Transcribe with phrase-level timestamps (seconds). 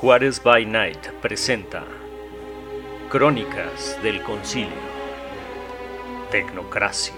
[0.00, 1.84] Juárez by Night presenta
[3.10, 4.70] Crónicas del Concilio.
[6.30, 7.14] Tecnocracia.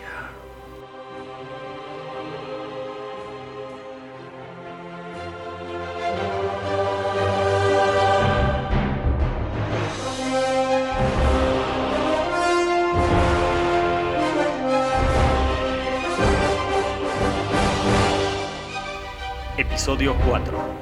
[19.56, 20.81] Episodio 4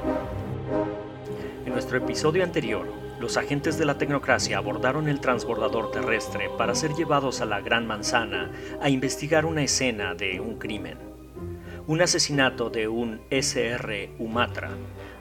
[1.91, 2.87] nuestro episodio anterior,
[3.19, 7.85] los agentes de la tecnocracia abordaron el transbordador terrestre para ser llevados a la Gran
[7.85, 8.49] Manzana
[8.81, 10.97] a investigar una escena de un crimen.
[11.87, 14.69] Un asesinato de un SR Umatra,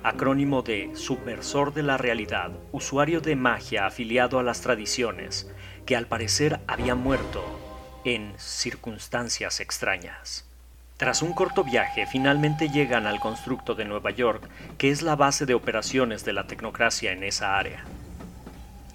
[0.04, 5.52] acrónimo de Subversor de la Realidad, usuario de magia afiliado a las tradiciones,
[5.86, 7.42] que al parecer había muerto
[8.04, 10.49] en circunstancias extrañas.
[11.00, 14.46] Tras un corto viaje, finalmente llegan al constructo de Nueva York,
[14.76, 17.86] que es la base de operaciones de la tecnocracia en esa área.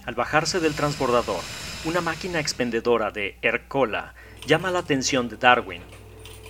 [0.05, 1.39] Al bajarse del transbordador,
[1.83, 4.13] una máquina expendedora de Ercola
[4.45, 5.81] llama la atención de Darwin,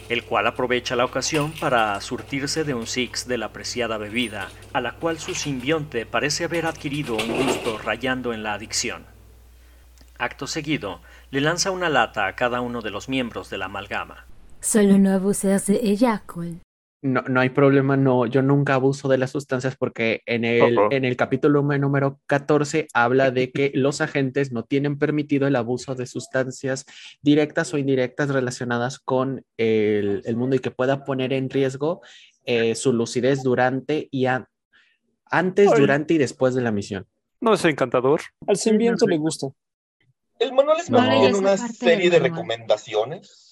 [0.10, 4.82] el cual aprovecha la ocasión para surtirse de un six de la apreciada bebida, a
[4.82, 9.06] la cual su simbionte parece haber adquirido un gusto rayando en la adicción.
[10.18, 11.00] Acto seguido,
[11.32, 14.25] le lanza una lata a cada uno de los miembros de la amalgama.
[14.66, 16.62] Solo no abusas de ella, Cole.
[17.04, 21.06] No, no hay problema, no, yo nunca abuso de las sustancias porque en el, en
[21.06, 26.08] el capítulo número 14 habla de que los agentes no tienen permitido el abuso de
[26.08, 26.86] sustancias
[27.22, 32.02] directas o indirectas relacionadas con el, el mundo y que pueda poner en riesgo
[32.46, 34.50] eh, su lucidez durante y a-
[35.30, 35.80] antes, Ay.
[35.80, 37.06] durante y después de la misión.
[37.40, 38.22] No es encantador.
[38.48, 39.48] Al sembionte le gusta.
[40.40, 40.98] El manual es No.
[40.98, 43.45] más bien Esa una serie de recomendaciones.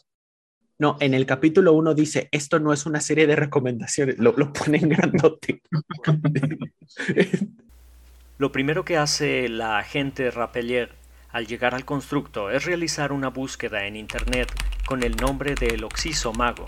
[0.83, 4.51] No, en el capítulo 1 dice, esto no es una serie de recomendaciones, lo, lo
[4.51, 5.61] pone en grandote.
[8.37, 10.91] Lo primero que hace la agente Rapelier
[11.31, 14.51] al llegar al constructo es realizar una búsqueda en internet
[14.85, 16.65] con el nombre del Oxiso Mago,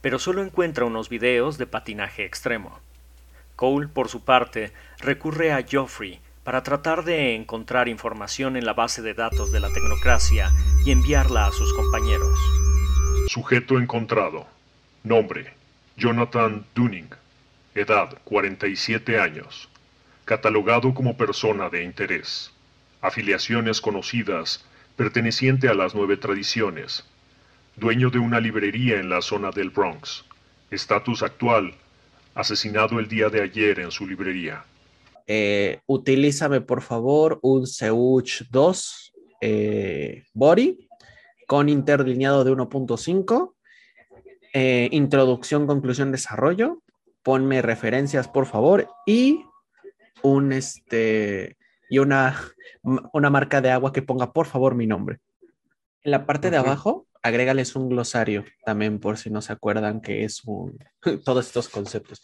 [0.00, 2.78] pero solo encuentra unos videos de patinaje extremo.
[3.56, 9.02] Cole, por su parte, recurre a Geoffrey para tratar de encontrar información en la base
[9.02, 10.52] de datos de la tecnocracia
[10.86, 12.38] y enviarla a sus compañeros.
[13.30, 14.44] Sujeto encontrado.
[15.04, 15.52] Nombre:
[15.96, 17.10] Jonathan Dunning.
[17.76, 19.68] Edad: 47 años.
[20.24, 22.50] Catalogado como persona de interés.
[23.00, 24.64] Afiliaciones conocidas,
[24.96, 27.04] perteneciente a las nueve tradiciones.
[27.76, 30.24] Dueño de una librería en la zona del Bronx.
[30.72, 31.74] Estatus actual:
[32.34, 34.64] asesinado el día de ayer en su librería.
[35.28, 40.89] eh, utilízame por favor un Seuch 2 eh, Body
[41.50, 43.54] con interlineado de 1.5,
[44.52, 46.80] eh, introducción, conclusión, desarrollo,
[47.24, 49.44] ponme referencias por favor y
[50.22, 51.56] un este
[51.88, 52.40] y una,
[52.84, 55.18] una marca de agua que ponga por favor mi nombre.
[56.04, 60.22] En la parte de abajo, agrégales un glosario también por si no se acuerdan que
[60.22, 60.78] es un
[61.24, 62.22] todos estos conceptos.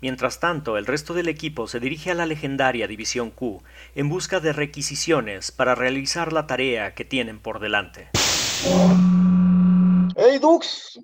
[0.00, 3.62] Mientras tanto, el resto del equipo se dirige a la legendaria División Q
[3.94, 8.08] en busca de requisiciones para realizar la tarea que tienen por delante.
[10.16, 10.98] Hey, Dux,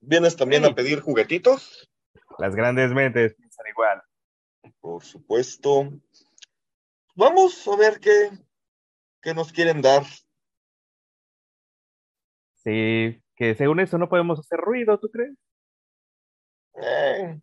[0.00, 0.70] ¿vienes también Hey.
[0.70, 1.88] a pedir juguetitos?
[2.38, 4.02] Las grandes mentes piensan igual.
[4.80, 5.92] Por supuesto.
[7.14, 8.30] Vamos a ver qué,
[9.22, 10.04] qué nos quieren dar.
[12.56, 15.34] Sí, que según eso no podemos hacer ruido, ¿tú crees?
[16.82, 17.40] Eh,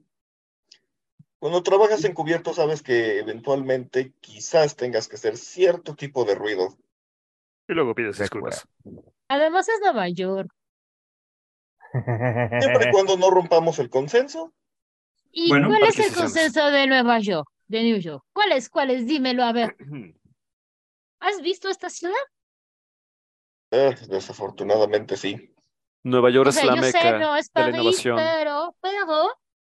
[1.40, 6.78] Cuando trabajas encubierto sabes que eventualmente quizás tengas que hacer cierto tipo de ruido.
[7.68, 8.68] Y luego pides De disculpas.
[9.28, 10.50] Además es Nueva York.
[11.94, 14.54] Siempre y cuando no rompamos el consenso.
[15.32, 17.48] ¿Y Bueno, cuál es el consenso de Nueva York?
[17.68, 18.24] De New York.
[18.34, 18.70] ¿Cuál es?
[18.70, 19.08] ¿Cuál es?
[19.08, 19.76] Dímelo, a ver.
[21.20, 22.16] ¿Has visto esta ciudad?
[23.72, 25.50] Eh, desafortunadamente sí.
[26.04, 28.16] Nueva York O es la yo sé, meca no es de la innovación.
[28.18, 29.30] pero, pero,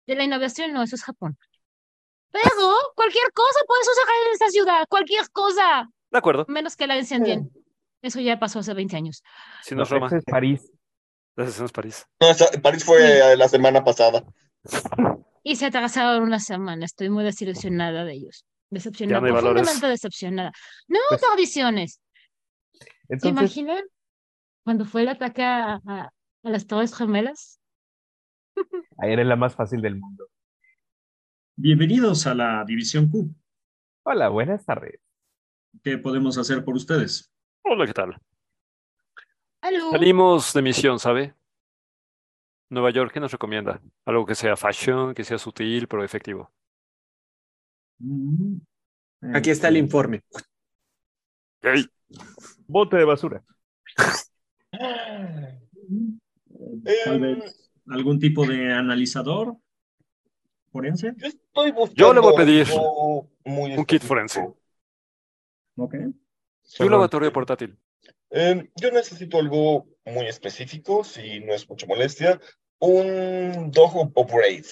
[0.08, 1.38] de la innovación no, eso es Japón.
[2.32, 6.46] Pero cualquier cosa puedes usar en esta ciudad, cualquier cosa, De acuerdo.
[6.50, 7.52] menos que la incendien.
[8.06, 9.24] Eso ya pasó hace 20 años.
[9.64, 10.10] Si No, no es Roma.
[10.16, 10.72] es París.
[11.36, 12.06] No es París.
[12.22, 14.24] No, esa- París fue eh, la semana pasada.
[15.44, 18.46] Y se atrasaron una semana, estoy muy desilusionada de ellos.
[18.70, 20.52] Decepcionada, no profundamente decepcionada.
[20.88, 22.00] No, Pues- tradiciones.
[22.74, 23.84] ¿Se Entonces, imaginan
[24.64, 26.10] cuando fue el ataque a, a-
[26.44, 27.60] a las Torres Gemelas?
[29.00, 30.28] ahí eres la más fácil del mundo.
[31.56, 33.34] Bienvenidos a la División Q.
[34.04, 35.00] Hola, buenas tardes.
[35.84, 37.32] ¿Qué podemos hacer por ustedes?
[37.68, 38.16] Hola, ¿qué tal?
[39.92, 41.34] Salimos de misión, ¿sabe?
[42.70, 43.82] Nueva York, ¿qué nos recomienda?
[44.06, 46.52] Algo que sea fashion, que sea sutil, pero efectivo.
[48.00, 48.58] Mm,
[49.34, 50.22] Aquí está el Este, informe.
[51.64, 51.86] Ey,
[52.68, 53.44] Bote de basura.
[57.06, 59.58] Tal vez algún tipo de analizador
[60.72, 61.14] forense.
[61.18, 62.68] Yo estoy buscando Yo le voy a pedir
[63.46, 64.54] un kit forense.
[65.78, 65.96] Ok.
[66.80, 67.78] Laboratorio portátil.
[68.32, 72.40] Eh, yo necesito algo muy específico, si no es mucha molestia.
[72.80, 74.66] Un Dog Upgrade.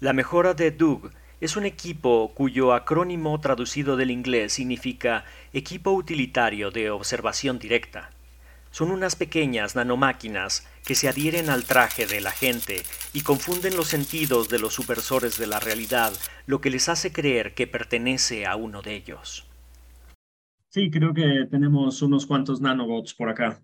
[0.00, 1.10] La mejora de Doug
[1.40, 8.10] es un equipo cuyo acrónimo traducido del inglés significa Equipo Utilitario de Observación Directa.
[8.70, 12.82] Son unas pequeñas nanomáquinas que se adhieren al traje del agente
[13.12, 16.12] y confunden los sentidos de los supersores de la realidad,
[16.46, 19.49] lo que les hace creer que pertenece a uno de ellos.
[20.70, 23.60] Sí, creo que tenemos unos cuantos nanobots por acá.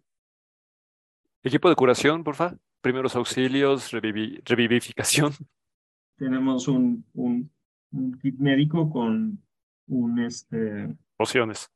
[1.42, 2.56] Equipo de curación, porfa.
[2.80, 5.32] Primeros auxilios, revivi- revivificación.
[6.16, 7.50] Tenemos un, un,
[7.92, 9.40] un kit médico con
[9.86, 11.70] un este, Pociones.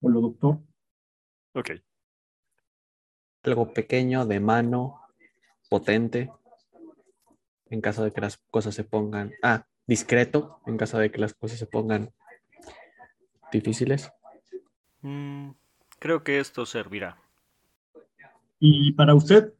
[0.00, 0.60] holoductor.
[1.54, 1.70] Ok.
[3.42, 5.00] Algo pequeño, de mano,
[5.68, 6.32] potente.
[7.66, 9.32] En caso de que las cosas se pongan.
[9.42, 10.60] Ah, discreto.
[10.66, 12.14] En caso de que las cosas se pongan
[13.52, 14.10] difíciles.
[15.08, 15.52] Mm,
[15.98, 17.16] creo que esto servirá.
[18.60, 19.54] Y para usted,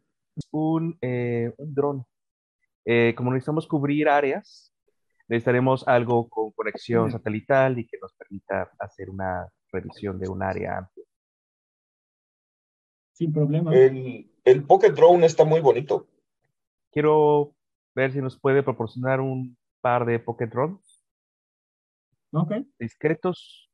[0.50, 2.04] Un, eh, un dron.
[2.84, 4.72] Eh, como necesitamos cubrir áreas,
[5.26, 10.78] necesitaremos algo con conexión satelital y que nos permita hacer una revisión de un área
[10.78, 11.04] amplia.
[13.12, 13.74] sin problema.
[13.74, 16.06] El, el Pocket Drone está muy bonito.
[16.92, 17.52] Quiero
[17.96, 21.04] ver si nos puede proporcionar un par de Pocket Drones
[22.30, 22.52] Ok.
[22.78, 23.67] discretos.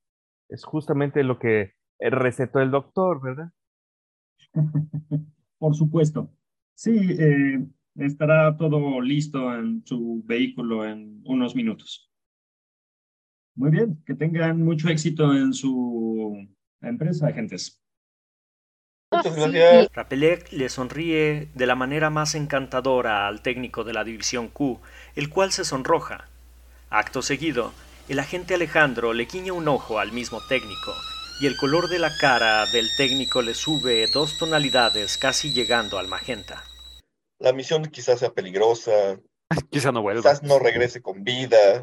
[0.49, 3.51] Es justamente lo que eh, recetó el doctor, ¿verdad?
[5.59, 6.31] Por supuesto.
[6.75, 12.11] Sí, eh, estará todo listo en su vehículo en unos minutos.
[13.57, 16.37] Muy bien, que tengan mucho éxito en su
[16.81, 17.81] empresa, agentes.
[19.13, 19.41] Muchas sí.
[19.41, 19.93] gracias.
[19.95, 24.81] Rapelec le sonríe de la manera más encantadora al técnico de la División Q,
[25.15, 26.29] el cual se sonroja.
[26.91, 27.73] Acto seguido,
[28.09, 30.95] el agente Alejandro le guiña un ojo al mismo técnico,
[31.41, 36.09] y el color de la cara del técnico le sube dos tonalidades casi llegando al
[36.09, 36.65] magenta.
[37.39, 39.19] La misión quizás sea peligrosa,
[39.71, 40.23] Quizá no vuelva.
[40.23, 41.81] quizás no regrese con vida.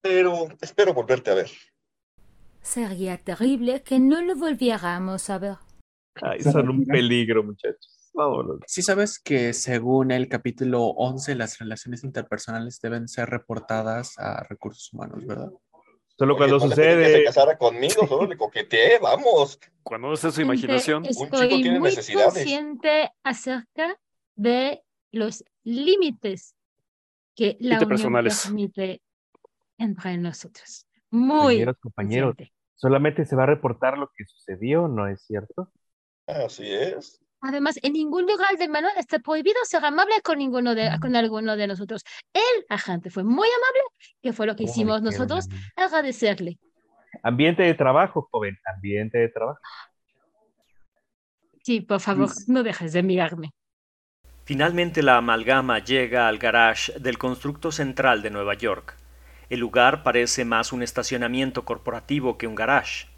[0.00, 1.50] Pero espero volverte a ver.
[2.60, 5.56] Sería terrible que no lo volviéramos a ver.
[6.20, 8.01] Ay, son un peligro, muchachos.
[8.14, 8.60] Vámonos.
[8.66, 14.92] Sí sabes que según el capítulo 11 las relaciones interpersonales deben ser reportadas a recursos
[14.92, 15.50] humanos, ¿verdad?
[16.18, 17.24] Solo Oye, cuando pedí que se sucede.
[17.24, 19.58] casara conmigo, solo le coqueteé, vamos.
[19.82, 21.04] Cuando no esté su imaginación.
[21.04, 22.34] chico Estoy tiene muy necesidades.
[22.34, 23.96] consciente acerca
[24.36, 26.54] de los límites
[27.34, 29.00] que la unión permite
[29.78, 30.86] entre nosotros.
[31.10, 32.54] Muy Compañeros, compañeros, consciente.
[32.74, 35.72] solamente se va a reportar lo que sucedió, ¿no es cierto?
[36.26, 37.20] Así es.
[37.42, 41.56] Además, en ningún lugar del manual está prohibido ser amable con ninguno de, con alguno
[41.56, 42.04] de nosotros.
[42.32, 43.80] El agente fue muy amable,
[44.22, 46.58] que fue lo que ¿Cómo hicimos nosotros, agradecerle.
[47.24, 49.58] Ambiente de trabajo, joven, ambiente de trabajo.
[51.62, 53.50] Sí, por favor, no dejes de mirarme.
[54.44, 58.96] Finalmente la amalgama llega al garage del constructo central de Nueva York.
[59.50, 63.11] El lugar parece más un estacionamiento corporativo que un garage.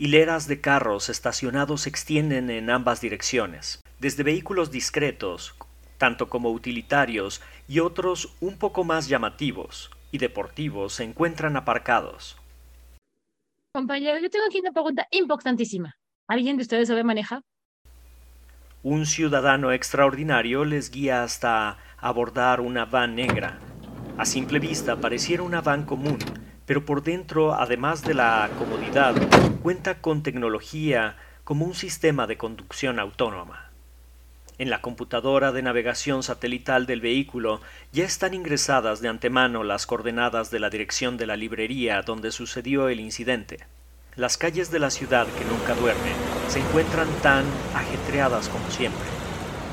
[0.00, 5.56] Hileras de carros estacionados se extienden en ambas direcciones, desde vehículos discretos,
[5.98, 12.36] tanto como utilitarios, y otros un poco más llamativos y deportivos se encuentran aparcados.
[13.72, 15.96] Compañero, yo tengo aquí una pregunta importantísima.
[16.28, 17.42] ¿Alguien de ustedes sabe manejar?
[18.84, 23.58] Un ciudadano extraordinario les guía hasta abordar una van negra.
[24.16, 26.18] A simple vista pareciera una van común,
[26.66, 29.16] pero por dentro, además de la comodidad,
[29.68, 33.68] cuenta con tecnología como un sistema de conducción autónoma.
[34.56, 37.60] En la computadora de navegación satelital del vehículo
[37.92, 42.88] ya están ingresadas de antemano las coordenadas de la dirección de la librería donde sucedió
[42.88, 43.58] el incidente.
[44.16, 46.12] Las calles de la ciudad que nunca duerme
[46.48, 47.44] se encuentran tan
[47.74, 49.06] ajetreadas como siempre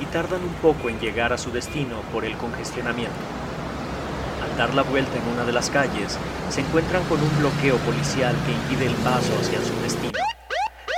[0.02, 3.45] y tardan un poco en llegar a su destino por el congestionamiento.
[4.58, 6.18] Dar la vuelta en una de las calles,
[6.50, 10.14] se encuentran con un bloqueo policial que impide el paso hacia su destino.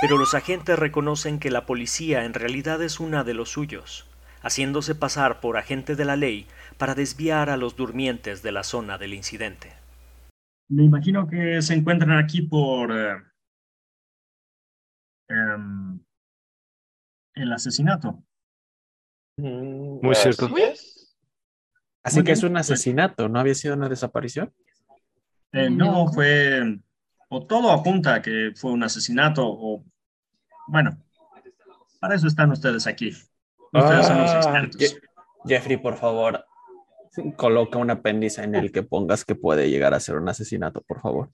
[0.00, 4.06] Pero los agentes reconocen que la policía en realidad es una de los suyos,
[4.42, 6.46] haciéndose pasar por agente de la ley
[6.76, 9.72] para desviar a los durmientes de la zona del incidente.
[10.70, 13.16] Me imagino que se encuentran aquí por eh,
[15.28, 15.98] em,
[17.34, 18.22] el asesinato.
[19.38, 20.48] Muy cierto.
[22.02, 24.52] Así Muy que es un pues- asesinato, ¿no había sido una desaparición?
[25.52, 26.78] Eh, no, fue,
[27.28, 29.84] o todo apunta a que fue un asesinato, o,
[30.68, 30.96] bueno,
[32.00, 33.08] para eso están ustedes aquí.
[33.72, 34.80] Ustedes son los Ah, expertos.
[34.80, 35.00] Je-
[35.46, 36.44] Jeffrey, por favor,
[37.36, 41.00] coloca un apéndice en el que pongas que puede llegar a ser un asesinato, por
[41.00, 41.30] favor.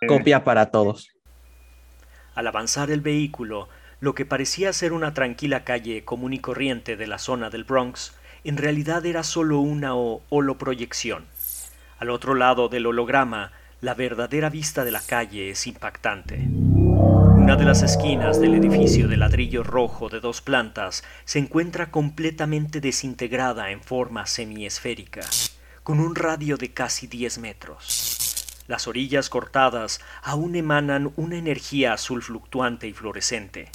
[0.00, 1.08] Eh, Copia para todos.
[2.34, 3.68] Al avanzar el vehículo,
[4.00, 8.14] lo que parecía ser una tranquila calle común y corriente de la zona del Bronx,
[8.44, 11.26] en realidad era solo una holoproyección.
[11.98, 16.48] Al otro lado del holograma, la verdadera vista de la calle es impactante.
[17.48, 22.80] Una de las esquinas del edificio de ladrillo rojo de dos plantas se encuentra completamente
[22.80, 25.22] desintegrada en forma semiesférica,
[25.82, 28.36] con un radio de casi 10 metros.
[28.66, 33.70] Las orillas cortadas aún emanan una energía azul fluctuante y fluorescente,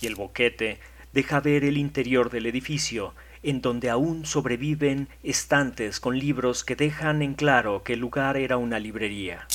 [0.00, 0.78] y el boquete
[1.12, 7.22] deja ver el interior del edificio, en donde aún sobreviven estantes con libros que dejan
[7.22, 9.46] en claro que el lugar era una librería.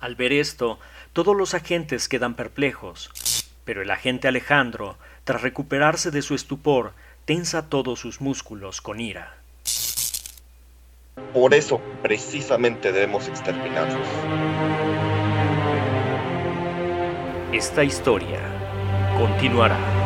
[0.00, 0.78] Al ver esto,
[1.12, 3.10] todos los agentes quedan perplejos,
[3.64, 6.92] pero el agente Alejandro, tras recuperarse de su estupor,
[7.24, 9.36] tensa todos sus músculos con ira.
[11.32, 14.06] Por eso, precisamente, debemos exterminarlos.
[17.52, 18.40] Esta historia
[19.18, 20.05] continuará.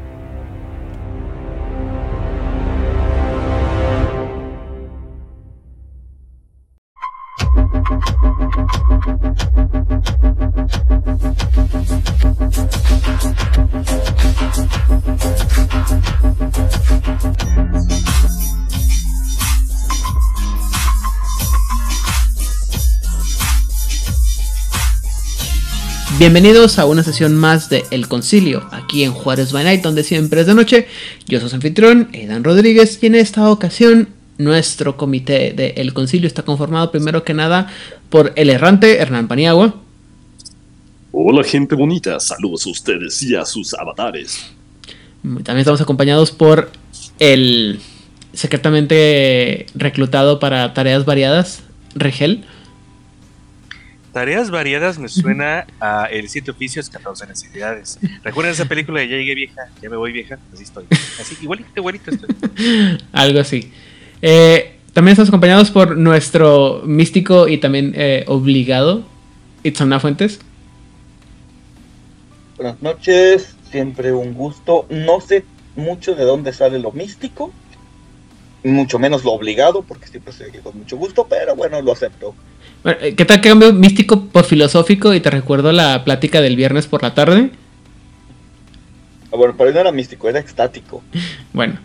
[26.21, 30.41] Bienvenidos a una sesión más de El Concilio, aquí en Juárez by Night, donde siempre
[30.41, 30.87] es de noche.
[31.25, 36.27] Yo soy su anfitrión, Edan Rodríguez, y en esta ocasión nuestro comité de El Concilio
[36.27, 37.73] está conformado primero que nada
[38.11, 39.73] por el errante Hernán Paniagua,
[41.11, 44.45] Hola gente bonita, saludos a ustedes y a sus avatares.
[45.23, 46.69] también estamos acompañados por
[47.17, 47.79] el
[48.33, 51.63] secretamente reclutado para tareas variadas,
[51.95, 52.45] Regel.
[54.11, 57.97] Tareas variadas me suena a El Siete Oficios, 14 Necesidades.
[58.23, 59.69] ¿Recuerdan esa película de Ya llegué vieja?
[59.81, 60.37] Ya me voy vieja.
[60.53, 60.85] Así estoy.
[60.91, 62.29] Así, igualito, igualito estoy.
[63.13, 63.71] Algo así.
[64.21, 69.05] Eh, también estamos acompañados por nuestro místico y también eh, obligado,
[69.63, 70.41] Itzamna Fuentes.
[72.57, 74.85] Buenas noches, siempre un gusto.
[74.89, 75.45] No sé
[75.77, 77.53] mucho de dónde sale lo místico,
[78.65, 82.35] mucho menos lo obligado, porque siempre se con mucho gusto, pero bueno, lo acepto.
[82.83, 86.55] Bueno, eh, ¿Qué tal que cambio místico por filosófico y te recuerdo la plática del
[86.55, 87.51] viernes por la tarde?
[89.31, 91.03] Ah, Bueno, pero no era místico, era extático.
[91.53, 91.79] Bueno.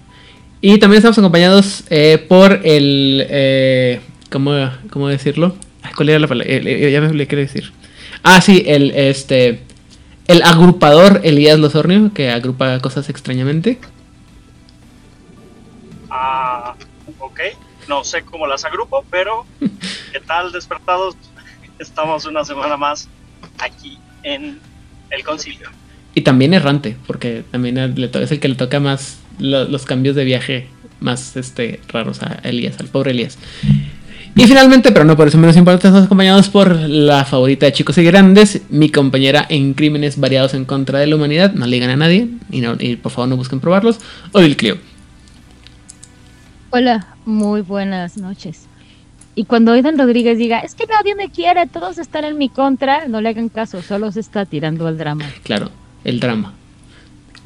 [0.61, 3.27] Y también estamos acompañados eh, por el...
[3.29, 4.01] eh,
[4.31, 4.53] ¿cómo,
[4.91, 5.57] cómo decirlo?
[5.97, 6.53] ¿Cuál era la palabra?
[6.53, 7.73] Eh, ya me olvidé qué decir.
[8.23, 9.67] Ah, sí, el, este,
[10.27, 13.79] el agrupador Elías Losornio, que agrupa cosas extrañamente.
[16.11, 16.77] Ah,
[17.19, 17.41] ok.
[17.89, 21.15] No sé cómo las agrupo, pero ¿qué tal despertados?
[21.79, 23.09] Estamos una semana más
[23.59, 24.59] aquí en
[25.11, 25.69] el concilio.
[26.15, 30.25] Y también errante, porque también es el que le toca más lo- los cambios de
[30.25, 30.69] viaje
[31.01, 33.39] más este, raros a Elías, al pobre Elías.
[34.35, 37.97] Y finalmente, pero no por eso menos importante, estamos acompañados por la favorita de chicos
[37.99, 41.53] y grandes, mi compañera en crímenes variados en contra de la humanidad.
[41.53, 43.99] No le digan a nadie y, no- y por favor no busquen probarlos.
[44.33, 44.79] Odil Clio.
[46.71, 48.67] Hola, muy buenas noches.
[49.35, 53.07] Y cuando Aidan Rodríguez diga, es que nadie me quiere, todos están en mi contra,
[53.09, 55.25] no le hagan caso, solo se está tirando al drama.
[55.43, 55.71] Claro,
[56.05, 56.55] el drama.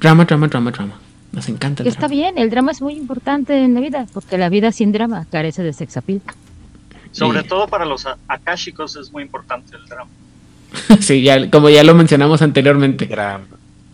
[0.01, 0.95] Drama, drama, drama, drama.
[1.33, 4.39] Nos encanta Y el está bien, el drama es muy importante en la vida, porque
[4.39, 6.23] la vida sin drama carece de sex appeal.
[7.13, 10.11] Sobre todo para los a- akáshicos es muy importante el drama.
[10.87, 11.03] drama.
[11.03, 13.07] sí, ya, como ya lo mencionamos anteriormente.
[13.07, 13.45] Drama.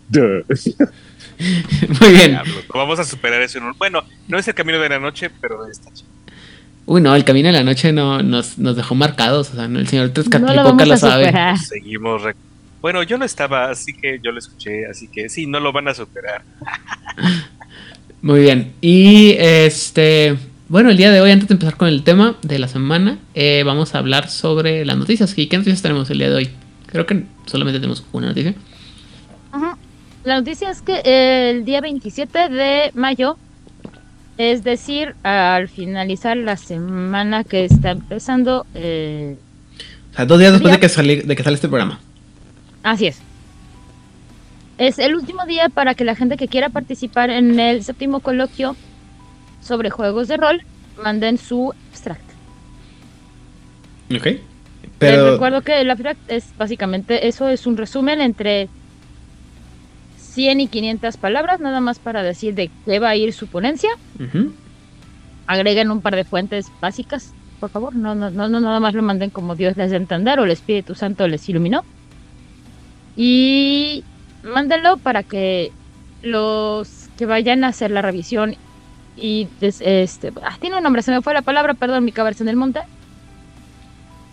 [2.01, 2.31] Muy bien.
[2.31, 3.57] Diablo, Vamos a superar eso.
[3.59, 6.07] en un- Bueno, no es el camino de la noche, pero está chido.
[6.85, 9.51] Uy, no, el camino de la noche no, nos, nos dejó marcados.
[9.51, 11.25] O sea, no, el señor No lo Tezcatlipoca vamos lo a sabe.
[11.25, 11.57] superar.
[11.59, 12.21] Seguimos.
[12.23, 12.35] rec-
[12.81, 15.87] Bueno, yo no estaba, así que yo lo escuché, así que sí, no lo van
[15.89, 16.43] a superar.
[18.21, 18.73] Muy bien.
[18.81, 20.37] Y este.
[20.69, 23.63] Bueno, el día de hoy, antes de empezar con el tema de la semana, eh,
[23.65, 25.37] vamos a hablar sobre las noticias.
[25.37, 26.49] ¿Y qué noticias tenemos el día de hoy?
[26.87, 28.53] Creo que solamente tenemos una noticia.
[30.27, 33.37] La noticia es que el día 27 de mayo,
[34.37, 39.37] es decir, al finalizar la semana que está empezando, eh,
[40.11, 42.01] O sea, dos días después de que, salí- de que sale este programa.
[42.83, 43.21] así es.
[44.77, 48.75] Es el último día para que la gente que quiera participar en el séptimo coloquio
[49.61, 50.61] sobre juegos de rol
[51.01, 52.21] manden su abstract.
[54.13, 54.25] Ok.
[54.25, 54.41] Les
[54.99, 55.31] Pero.
[55.31, 58.67] recuerdo que el abstract es básicamente eso, es un resumen entre
[60.37, 63.89] 100 y 500 palabras, nada más para decir de qué va a ir su ponencia.
[64.19, 64.53] Ujú.
[65.47, 67.95] Agreguen un par de fuentes básicas, por favor.
[67.95, 70.51] No, no, no, no nada más lo manden como Dios les a entender o el
[70.51, 71.83] Espíritu Santo les iluminó.
[73.15, 74.03] Y
[74.43, 75.71] mándenlo para que
[76.21, 78.53] los que vayan a hacer la revisión
[79.15, 82.43] y des- este ah, tiene un nombre, se me fue la palabra, perdón, mi cabeza
[82.43, 82.81] en el monte.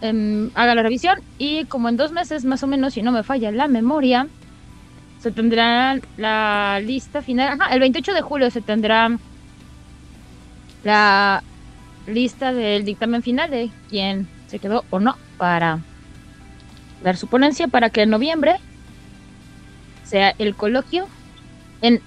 [0.02, 3.22] Em, haga la revisión y como en dos meses más o menos, si no me
[3.22, 4.26] falla la memoria,
[5.24, 7.58] se tendrá la lista final.
[7.58, 9.10] Ajá, el 28 de julio se tendrá
[10.84, 11.42] la
[12.06, 15.80] lista del dictamen final de quién se quedó o no para
[17.02, 18.56] dar su ponencia para que en noviembre
[20.04, 21.08] sea el coloquio
[21.80, 22.02] en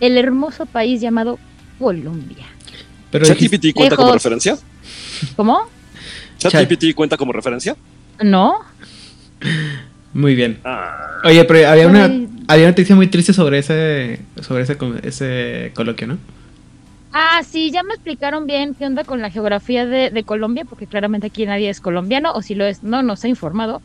[0.00, 1.38] el hermoso país llamado
[1.78, 2.46] Colombia.
[3.12, 4.58] Pero ¿ChatGPT cuenta como referencia?
[5.36, 5.68] ¿Cómo?
[6.38, 7.76] ¿ChatGPT cuenta como referencia?
[8.20, 8.58] No.
[10.12, 10.58] Muy bien.
[10.64, 11.20] Ah.
[11.24, 12.10] Oye, pero había una.
[12.50, 16.18] Había una noticia muy triste sobre ese, sobre ese, ese coloquio, ¿no?
[17.12, 20.86] Ah, sí, ya me explicaron bien qué onda con la geografía de, de Colombia, porque
[20.86, 23.82] claramente aquí nadie es colombiano, o si lo es, no nos ha informado.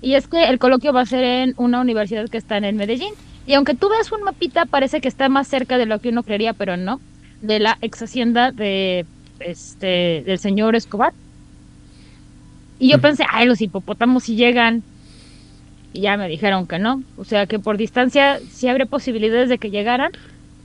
[0.00, 2.74] Y es que el coloquio va a ser en una universidad que está en el
[2.74, 3.14] Medellín.
[3.46, 6.22] Y aunque tú veas un mapita, parece que está más cerca de lo que uno
[6.22, 7.00] creería, pero no.
[7.40, 9.06] De la ex hacienda de
[9.40, 11.12] este del señor Escobar.
[12.78, 14.82] Y yo pensé, ay, los hipopótamos si llegan.
[15.92, 17.02] Y ya me dijeron que no.
[17.16, 20.12] O sea que por distancia sí habría posibilidades de que llegaran,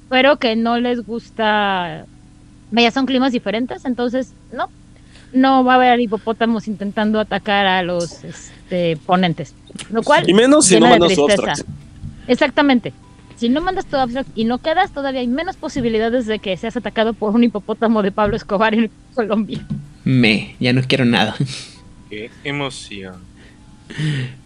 [0.10, 2.06] pero que no les gusta.
[2.72, 4.70] Vaya, son climas diferentes, entonces no.
[5.34, 9.54] No va a haber hipopótamos intentando atacar a los este, ponentes.
[9.92, 10.30] Lo cual.
[10.30, 11.68] Y menos si no mandas tu abstract.
[12.28, 12.94] Exactamente.
[13.36, 16.76] Si no mandas tu abstract y no quedas, todavía hay menos posibilidades de que seas
[16.76, 19.66] atacado por un hipopótamo de Pablo Escobar en Colombia.
[20.06, 21.36] Me, ya no quiero nada.
[22.10, 23.16] Qué emoción.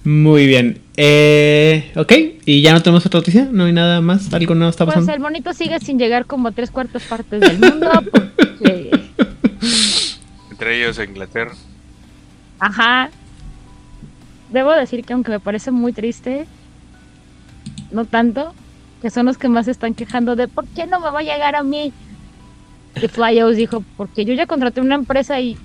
[0.04, 0.80] Muy bien.
[0.97, 2.12] Eh, ok,
[2.45, 5.13] y ya no tenemos otra noticia, no hay nada más, algo nuevo está Pues pasando.
[5.13, 7.89] el bonito sigue sin llegar como a tres cuartas partes del mundo.
[8.12, 8.91] Porque,
[10.51, 11.54] Entre ellos a Inglaterra.
[12.60, 13.10] ajá.
[14.51, 16.45] Debo decir que aunque me parece muy triste,
[17.91, 18.54] no tanto,
[19.01, 21.23] que son los que más se están quejando de ¿por qué no me va a
[21.23, 21.93] llegar a mí?
[23.01, 25.56] Y Flyos dijo, porque yo ya contraté una empresa y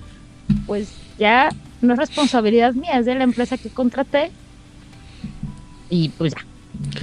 [0.66, 1.48] pues ya
[1.80, 4.30] no es responsabilidad mía, es de la empresa que contraté.
[5.90, 6.44] Y pues ya.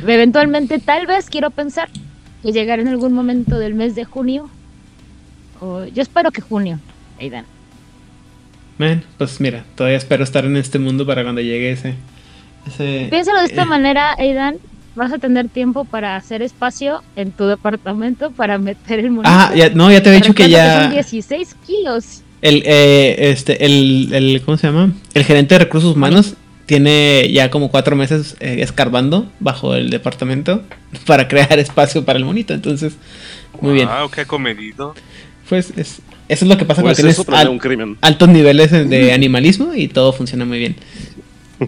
[0.08, 1.90] Eventualmente, tal vez quiero pensar
[2.42, 4.50] que llegará en algún momento del mes de junio.
[5.60, 6.80] O yo espero que junio,
[7.20, 7.46] Aidan.
[9.18, 11.96] Pues mira, todavía espero estar en este mundo para cuando llegue ese.
[12.68, 14.58] ese Piénsalo de esta eh, manera, Aidan.
[14.96, 19.30] Vas a tener tiempo para hacer espacio en tu departamento para meter el monito.
[19.34, 20.84] Ah, ya, no, ya te había dicho que ya.
[20.84, 22.23] son 16 kilos.
[22.44, 24.92] El, eh, este, el, el, ¿cómo se llama?
[25.16, 30.62] El gerente de recursos humanos tiene ya como cuatro meses eh, escarbando bajo el departamento
[31.08, 32.54] para crear espacio para el monito.
[32.54, 32.94] Entonces,
[33.62, 33.88] muy bien.
[33.88, 34.94] Wow, qué comedido.
[35.50, 37.98] Pues es, eso es lo que pasa Pues cuando tienes eso planea al- un crimen.
[38.02, 40.76] altos niveles de- animalismo y todo funciona muy bien.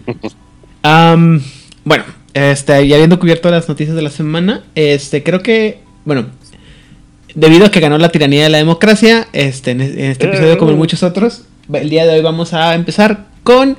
[0.82, 1.42] Am,
[1.84, 6.26] bueno, este, ya habiendo cubierto las noticias de la semana, este, creo que, bueno,
[7.36, 10.78] debido a que ganó la tiranía de la democracia, este, en, este episodio como en
[10.78, 13.76] muchos otros, el día de hoy vamos a empezar con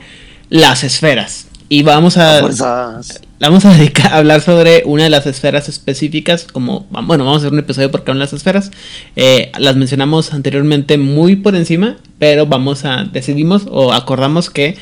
[0.49, 3.21] las esferas y vamos a Fuerzas.
[3.39, 7.39] vamos a dedicar a hablar sobre una de las esferas específicas, como, bueno, vamos a
[7.47, 8.71] hacer un episodio por cada una de las esferas.
[9.17, 14.77] Eh, las mencionamos anteriormente muy por encima, pero vamos a, decidimos o acordamos que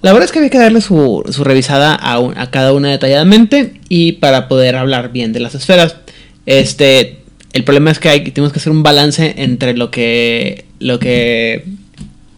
[0.00, 2.88] la verdad es que había que darle su, su revisada a, un- a cada una
[2.90, 5.96] detalladamente y para poder hablar bien de las esferas.
[6.46, 7.18] Este,
[7.52, 11.64] el problema es que hay, tenemos que hacer un balance entre lo que, lo que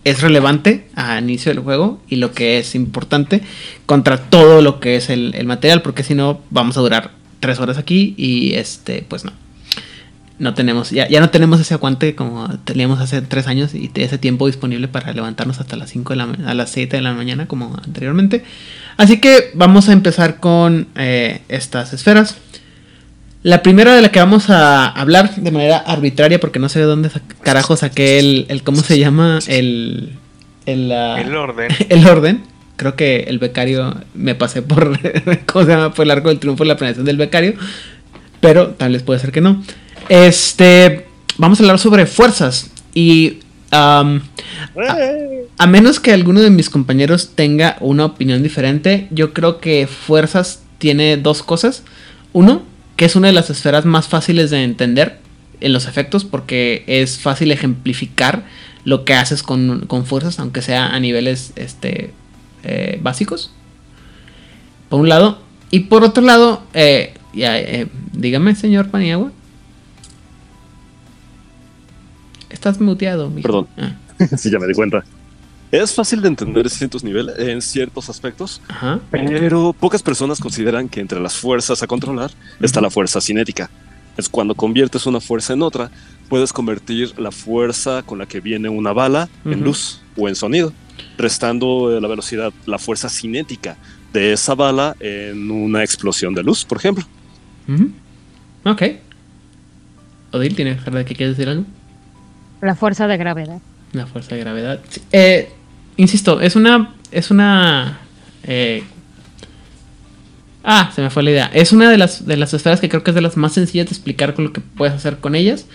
[0.04, 3.42] es relevante a inicio del juego y lo que es importante
[3.86, 7.78] contra todo lo que es el, material, porque si no vamos a durar tres horas
[7.78, 9.32] aquí y este, pues no.
[10.38, 14.16] No tenemos, ya, ya no tenemos ese aguante como teníamos hace tres años y ese
[14.16, 17.46] tiempo disponible para levantarnos hasta las 5 de la a las 7 de la mañana
[17.46, 18.42] como anteriormente.
[18.96, 22.38] Así que vamos a empezar con eh, estas esferas.
[23.42, 26.84] La primera de la que vamos a hablar de manera arbitraria, porque no sé de
[26.84, 29.38] dónde sa- carajo saqué el, el ¿cómo se llama?
[29.46, 30.10] El,
[30.66, 31.68] el, El orden.
[31.88, 32.42] el orden.
[32.76, 34.98] creo que el becario me pasé por,
[35.46, 35.94] ¿cómo se llama?
[35.94, 37.54] Por el arco del triunfo la planeación del becario,
[38.40, 39.62] pero tal vez puede ser que no.
[40.10, 41.06] Este,
[41.38, 43.38] vamos a hablar sobre fuerzas y
[43.72, 50.62] a menos que alguno de mis compañeros tenga una opinión diferente, yo creo que fuerzas
[50.78, 51.84] tiene dos cosas.
[52.32, 52.62] Uno,
[53.00, 55.20] que es una de las esferas más fáciles de entender
[55.62, 58.44] en los efectos porque es fácil ejemplificar
[58.84, 62.12] lo que haces con, con fuerzas, aunque sea a niveles este,
[62.62, 63.54] eh, básicos.
[64.90, 65.40] Por un lado.
[65.70, 69.32] Y por otro lado, eh, ya, eh, dígame, señor Paniagua.
[72.50, 73.30] Estás muteado.
[73.30, 73.48] mijo.
[73.48, 73.68] Perdón.
[73.78, 73.96] Ah,
[74.36, 75.04] sí, ya me di cuenta.
[75.70, 78.98] Es fácil de entender en ciertos niveles, en ciertos aspectos, Ajá.
[79.10, 83.70] pero pocas personas consideran que entre las fuerzas a controlar está la fuerza cinética.
[84.16, 85.90] Es cuando conviertes una fuerza en otra,
[86.28, 90.72] puedes convertir la fuerza con la que viene una bala en luz o en sonido,
[91.16, 93.76] restando la velocidad, la fuerza cinética
[94.12, 97.04] de esa bala en una explosión de luz, por ejemplo.
[97.68, 97.92] Ujú.
[98.64, 98.82] Ok.
[100.32, 101.64] Odil, ¿tienes verdad que quieres decir algo?
[102.60, 103.60] La fuerza de gravedad.
[103.92, 104.80] La fuerza de gravedad.
[105.12, 105.50] Eh,
[106.00, 106.94] insisto, es una.
[107.12, 108.00] Es una.
[108.44, 108.82] eh,
[110.64, 111.50] ah, se me fue la idea.
[111.52, 113.86] Es una de las, de las esferas que creo que es de las más sencillas
[113.86, 115.66] de explicar con lo que puedes hacer con ellas.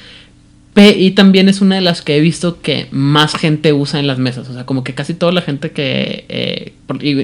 [0.77, 4.17] Y también es una de las que he visto que más gente usa en las
[4.19, 4.49] mesas.
[4.49, 6.25] O sea, como que casi toda la gente que.
[6.27, 6.73] eh,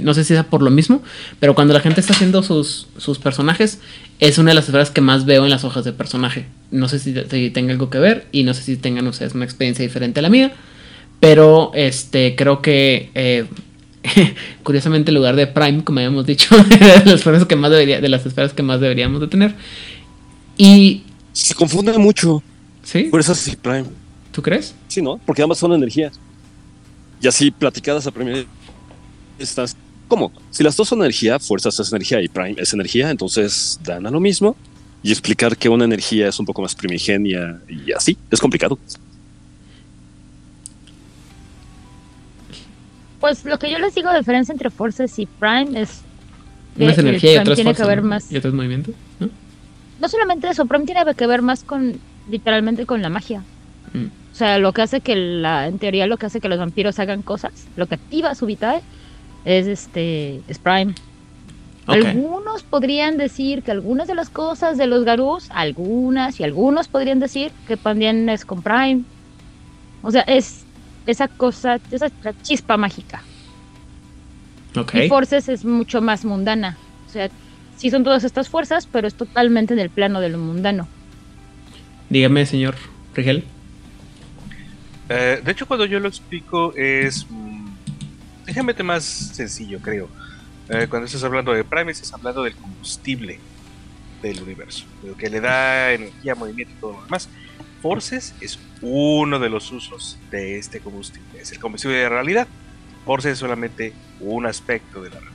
[0.01, 1.03] no sé si es por lo mismo,
[1.41, 3.79] pero cuando la gente está haciendo sus, sus personajes,
[4.21, 6.45] es una de las esferas que más veo en las hojas de personaje.
[6.71, 9.43] No sé si, si tenga algo que ver y no sé si tengan ustedes una
[9.43, 10.53] experiencia diferente a la mía.
[11.21, 13.45] Pero este creo que eh,
[14.63, 18.09] curiosamente en lugar de Prime, como habíamos dicho, de las esferas que más debería, de
[18.09, 19.55] las esferas que más deberíamos de tener.
[20.57, 22.43] Y Se confunde mucho.
[22.83, 23.07] ¿Sí?
[23.09, 23.85] Fuerzas y Prime.
[24.31, 24.73] ¿Tú crees?
[24.87, 25.19] Sí, ¿no?
[25.25, 26.11] Porque ambas son energía.
[27.21, 28.43] Y así platicadas a primera
[29.39, 29.77] instancia.
[30.07, 30.31] ¿Cómo?
[30.49, 34.11] Si las dos son energía, fuerzas es energía y Prime es energía, entonces dan a
[34.11, 34.55] lo mismo.
[35.03, 38.77] Y explicar que una energía es un poco más primigenia y así es complicado.
[43.21, 46.01] Pues lo que yo les digo de diferencia entre Forces y Prime es
[46.75, 48.09] que Una es el energía y tiene que ver ¿no?
[48.09, 48.91] más Y otro es movimiento.
[49.19, 49.29] ¿no?
[50.01, 53.43] no solamente eso, Prime tiene que ver más con literalmente con la magia.
[53.93, 54.05] Mm.
[54.31, 56.97] O sea, lo que hace que la, en teoría lo que hace que los vampiros
[56.99, 58.81] hagan cosas, lo que activa su vital
[59.45, 60.95] es este es Prime.
[61.87, 67.19] Algunos podrían decir que algunas de las cosas de los Garús, algunas y algunos podrían
[67.19, 69.01] decir que también es con Prime.
[70.01, 70.63] O sea, es
[71.05, 72.09] esa cosa, esa
[72.41, 73.21] chispa mágica.
[74.75, 74.95] Ok.
[74.95, 76.77] Y Forces es mucho más mundana.
[77.07, 77.29] O sea,
[77.77, 80.87] sí son todas estas fuerzas, pero es totalmente en el plano de lo mundano.
[82.09, 82.75] Dígame, señor
[83.15, 83.43] Rigel.
[85.09, 87.67] Eh, de hecho, cuando yo lo explico es mm,
[88.47, 90.09] ligeramente más sencillo, creo.
[90.69, 93.39] Eh, cuando estás hablando de Prime, estás hablando del combustible
[94.21, 97.27] del universo, lo que le da energía, movimiento y todo lo demás.
[97.81, 102.47] Forces es uno de los usos de este combustible, es el combustible de realidad.
[103.05, 105.31] Forces es solamente un aspecto de la realidad.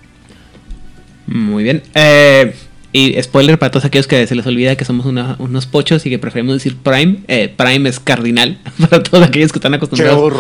[1.27, 1.83] Muy bien.
[1.95, 2.55] Eh,
[2.93, 6.11] y spoiler para todos aquellos que se les olvida que somos una- unos pochos y
[6.11, 7.19] que preferimos decir Prime.
[7.29, 10.33] eh, Prime es cardinal para todos aquellos que están acostumbrados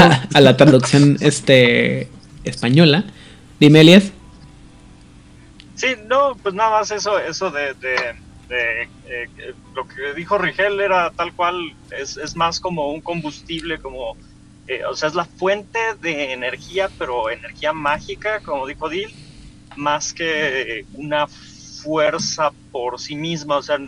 [0.00, 2.08] a, a la traducción este,
[2.44, 3.04] española.
[3.60, 4.10] Dime, Elias.
[5.76, 7.96] Sí, no, pues nada más eso, eso de, de,
[8.54, 11.56] eh, lo que dijo Rigel era tal cual,
[11.98, 14.16] es, es más como un combustible, como,
[14.66, 19.12] eh, o sea, es la fuente de energía, pero energía mágica, como dijo Dil,
[19.76, 23.78] más que una fuerza por sí misma, o sea,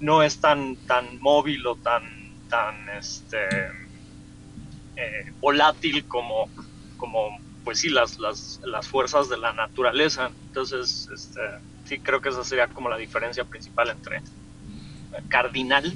[0.00, 2.02] no es tan, tan móvil o tan,
[2.48, 3.38] tan, este,
[4.96, 6.48] eh, volátil como,
[6.96, 10.30] como pues sí, las, las, las fuerzas de la naturaleza.
[10.48, 11.40] Entonces, este,
[11.84, 14.20] sí, creo que esa sería como la diferencia principal entre
[15.28, 15.92] cardinal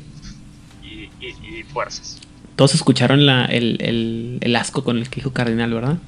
[0.82, 2.18] y, y- y fuerzas.
[2.56, 5.98] Todos escucharon la- el, el- el asco con el que dijo Cardinal, ¿verdad?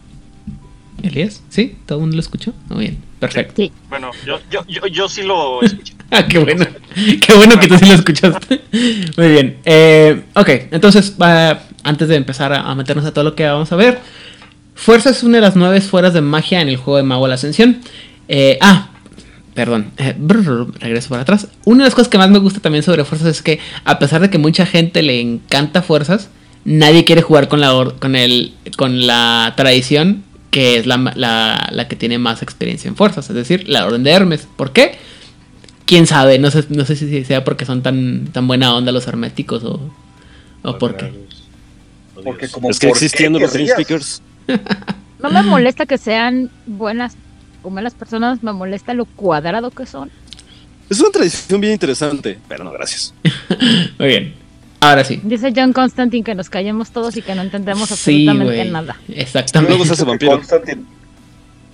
[1.02, 1.76] Elías, ¿sí?
[1.86, 2.52] ¿Todo el mundo lo escuchó?
[2.68, 3.62] Muy bien, perfecto.
[3.88, 5.94] Bueno, yo, yo, yo, yo sí lo escuché.
[6.12, 6.66] Ah, qué bueno.
[6.94, 8.62] Qué bueno que tú sí lo escuchaste.
[9.16, 9.58] Muy bien.
[9.64, 11.14] Eh, ok, entonces,
[11.84, 14.00] antes de empezar a, a meternos a todo lo que vamos a ver,
[14.74, 17.28] Fuerza es una de las nueve esferas de magia en el juego de Mago de
[17.28, 17.78] la Ascensión.
[18.26, 18.89] Eh, ah,
[19.64, 21.48] perdón, eh, brr, regreso para atrás.
[21.64, 24.22] Una de las cosas que más me gusta también sobre Fuerzas es que, a pesar
[24.22, 26.30] de que mucha gente le encanta Fuerzas,
[26.64, 31.68] nadie quiere jugar con la, or- con el, con la tradición que es la, la,
[31.70, 34.48] la que tiene más experiencia en fuerzas, es decir, la Orden de Hermes.
[34.56, 34.96] ¿Por qué?
[35.86, 39.06] quién sabe, no sé, no sé si sea porque son tan, tan buena onda los
[39.08, 39.80] herméticos o,
[40.62, 41.12] o por qué.
[42.24, 43.52] Porque como Es que ¿por qué existiendo los?
[43.52, 44.22] Dream Speakers.
[45.20, 47.16] No me molesta que sean buenas
[47.62, 50.10] o malas personas, me molesta lo cuadrado que son.
[50.88, 53.14] Es una tradición bien interesante, pero no, gracias.
[53.98, 54.34] Muy bien.
[54.80, 55.20] Ahora sí.
[55.22, 58.96] Dice John Constantine que nos callemos todos y que no entendemos absolutamente nada.
[59.08, 59.70] Exactamente.
[59.72, 60.32] Luego se hace vampiro.
[60.40, 60.84] Constantine-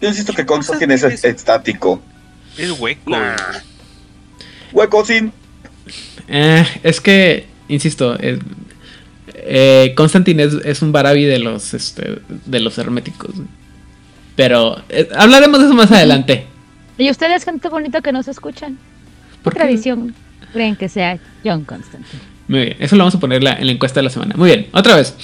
[0.01, 2.03] Yo insisto que Constantine es estático.
[2.59, 3.13] Es hueco.
[4.73, 5.33] Hueco sin.
[6.29, 8.39] Eh, es que, insisto, eh,
[9.35, 13.31] eh, Constantine es, es un Barabi de los, este, de los herméticos.
[14.37, 16.47] Pero eh, hablaremos de eso más adelante.
[16.99, 18.79] Y ustedes, gente bonita que nos escuchan,
[19.43, 20.15] ¿por qué tradición
[20.53, 22.21] creen que sea John Constantine?
[22.49, 24.35] Muy bien, eso lo vamos a poner la- en la encuesta de la semana.
[24.37, 25.15] Muy bien, otra vez.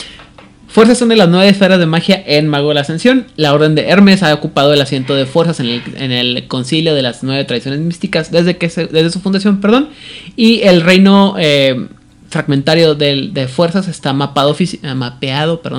[0.69, 3.27] Fuerzas son de las nueve esferas de magia en Mago de la Ascensión.
[3.37, 6.95] La Orden de Hermes ha ocupado el asiento de fuerzas en el, en el concilio
[6.95, 9.91] de las nueve tradiciones místicas desde, que se- desde su fundación, perdón.
[10.35, 11.89] Y el reino eh,
[12.33, 14.55] fragmentario del- de fuerzas está eh, mapeado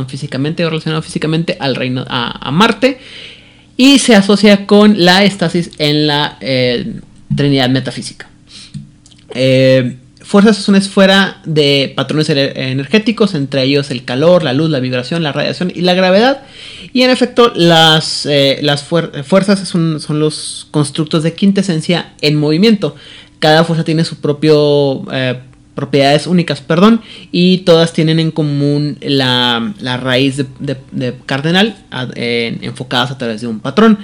[0.07, 2.99] físicamente o relacionado físicamente al reino a, Marte.
[3.75, 6.93] Y se asocia con la estasis en la eh,
[7.35, 8.29] Trinidad metafísica.
[9.33, 14.69] Eh, fuerzas es una esfera de patrones ener- energéticos, entre ellos el calor, la luz,
[14.69, 16.43] la vibración, la radiación y la gravedad.
[16.93, 18.25] Y en efecto, las,
[18.61, 22.95] las fuer- fuerzas es un- son los constructos de quinta esencia en movimiento.
[23.39, 25.03] Cada fuerza tiene su propio
[25.75, 31.75] propiedades únicas, perdón, y todas tienen en común la, la raíz de, de- de cardenal
[32.21, 33.97] enfocadas a través de un patrón.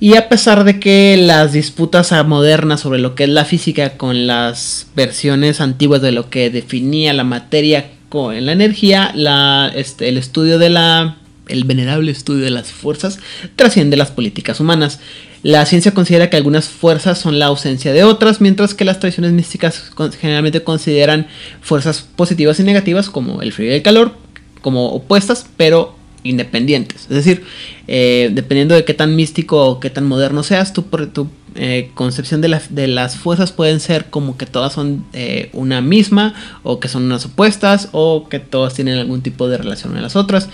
[0.00, 4.28] Y a pesar de que las disputas modernas sobre lo que es la física con
[4.28, 10.16] las versiones antiguas de lo que definía la materia con la energía, la, este, el
[10.16, 11.16] estudio de la
[11.48, 13.18] el venerable estudio de las fuerzas
[13.56, 15.00] trasciende las políticas humanas.
[15.42, 19.32] La ciencia considera que algunas fuerzas son la ausencia de otras, mientras que las tradiciones
[19.32, 21.26] místicas generalmente consideran
[21.60, 24.14] fuerzas positivas y negativas como el frío y el calor
[24.60, 27.02] como opuestas, pero independientes.
[27.02, 27.44] Es decir,
[27.86, 32.40] eh, dependiendo de qué tan místico o qué tan moderno seas, tu, tu eh, concepción
[32.40, 36.80] de, la- de las fuerzas pueden ser como que todas son eh, una misma, o
[36.80, 40.48] que son unas opuestas, o que todas tienen algún tipo de relación a las otras.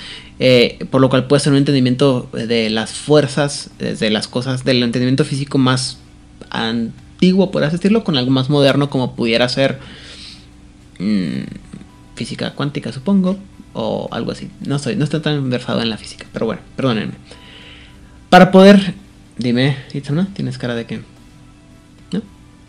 [0.90, 5.24] por lo cual puede ser un entendimiento de las fuerzas, de las cosas, del entendimiento
[5.24, 5.98] físico más
[6.50, 9.78] antiguo, por así decirlo, con algo más moderno como pudiera ser
[10.98, 11.42] mm,
[12.16, 13.36] física cuántica, supongo,
[13.74, 14.50] o algo así.
[14.60, 17.14] No estoy, no estoy tan versado en la física, pero bueno, perdónenme.
[18.30, 18.94] Para poder,
[19.36, 21.00] dime, Itzana, ¿tienes cara de qué?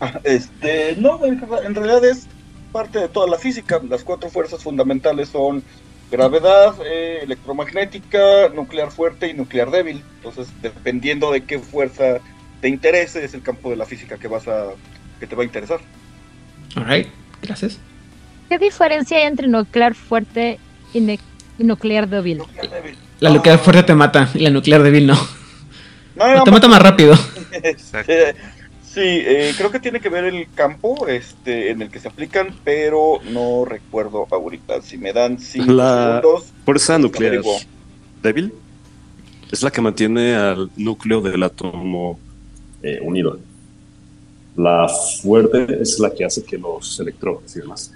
[0.00, 2.28] Ah, Este, no, en en realidad es
[2.72, 3.80] parte de toda la física.
[3.88, 5.64] Las cuatro fuerzas fundamentales son
[6.10, 10.04] gravedad, eh, electromagnética, nuclear fuerte y nuclear débil.
[10.16, 12.20] Entonces, dependiendo de qué fuerza
[12.60, 14.76] te interese, es el campo de la física que vas a
[15.18, 15.80] que te va a interesar.
[16.74, 17.08] Alright,
[17.42, 17.80] gracias.
[18.48, 20.60] ¿Qué diferencia hay entre nuclear fuerte
[20.96, 21.20] y, ne-
[21.58, 22.42] y nuclear débil?
[23.20, 25.14] La nuclear fuerte te mata y la nuclear débil no.
[26.16, 27.14] No, no, te mata más rápido.
[27.52, 28.34] Eh,
[28.82, 32.54] sí, eh, creo que tiene que ver el campo este, en el que se aplican,
[32.64, 34.80] pero no recuerdo ahorita.
[34.82, 36.52] Si me dan cinco La segundos.
[36.64, 37.40] fuerza nuclear
[38.22, 38.52] débil
[39.52, 42.18] es la que mantiene al núcleo del átomo
[42.82, 43.38] eh, unido.
[44.56, 44.88] La
[45.22, 47.92] fuerte es la que hace que los electrones y demás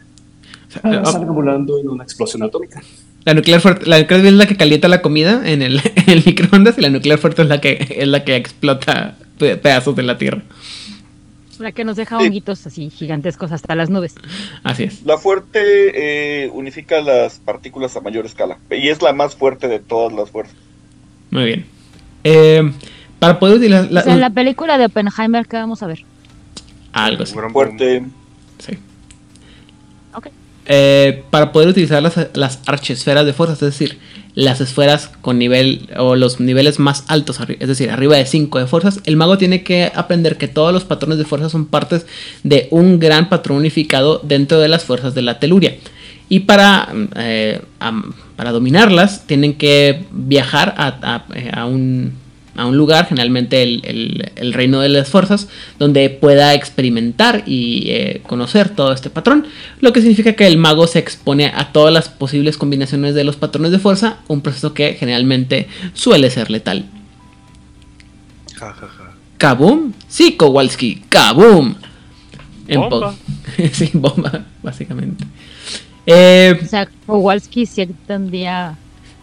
[0.82, 2.80] ah, salgan volando en una explosión atómica.
[3.24, 6.08] La nuclear fuerte, la nuclear débil es la que calienta la comida en el, en
[6.08, 9.94] el microondas y la nuclear fuerte es la que es la que explota pe- pedazos
[9.96, 10.42] de la tierra.
[11.58, 14.14] La que nos deja honguitos así gigantescos hasta las nubes.
[14.62, 15.02] Así es.
[15.04, 15.60] La fuerte
[16.44, 20.30] eh, unifica las partículas a mayor escala y es la más fuerte de todas las
[20.30, 20.56] fuerzas.
[21.30, 21.66] Muy bien.
[22.24, 22.72] Eh,
[23.18, 26.02] para poder utilizar la- o sea, en la película de Oppenheimer, ¿qué vamos a ver?
[26.94, 27.34] algo así.
[27.52, 28.04] Fuerte.
[28.58, 28.78] Sí.
[30.72, 33.98] Eh, para poder utilizar las, las archiesferas de fuerzas, es decir,
[34.36, 38.68] las esferas con nivel o los niveles más altos, es decir, arriba de 5 de
[38.68, 42.06] fuerzas, el mago tiene que aprender que todos los patrones de fuerzas son partes
[42.44, 45.74] de un gran patrón unificado dentro de las fuerzas de la teluria.
[46.28, 47.60] Y para, eh,
[48.36, 52.12] para dominarlas, tienen que viajar a, a- eh, a un,
[52.60, 57.84] a un lugar, generalmente el, el- el reino de las fuerzas, donde pueda experimentar y
[57.90, 59.46] eh, conocer todo este patrón.
[59.80, 63.36] Lo que significa que el mago se expone a todas las posibles combinaciones de los
[63.36, 66.84] patrones de fuerza, un proceso que generalmente suele ser letal.
[68.58, 69.10] Ja, ja, ja.
[69.38, 69.92] ¡Kaboom!
[70.08, 71.74] Sí, Kowalski, ¡Kaboom!
[72.68, 73.12] En Bomba.
[73.12, 75.24] po- sí, bomba, básicamente.
[76.06, 78.76] Eh, O sea, Kowalski sí entendía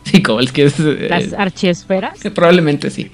[0.11, 0.79] sí, Kowalski es...
[0.79, 2.23] eh, las archiesferas.
[2.25, 3.11] Eh, Probablemente sí.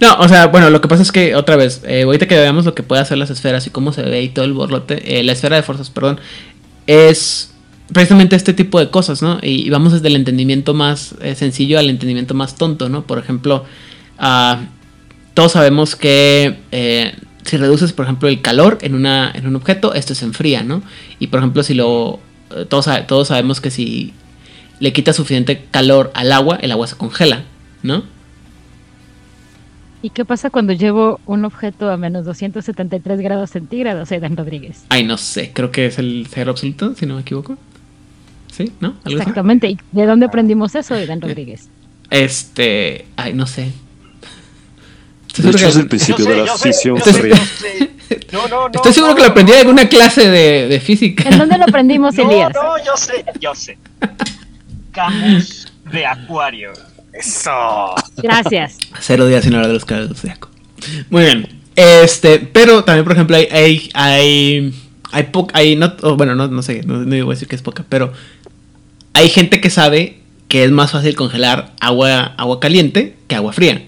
[0.00, 2.64] No, o sea, bueno, lo que pasa es que, otra vez, eh, ahorita que veamos
[2.64, 5.24] lo que puede hacer las esferas y cómo se ve y todo el borlote, eh,
[5.24, 6.20] la esfera de fuerzas, perdón,
[6.86, 7.52] es
[7.92, 9.38] precisamente este tipo de cosas, ¿no?
[9.42, 13.06] Y, vamos desde el entendimiento más eh, sencillo al entendimiento más tonto, ¿no?
[13.06, 13.64] Por ejemplo,
[14.18, 14.60] ah,
[15.34, 16.58] todos sabemos que
[17.44, 20.82] si reduces, por ejemplo, el calor en, una, en un objeto, esto se enfría, ¿no?
[21.18, 22.20] Y por ejemplo, si lo...
[22.68, 24.14] Todos, todos sabemos que si
[24.80, 27.44] le quitas suficiente calor al agua, el agua se congela,
[27.82, 28.04] ¿no?
[30.00, 34.84] ¿Y qué pasa cuando llevo un objeto a menos 273 grados centígrados, Aidan Rodríguez?
[34.90, 37.56] Ay, no sé, creo que es el cero absoluto, si no me equivoco.
[38.52, 38.72] ¿Sí?
[38.80, 38.94] ¿No?
[39.04, 39.68] Exactamente.
[39.68, 41.68] ¿Y de dónde aprendimos eso, Aidan Rodríguez?
[42.10, 43.06] Este.
[43.16, 43.72] Ay, no sé.
[45.36, 46.98] De hecho, es el principio sé, de la fisión.
[48.32, 48.74] No, no, no.
[48.74, 51.28] Estoy seguro no, que lo aprendí en alguna clase de, de física.
[51.28, 52.52] ¿En dónde lo aprendimos, No, Elías?
[52.54, 53.76] no, yo sé, yo sé.
[54.98, 56.72] Camus de Acuario.
[57.12, 57.94] Eso.
[58.16, 58.78] Gracias.
[59.00, 60.48] Cero días sin hablar de los caballos del zodiaco.
[61.10, 61.48] Muy bien.
[61.76, 63.46] Este, pero también, por ejemplo, hay.
[63.50, 63.90] Hay.
[63.94, 64.74] Hay.
[65.10, 67.56] Hay, po- hay no, o bueno, no, no sé, no, no voy a decir que
[67.56, 68.12] es poca, pero
[69.14, 73.86] hay gente que sabe que es más fácil congelar agua, agua caliente que agua fría.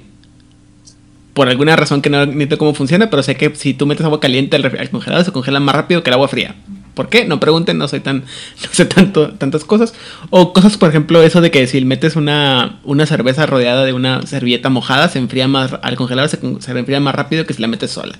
[1.34, 4.18] Por alguna razón que no sé cómo funciona, pero sé que si tú metes agua
[4.18, 6.54] caliente al, al congelador se congela más rápido que el agua fría.
[6.94, 7.24] ¿Por qué?
[7.24, 8.18] No pregunten, no soy tan,
[8.62, 9.94] no sé tanto, tantas cosas.
[10.30, 14.26] O cosas, por ejemplo, eso de que si metes una, una cerveza rodeada de una
[14.26, 17.68] servilleta mojada, se enfría más, al congelador se, se enfría más rápido que si la
[17.68, 18.18] metes sola.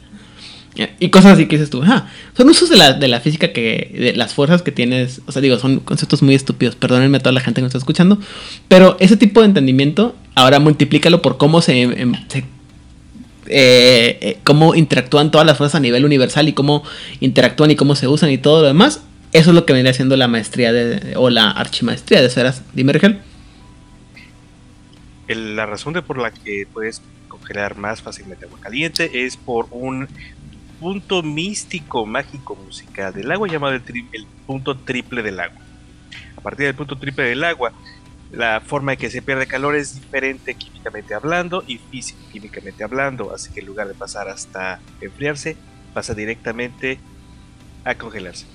[0.98, 3.92] Y cosas así que dices tú, ah, son usos de la, de la física que,
[3.92, 7.32] de las fuerzas que tienes, o sea, digo, son conceptos muy estúpidos, perdónenme a toda
[7.32, 8.18] la gente que nos está escuchando,
[8.68, 12.44] pero ese tipo de entendimiento, ahora multiplícalo por cómo se, em, se
[13.50, 16.82] eh, eh, cómo interactúan todas las fuerzas a nivel universal y cómo
[17.20, 19.02] interactúan y cómo se usan y todo lo demás.
[19.32, 22.62] Eso es lo que vendría siendo la maestría de, o la archimaestría de esferas.
[22.72, 23.20] Dime, Rigel.
[25.28, 29.68] El- la razón de por la que puedes congelar más fácilmente agua caliente es por
[29.70, 30.08] un
[30.80, 33.82] punto místico, mágico, musical del agua llamado el
[34.46, 35.60] punto triple del agua.
[36.36, 37.72] A partir del punto triple del agua,
[38.32, 43.52] la forma en que se pierde calor es diferente químicamente hablando y físico-químicamente hablando, así
[43.52, 45.56] que en lugar de pasar hasta enfriarse,
[45.94, 46.98] pasa directamente
[47.84, 48.46] a congelarse.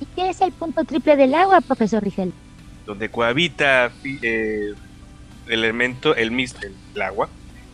[0.00, 2.32] ¿Y qué es el punto triple del agua, profesor Rigel?
[2.86, 4.74] donde cohabita eh,
[5.46, 7.28] el elemento, el mis el agua,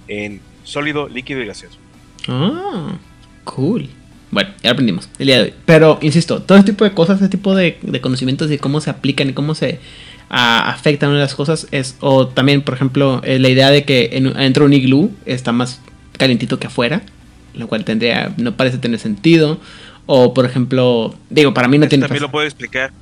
[0.06, 1.78] en sólido, líquido y gaseoso.
[2.28, 2.98] Ah,
[3.44, 3.88] cool.
[4.30, 5.54] Bueno, ya aprendimos el día de hoy.
[5.64, 8.90] Pero, insisto, todo este tipo de cosas, este tipo de, de conocimientos de cómo se
[8.90, 9.80] aplican y cómo se
[10.30, 13.84] ah, afectan una de las cosas es, o también, por ejemplo, eh, la idea de
[13.84, 15.80] que en, dentro de un iglú está más
[16.16, 17.02] calientito que afuera,
[17.54, 19.60] lo cual tendría, no parece tener sentido.
[20.10, 22.04] O, por ejemplo, digo, para mí no tiene...
[22.06, 22.92] También lo puedo explicar.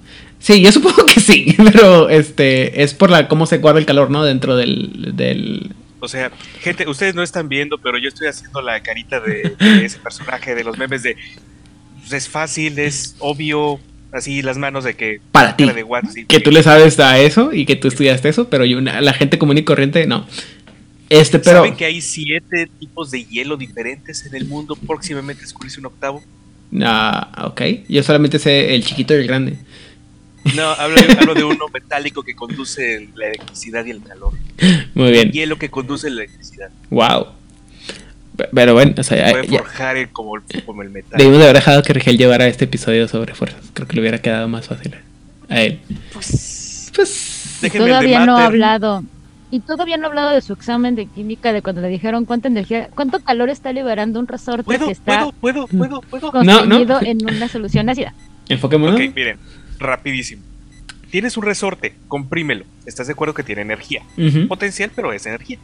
[0.41, 4.11] Sí, yo supongo que sí, pero este es por la cómo se guarda el calor,
[4.11, 4.25] ¿no?
[4.25, 8.83] Dentro del, del O sea, gente, ustedes no están viendo, pero yo estoy haciendo la
[8.83, 11.17] carita de, de ese personaje de los memes de
[12.01, 13.81] pues, es fácil, es obvio,
[14.13, 15.65] así las manos de que Para ti.
[15.65, 19.13] de que tú le sabes a eso y que tú estudiaste eso, pero yo, la
[19.13, 20.27] gente común y corriente no.
[21.09, 24.75] Este, pero ¿Saben que hay siete tipos de hielo diferentes en el mundo?
[24.75, 26.23] Próximamente descubrirse un octavo.
[26.83, 29.59] ah, ok, yo solamente sé el chiquito y el grande.
[30.55, 34.33] No, hablo, hablo de uno metálico que conduce la electricidad y el calor.
[34.95, 35.31] Muy bien.
[35.33, 36.71] Hielo que conduce la electricidad.
[36.91, 37.29] Wow.
[38.37, 41.17] Pe- Pero bueno, o sea, Puede ya- ya- forjar el- como, el- como el metal.
[41.19, 43.61] debimos de haber dejado que Rigel llevara este episodio sobre fuerzas.
[43.73, 44.95] Creo que le hubiera quedado más fácil
[45.49, 45.81] a él.
[46.13, 46.91] Pues,
[47.63, 49.05] Y todavía no ha hablado.
[49.51, 52.49] Y todavía no ha hablado de su examen de química, de cuando le dijeron cuánta
[52.49, 56.33] energía, cuánto calor está liberando un resorte que está puedo, puedo, puedo.
[56.33, 58.13] contenido en una solución ácida.
[58.49, 58.97] Enfoquémonos.
[59.01, 59.39] Ok, miren,
[59.79, 60.43] rapidísimo.
[61.17, 62.67] Tienes un resorte, comprímelo.
[62.85, 64.03] ¿Estás de acuerdo que tiene energía?
[64.49, 65.57] Potencial, pero es energía.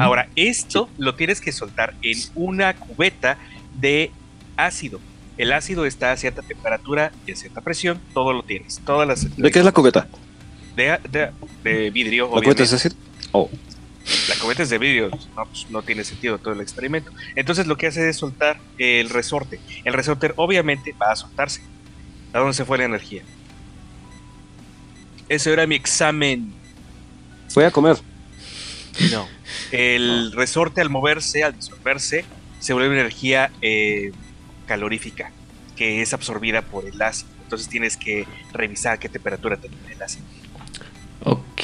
[0.00, 3.38] Ahora, esto lo tienes que soltar en una cubeta
[3.80, 4.10] de
[4.56, 4.98] ácido.
[5.38, 8.80] El ácido está a cierta temperatura y a cierta presión, todo lo tienes.
[8.84, 10.08] Todas las ¿De qué es la cubeta?
[10.74, 11.30] de, de-
[11.62, 12.92] de vidrio, ¿La cubeta es decir?
[13.30, 13.48] Oh.
[14.28, 17.12] La cubeta es de vidrio, no, pues, no tiene sentido todo el experimento.
[17.36, 19.60] Entonces lo que hace es soltar el resorte.
[19.84, 21.60] El resorte obviamente va a soltarse.
[22.32, 23.22] ¿A dónde se fue la energía?
[25.28, 26.52] Ese era mi examen.
[27.48, 27.96] Fue a comer.
[29.12, 29.26] No.
[29.72, 32.24] El resorte al moverse, al disolverse,
[32.60, 34.12] se vuelve energía eh,
[34.66, 35.30] calorífica,
[35.76, 37.28] que es absorbida por el ácido.
[37.42, 40.24] Entonces tienes que revisar a qué temperatura tiene el ácido.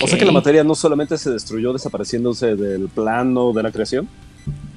[0.00, 4.08] O sea que la materia no solamente se destruyó desapareciéndose del plano de la creación.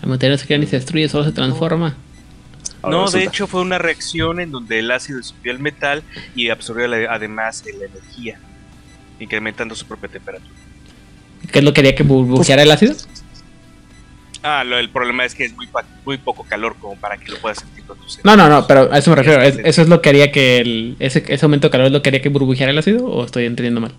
[0.02, 1.96] La materia no se crea ni se destruye, solo se transforma.
[2.84, 6.04] Ahora no, de hecho fue una reacción en donde el ácido subió el metal
[6.36, 8.40] y absorbió la- además la energía,
[9.20, 10.52] incrementando su propia temperatura.
[11.52, 12.96] ¿Qué es lo que quería que burbujeara el ácido?
[14.44, 15.68] Ah, lo, el problema es que es muy,
[16.06, 18.92] muy poco calor como para que lo puedas sentir con tus No, no, no, pero
[18.94, 19.42] a eso me refiero.
[19.42, 22.02] ¿Es- ¿Eso es lo que haría que el, ese, ese aumento de calor es lo
[22.04, 23.94] que haría que burbujeara el ácido o estoy entendiendo mal?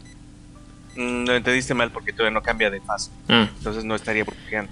[0.97, 3.11] Mm, Lo entendiste mal porque todavía no cambia de fase.
[3.29, 3.49] Ah.
[3.59, 4.71] Entonces no estaría burbujeando.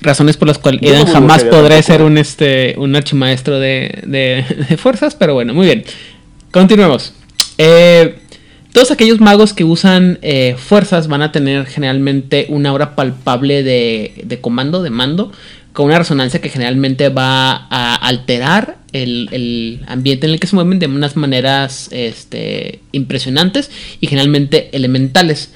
[0.00, 1.82] Razones por las cuales no jamás tampoco.
[1.82, 5.84] ser un este un archimaestro de, de, de fuerzas, pero bueno, muy bien.
[6.50, 7.12] Continuemos.
[7.58, 8.18] Eh,
[8.72, 14.22] todos aquellos magos que usan eh, fuerzas van a tener generalmente una hora palpable de,
[14.24, 15.30] de comando, de mando,
[15.72, 20.54] con una resonancia que generalmente va a alterar el, el ambiente en el que se
[20.54, 23.70] mueven de unas maneras este, impresionantes
[24.00, 25.52] y generalmente elementales.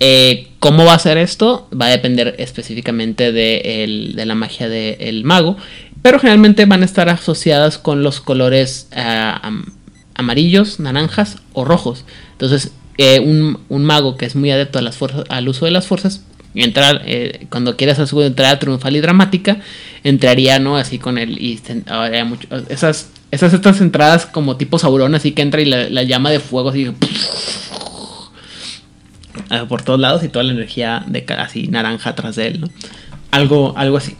[0.00, 1.68] Eh, ¿Cómo va a ser esto?
[1.78, 5.56] Va a depender específicamente de, el- de la magia del mago,
[6.02, 9.66] pero generalmente van a estar asociadas con los colores am-
[10.14, 12.04] amarillos, naranjas o rojos.
[12.38, 15.70] Entonces, eh, un, un mago que es muy adepto a las fuerzas, al uso de
[15.72, 16.22] las fuerzas,
[16.54, 19.58] entrar, eh, cuando quieras hacer su entrada triunfal y dramática,
[20.04, 20.76] entraría, ¿no?
[20.76, 21.40] Así con el.
[21.42, 25.88] Y habría mucho- esas, esas estas entradas como tipo Sauron, así que entra y la,
[25.90, 26.84] la llama de fuego así.
[29.50, 32.68] eh, por todos lados y toda la energía de así naranja atrás de él, ¿no?
[33.30, 34.16] Algo, algo así.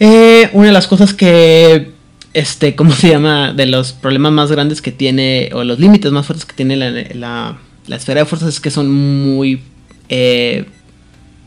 [0.00, 1.92] Eh, una de las cosas que,
[2.34, 3.52] este, ¿cómo se llama?
[3.52, 6.90] De los problemas más grandes que tiene, o los límites más fuertes que tiene la,
[6.90, 9.62] la- la esfera de fuerzas es que son muy
[10.08, 10.66] eh,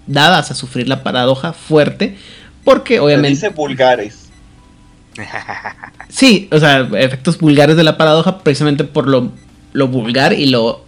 [0.06, 2.16] dadas a sufrir la paradoja fuerte,
[2.64, 3.30] porque Se obviamente...
[3.30, 4.30] dice vulgares.
[6.10, 9.32] Sí, o sea, efectos vulgares de la paradoja precisamente por lo,
[9.74, 10.86] lo vulgar y lo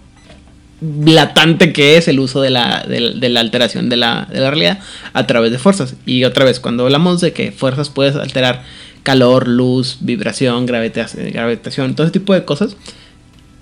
[0.82, 4.49] blatante que es el uso de la, de, de la alteración de la, de la
[4.49, 4.80] realidad
[5.13, 5.95] a través de fuerzas.
[6.05, 8.63] Y otra vez, cuando hablamos de que fuerzas puedes alterar
[9.03, 12.75] calor, luz, vibración, gravita- gravitación, todo ese tipo de cosas,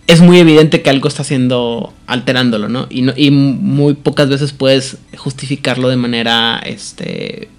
[0.07, 2.87] es muy evidente que algo está haciendo, alterándolo, ¿no?
[2.89, 7.49] Y, no, y muy pocas veces puedes justificarlo de manera, este,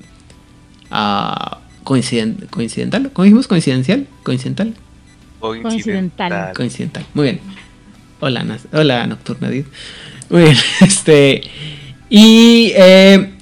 [1.84, 3.46] coinciden- coincidental, ¿cómo dijimos?
[3.48, 4.74] Coincidencial, coincidental.
[5.40, 6.52] Coincidental.
[6.54, 7.04] Coincidental.
[7.14, 7.40] Muy bien.
[8.20, 9.66] Hola, hola Nocturna Did.
[10.30, 10.56] Muy bien.
[10.80, 11.42] Este.
[12.10, 13.32] Y eh,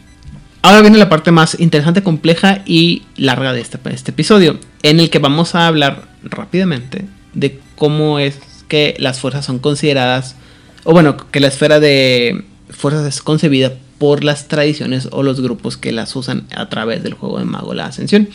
[0.63, 4.59] ahora viene la parte más interesante, compleja y larga de este, este episodio.
[4.83, 10.37] En el que vamos a hablar rápidamente de cómo es que las fuerzas son consideradas.
[10.85, 15.77] O bueno, que la esfera de fuerzas es concebida por las tradiciones o los grupos
[15.77, 18.29] que las usan a través del juego de Mago la Ascensión.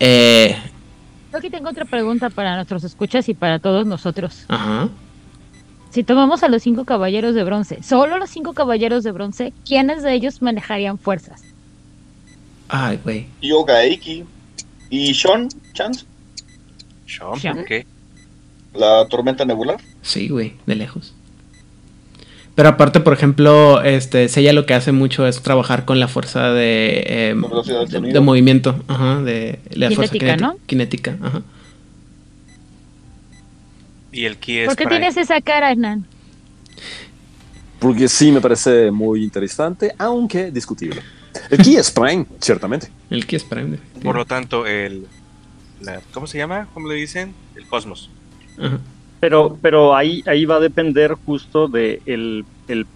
[0.00, 0.56] Eh,
[1.36, 4.46] Yo aquí tengo otra pregunta para nuestros escuchas y para todos nosotros.
[4.48, 4.88] ajá.
[5.90, 10.02] Si tomamos a los cinco caballeros de bronce, solo los cinco caballeros de bronce, ¿quiénes
[10.02, 11.42] de ellos manejarían fuerzas?
[12.68, 13.26] Ay, güey.
[13.42, 14.24] Yoga Eiki.
[14.88, 16.06] ¿Y Sean Chance?
[17.06, 17.38] ¿Sean?
[17.38, 17.56] Sean.
[17.56, 17.86] ¿Por qué?
[18.72, 19.78] ¿La tormenta nebular?
[20.00, 21.12] Sí, güey, de lejos.
[22.56, 26.50] Pero aparte, por ejemplo, este, Seiya lo que hace mucho es trabajar con la fuerza
[26.50, 27.34] de, eh,
[27.90, 30.56] del de, movimiento, ajá, de la fuerza Cinética, cinética, ¿no?
[30.66, 31.42] cinética, ajá.
[34.10, 36.06] Y el ki es ¿Por qué tienes esa cara, Hernán?
[37.78, 41.02] Porque sí me parece muy interesante, aunque discutible.
[41.50, 42.88] El Ki es Prime, ciertamente.
[43.10, 43.78] El que es Prime.
[44.02, 45.06] Por lo tanto, el.
[45.82, 46.68] la- ¿Cómo se llama?
[46.72, 47.34] ¿Cómo le dicen?
[47.54, 48.08] El cosmos.
[48.58, 48.80] Ajá.
[49.20, 52.44] Pero, pero ahí, ahí va a depender justo de el,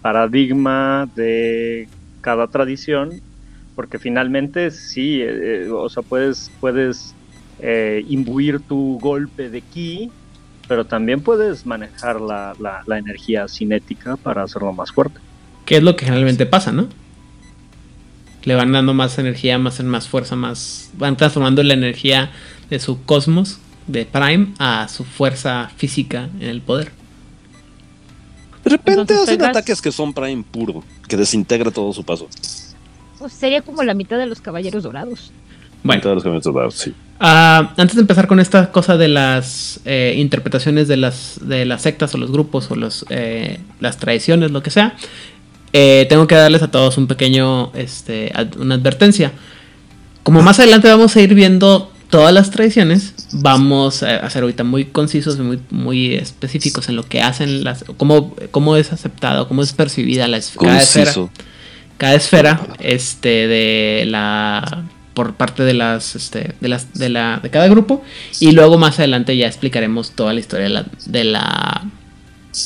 [0.01, 1.87] paradigma de
[2.21, 3.21] cada tradición,
[3.75, 7.15] porque finalmente sí, eh, eh, o sea, puedes, puedes
[7.59, 10.11] eh, imbuir tu golpe de ki,
[10.67, 15.19] pero también puedes manejar la, la, la energía cinética para hacerlo más fuerte.
[15.65, 16.87] Que es lo que generalmente pasa, ¿no?
[18.43, 20.91] Le van dando más energía, más, más fuerza, más.
[20.97, 22.31] Van transformando la energía
[22.69, 23.59] de su cosmos,
[23.91, 26.91] de Prime, a su fuerza física en el poder.
[28.63, 32.27] De repente Entonces hacen pegas- ataques que son Prime puro, que desintegra todo su paso.
[33.17, 35.31] Pues sería como la mitad de los caballeros dorados.
[35.83, 36.01] Bueno.
[36.01, 36.93] Todos los camionetos dorados, sí.
[37.19, 41.81] Ah, antes de empezar con esta cosa de las eh, interpretaciones de las, de las
[41.83, 44.95] sectas o los grupos o los, eh, las tradiciones, lo que sea,
[45.73, 49.31] eh, tengo que darles a todos un pequeño, este, ad- una advertencia.
[50.23, 54.85] Como más adelante vamos a ir viendo todas las tradiciones, vamos a ser ahorita muy
[54.85, 59.47] concisos y muy, muy específicos en lo que hacen, las, cómo, cómo es aceptada o
[59.47, 61.13] cómo es percibida la es- cada esfera.
[61.97, 64.83] Cada esfera este de la
[65.13, 68.03] por parte de las este de las de la de cada grupo.
[68.39, 71.83] Y luego más adelante ya explicaremos toda la historia de la, de la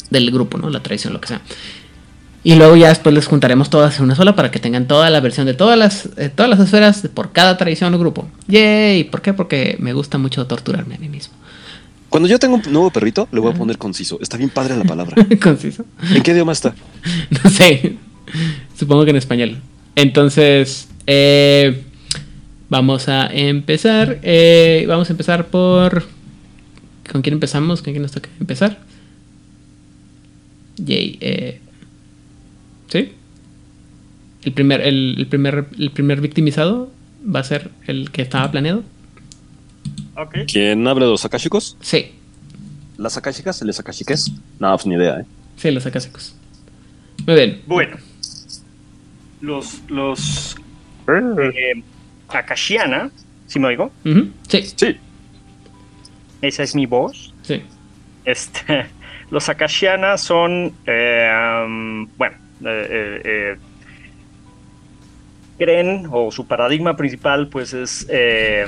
[0.09, 1.41] del grupo no la tradición lo que sea
[2.45, 5.19] y luego ya después les juntaremos todas en una sola para que tengan toda la
[5.19, 9.21] versión de todas las eh, todas las esferas por cada tradición o grupo yay ¿por
[9.21, 9.33] qué?
[9.33, 11.33] porque me gusta mucho torturarme a mí mismo
[12.09, 14.17] Cuando yo tengo un nuevo perrito, le voy a poner conciso.
[14.21, 15.15] Está bien padre la palabra.
[15.43, 15.83] conciso
[16.15, 16.73] ¿En qué idioma está?
[17.43, 17.97] no sé
[18.79, 19.57] supongo que en español
[19.95, 21.83] entonces Eh,
[22.69, 24.19] vamos a empezar.
[24.23, 26.05] eh, vamos a empezar por.
[27.11, 27.81] ¿Con quién empezamos?
[27.81, 28.79] ¿Con quién nos toca empezar?
[30.77, 31.17] Yay.
[31.21, 31.59] eh,
[32.95, 33.11] ¿Sí?
[34.45, 36.89] El primer, el, el primer, el primer victimizado
[37.23, 38.83] va a ser el que estaba planeado.
[40.47, 41.75] ¿Quién habla de los akashicos?
[41.81, 42.13] Sí.
[42.97, 43.61] ¿Las akashicas?
[43.63, 44.31] ¿Les akashiques?
[44.59, 45.25] No, pues ni idea, ¿eh?
[45.57, 46.37] Sí, los acásicos.
[47.27, 47.61] Muy bien.
[47.67, 47.97] Bueno,
[49.41, 50.55] los, los
[51.09, 51.83] eh,
[52.29, 53.11] Akashiana,
[53.47, 53.91] ¿sí me oigo?
[54.47, 54.61] Sí.
[54.73, 54.97] Sí.
[56.41, 57.33] Esa es mi voz.
[57.41, 57.61] Sí.
[58.23, 58.85] Este,
[59.31, 61.29] los Akashiana son, eh,
[61.65, 62.44] um, bueno,
[65.57, 68.65] creen, o su paradigma principal, pues es eh,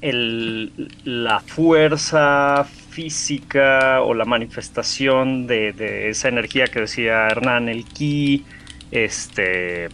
[0.00, 0.72] el-
[1.04, 8.44] la fuerza física o la manifestación de, esa energía que decía Hernán, el ki,
[8.90, 9.88] este,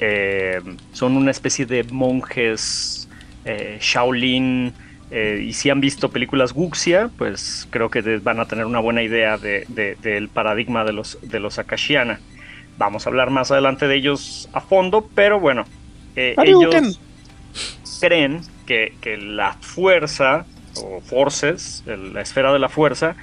[0.00, 0.60] eh,
[0.92, 3.08] son una especie de monjes
[3.44, 4.72] eh, Shaolin,
[5.10, 9.02] eh, y si han visto películas Wuxia, pues creo que van a tener una buena
[9.02, 12.20] idea de- de- del paradigma de los, de los Akashiana.
[12.78, 15.64] Vamos a hablar más adelante de ellos a fondo, pero bueno,
[16.16, 16.74] eh, ellos
[18.00, 20.46] creen que, que la fuerza,
[20.76, 23.16] o forces, el- la esfera de la fuerza,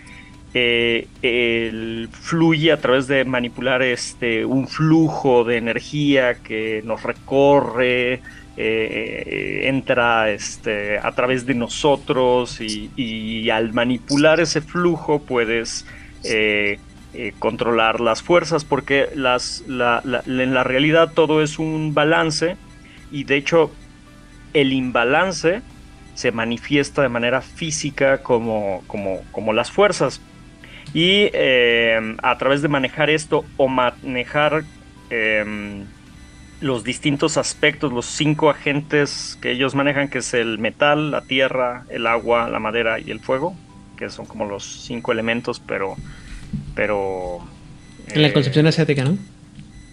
[0.54, 8.22] eh, el- fluye a través de manipular este, un flujo de energía que nos recorre,
[8.58, 15.86] eh, eh, entra este, a través de nosotros y, al manipular ese flujo puedes
[16.24, 16.80] eh,
[17.40, 22.58] controlar las fuerzas porque las, la- la- en la realidad todo es un balance
[23.12, 23.72] y de hecho
[24.54, 25.62] el imbalance
[26.16, 30.20] se manifiesta de manera física como, como, como las fuerzas.
[30.94, 31.28] Y
[32.24, 34.64] a través de manejar esto o manejar
[35.12, 35.86] em,
[36.60, 41.86] los distintos aspectos, los cinco agentes que ellos manejan, que es el metal, la tierra,
[41.90, 43.62] el agua, la madera y el fuego,
[43.96, 46.00] que son como los cinco elementos, pero...
[46.74, 47.52] pero
[48.14, 49.18] En la eh, concepción asiática, ¿no?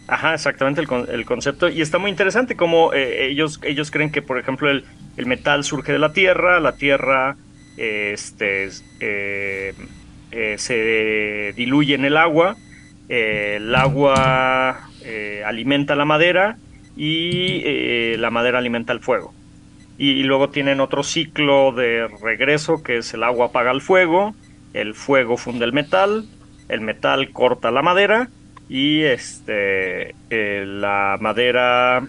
[0.06, 1.68] Ajá, exactamente el, con- el concepto.
[1.68, 4.84] Y está muy interesante como eh, ellos, ellos creen que, por ejemplo, el,
[5.16, 7.38] el metal surge de la tierra, la tierra
[7.76, 8.68] eh, este,
[9.00, 9.74] eh,
[10.58, 12.58] se diluye en el agua,
[13.14, 16.56] eh, el agua eh, alimenta la madera
[16.96, 19.32] y eh, la madera alimenta el fuego.
[19.98, 24.34] Y, luego tienen otro ciclo de regreso que es el agua apaga el fuego,
[24.72, 26.26] el fuego funde el metal,
[26.68, 28.30] el metal corta la madera
[28.68, 32.08] y este la madera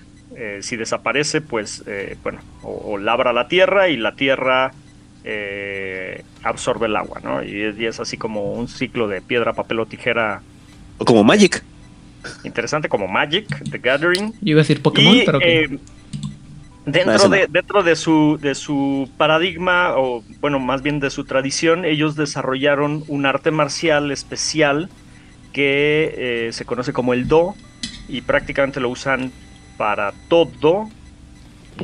[0.62, 1.84] si desaparece pues
[2.24, 4.72] bueno o, labra la tierra y la tierra
[6.44, 9.86] absorbe el agua no y y es así como un ciclo de piedra papel o
[9.86, 10.42] tijera
[10.98, 11.64] O como Magic.
[12.44, 15.78] interesante como Magic The Gathering Yo iba a decir Pokémon, y, pero eh,
[16.86, 17.30] dentro, no.
[17.30, 22.16] de, dentro de su de su paradigma o bueno más bien de su tradición ellos
[22.16, 24.90] desarrollaron un arte marcial especial
[25.54, 27.56] que eh, se conoce como el do
[28.08, 29.32] y prácticamente lo usan
[29.78, 30.90] para todo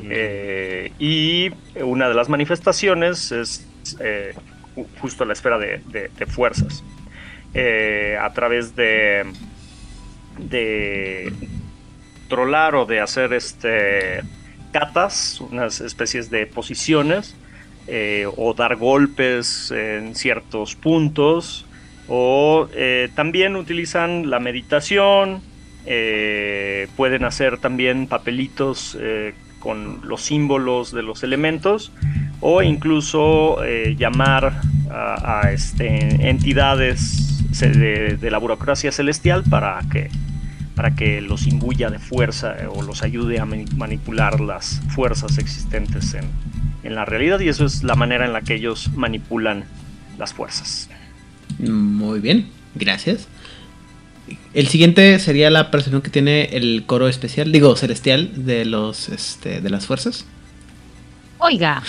[0.09, 1.49] Eh, y
[1.83, 3.67] una de las manifestaciones es
[3.99, 4.33] eh,
[4.73, 6.81] ju- justo la esfera de, de- de fuerzas
[7.53, 9.25] Eh, a través de
[10.37, 11.33] de
[12.29, 14.21] trolar o de hacer este
[14.71, 17.35] catas, unas especies de posiciones,
[17.87, 21.65] eh, o dar golpes en ciertos puntos,
[22.07, 25.41] o eh, también utilizan la meditación,
[26.95, 28.97] pueden hacer también papelitos
[29.59, 31.91] con los símbolos de los elementos,
[32.39, 33.57] o incluso
[33.97, 40.09] llamar a, a, este, entidades de, de la burocracia celestial para que
[40.75, 45.37] para que los imbuya de fuerza eh, o los ayude a mani- manipular las fuerzas
[45.37, 46.23] existentes en,
[46.83, 49.65] en la realidad y eso es la manera en la que ellos manipulan
[50.17, 50.89] las fuerzas.
[51.59, 53.27] Muy bien, gracias.
[54.53, 59.59] El siguiente sería la percepción que tiene el coro especial, digo, celestial de los este,
[59.59, 60.25] de las fuerzas.
[61.37, 61.83] Oiga.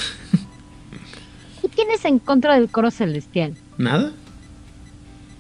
[1.62, 3.54] ¿Qué tienes en contra del coro celestial?
[3.78, 4.12] Nada,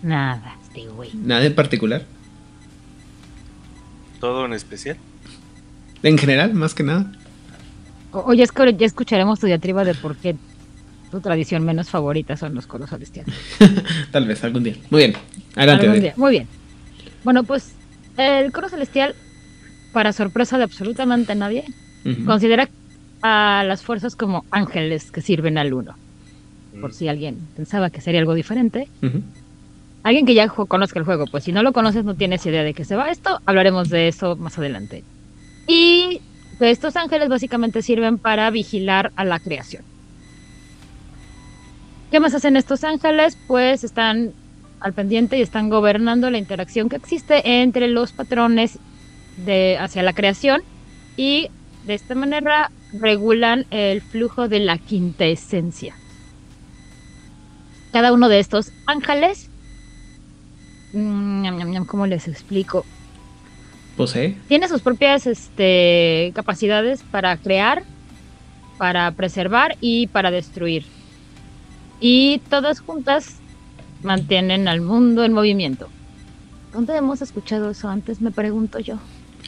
[0.02, 1.10] Nada, este güey.
[1.14, 2.04] nada en particular.
[4.20, 4.96] Todo en especial.
[6.02, 7.12] En general, más que nada.
[8.12, 8.44] O, ya,
[8.76, 10.36] ya escucharemos tu diatriba de por qué
[11.10, 13.34] tu tradición menos favorita son los coros celestiales.
[14.10, 14.76] Tal vez algún día.
[14.90, 15.14] Muy bien,
[15.56, 15.82] adelante.
[15.86, 16.00] Algún Adri.
[16.00, 16.14] día.
[16.16, 16.48] Muy bien.
[17.24, 17.72] Bueno, pues
[18.16, 19.14] el coro celestial,
[19.92, 21.64] para sorpresa de absolutamente nadie,
[22.26, 22.68] considera
[23.22, 25.94] a las fuerzas como ángeles que sirven al uno.
[26.80, 28.88] Por si alguien pensaba que sería algo diferente.
[30.02, 32.74] Alguien que ya conozca el juego, pues si no lo conoces no tienes idea de
[32.74, 35.04] qué se va esto, hablaremos de eso más adelante.
[35.68, 36.20] Y
[36.58, 39.84] que estos ángeles básicamente sirven para vigilar a la creación.
[42.10, 43.38] ¿Qué más hacen estos ángeles?
[43.46, 44.32] Pues están
[44.80, 48.78] al pendiente y están gobernando la interacción que existe entre los patrones
[49.78, 50.62] hacia la creación
[51.16, 51.48] y
[51.86, 55.94] de esta manera regulan el flujo de la quinta esencia.
[57.92, 59.48] Cada uno de estos ángeles,
[60.92, 62.84] ¿cómo les explico?
[63.96, 64.36] Posee.
[64.48, 67.82] Tiene sus propias este, capacidades para crear,
[68.78, 70.84] para preservar y para destruir.
[72.00, 73.36] Y todas juntas
[74.02, 75.88] mantienen al mundo en movimiento.
[76.72, 78.20] ¿Dónde hemos escuchado eso antes?
[78.20, 78.96] Me pregunto yo.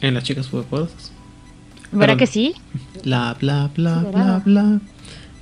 [0.01, 1.11] En las chicas superpoderosas.
[1.91, 2.17] ¿Verdad Perdón.
[2.17, 2.55] que sí?
[3.03, 4.79] Bla, bla, bla, bla, bla.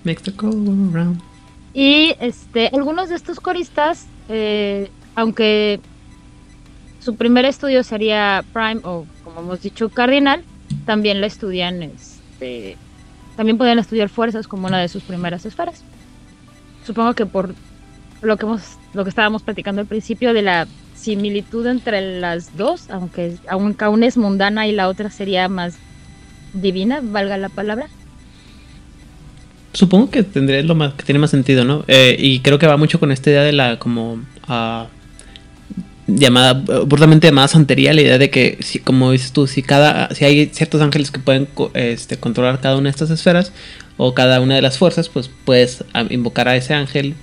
[0.04, 0.50] Makes the go
[0.92, 1.22] round.
[1.74, 5.80] Y este, algunos de estos coristas, eh, aunque
[7.04, 10.44] su primer estudio sería Prime o como hemos dicho Cardinal,
[10.86, 12.78] también la estudian, este,
[13.36, 15.84] también pueden estudiar fuerzas como una de sus primeras esferas.
[16.86, 17.56] Supongo que por
[18.22, 22.90] lo que hemos, lo que estábamos platicando al principio de la similitud entre las dos,
[22.90, 25.76] aunque aunque una es mundana y la otra sería más
[26.54, 27.88] divina, valga la palabra.
[29.74, 31.84] Supongo que tendría lo más, que tiene más sentido, ¿no?
[31.88, 34.88] Eh, y creo que va mucho con esta idea de la como ah,
[36.08, 36.54] llamada,
[36.86, 40.48] burlamente llamada santería, la idea de que si, como dices tú, si cada, si hay
[40.48, 43.52] ciertos ángeles que pueden este, controlar cada una de estas esferas
[43.98, 47.16] o cada una de las fuerzas, pues puedes invocar a ese ángel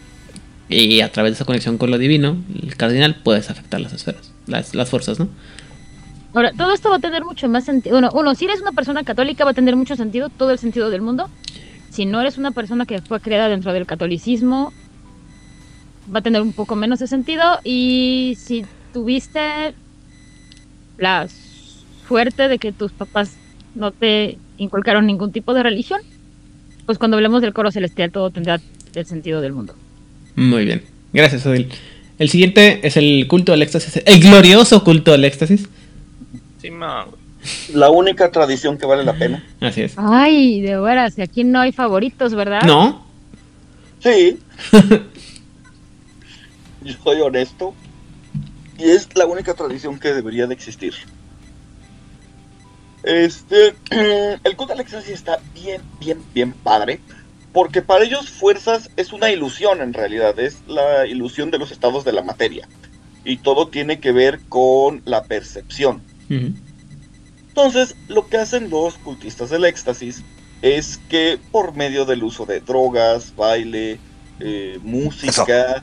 [0.68, 4.32] y a través de esa conexión con lo divino, el cardinal, puedes afectar las esferas,
[4.46, 5.28] las, las fuerzas, ¿no?
[6.32, 7.98] Ahora, todo esto va a tener mucho más sentido.
[7.98, 10.88] Uno, uno, si eres una persona católica va a tener mucho sentido, todo el sentido
[10.88, 11.28] del mundo.
[11.90, 14.72] Si no eres una persona que fue creada dentro del catolicismo,
[16.14, 17.42] va a tener un poco menos de sentido.
[17.64, 19.74] Y si tuviste
[20.98, 21.28] la
[22.08, 23.36] suerte de que tus papás
[23.74, 26.00] no te inculcaron ningún tipo de religión,
[26.86, 28.60] pues cuando hablemos del coro celestial todo tendrá
[28.94, 29.74] el sentido del mundo.
[30.36, 30.82] Muy bien.
[31.12, 31.68] Gracias, Odil.
[32.18, 34.02] El siguiente es el culto del éxtasis.
[34.04, 35.68] El glorioso culto del éxtasis.
[36.60, 37.06] Sí, ma,
[37.72, 39.42] La única tradición que vale la pena.
[39.60, 39.94] Así es.
[39.96, 42.62] Ay, de veras, y aquí no hay favoritos, ¿verdad?
[42.64, 43.06] ¿No?
[44.00, 44.38] Sí.
[46.82, 47.74] Yo soy honesto.
[48.78, 50.94] Y es la única tradición que debería de existir.
[53.02, 53.74] Este,
[54.44, 57.00] el culto al éxtasis está bien, bien, bien padre.
[57.52, 60.38] Porque para ellos fuerzas es una ilusión en realidad.
[60.38, 62.68] Es la ilusión de los estados de la materia.
[63.24, 66.02] Y todo tiene que ver con la percepción.
[67.48, 70.22] Entonces, lo que hacen los cultistas del éxtasis
[70.62, 73.98] es que por medio del uso de drogas, baile,
[74.38, 75.82] eh, música,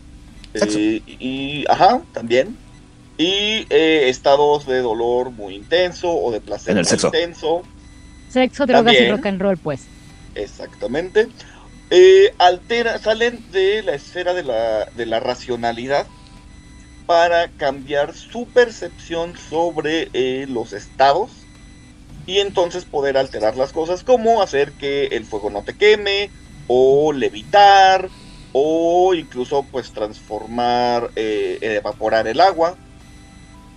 [0.61, 2.57] eh, y, ajá, también,
[3.17, 7.07] y eh, estados de dolor muy intenso o de placer En el muy sexo.
[7.07, 7.63] intenso,
[8.29, 9.15] Sexo, drogas y También.
[9.15, 9.85] rock and roll, pues.
[10.35, 11.27] exactamente,
[11.89, 16.05] eh, altera, salen de la esfera de la, de la racionalidad
[17.05, 21.31] para cambiar su percepción sobre eh, los estados
[22.25, 26.29] y entonces poder alterar las cosas como hacer que el fuego no te queme
[26.67, 28.09] o levitar
[28.53, 32.75] o incluso pues transformar, eh, evaporar el agua,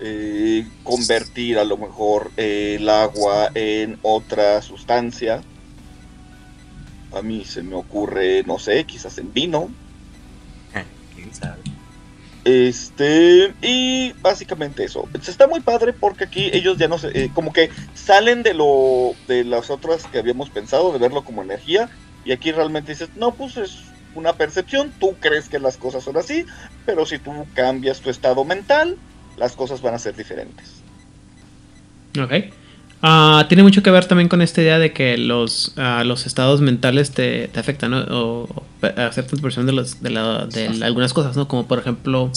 [0.00, 5.42] eh, convertir a lo mejor eh, el agua en otra sustancia.
[7.12, 9.68] A mí se me ocurre, no sé, quizás en vino.
[11.14, 11.60] quién sabe.
[12.44, 15.08] Este, y básicamente eso.
[15.14, 19.12] Está muy padre porque aquí ellos ya no se, eh, como que salen de lo,
[19.28, 21.90] de las otras que habíamos pensado, de verlo como energía,
[22.24, 23.80] y aquí realmente dices, no, pues es
[24.14, 26.44] una percepción, tú crees que las cosas son así,
[26.86, 28.96] pero si tú cambias tu estado mental,
[29.36, 30.66] las cosas van a ser diferentes.
[32.20, 32.32] Ok.
[33.02, 36.60] Ah, tiene mucho que ver también con esta idea de que los, ah, los estados
[36.60, 38.00] mentales te, te afectan, ¿no?
[38.10, 38.64] O, o
[39.12, 41.48] cierta percepción de, los, de, la- de la- algunas cosas, ¿no?
[41.48, 42.30] Como por ejemplo,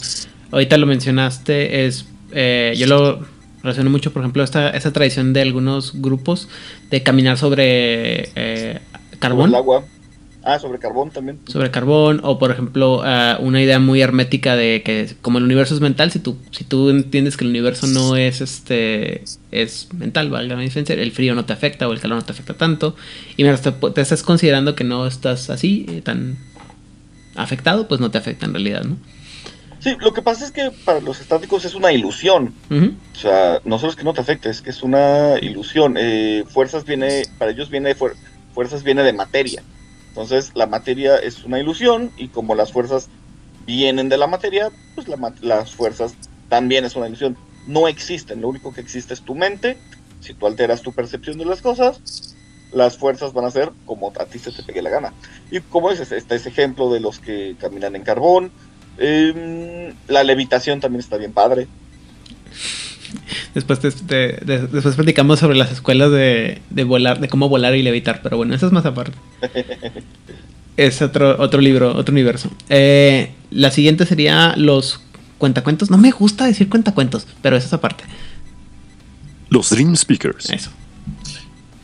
[0.51, 3.25] ahorita lo mencionaste, es eh, yo lo
[3.61, 6.47] relaciono mucho, por ejemplo, esta, esta tradición de algunos grupos
[6.89, 9.49] de caminar sobre eh, Sobre carbón.
[9.49, 9.83] el agua.
[10.45, 11.39] Ah, sobre carbón también.
[11.47, 15.73] sobre carbón o por ejemplo ah, una idea muy hermética de que como el universo
[15.73, 20.29] es mental si tú si tú entiendes que el universo no es este es mental
[20.29, 22.93] valga la diferencia el frío no te afecta o el calor no te afecta tanto
[23.37, 26.37] y mientras te, te estás considerando que no estás así eh, tan
[27.35, 28.97] afectado pues no te afecta en realidad no
[29.79, 32.53] Sí, lo que pasa es que para los estáticos es una ilusión.
[32.71, 35.95] O sea, no solo es que no te afecte, es que es una ilusión.
[35.99, 38.15] Eh, fuerzas viene, para ellos viene de fuer-
[38.53, 39.61] fuerzas viene de materia.
[40.13, 43.09] Entonces, la materia es una ilusión y como las fuerzas
[43.65, 46.13] vienen de la materia, pues la las fuerzas
[46.49, 47.35] también es una ilusión.
[47.65, 49.75] No existen, lo único que existe es tu mente.
[50.19, 52.35] Si tú alteras tu percepción de las cosas,
[52.71, 55.13] las fuerzas van a ser como a ti se te pegue la gana.
[55.49, 58.51] Y como dices, está ese ejemplo de los que caminan en carbón.
[58.99, 61.67] Em, la levitación también está bien padre.
[63.53, 64.39] Después, de,
[64.71, 68.67] después platicamos sobre las escuelas de, volar, de cómo volar y levitar, pero bueno, eso
[68.67, 69.17] es más aparte.
[70.77, 72.49] es otro, otro libro, otro universo.
[72.69, 75.01] Eh, la siguiente sería los
[75.37, 75.89] cuentacuentos.
[75.91, 78.03] No me gusta decir cuentacuentos, pero eso es aparte.
[79.49, 80.49] Los Dream Speakers.
[80.49, 80.71] Eso.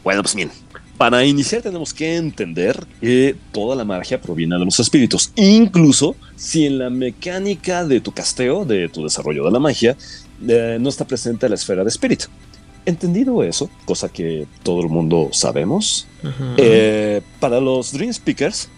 [0.03, 0.49] Bueno, pues bien.
[0.97, 5.32] Para iniciar tenemos que entender que toda la magia proviene de los espíritus.
[5.38, 9.95] Incluso si en la mecánica de tu casteo, de tu desarrollo de la magia,
[10.47, 12.25] eh, no está presente la esfera de espíritu.
[12.85, 16.07] Entendido eso, cosa que todo el mundo sabemos,
[16.57, 18.69] eh, para los Dream Speakers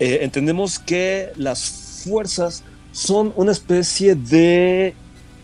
[0.00, 4.94] eh, entendemos que las fuerzas son una especie de,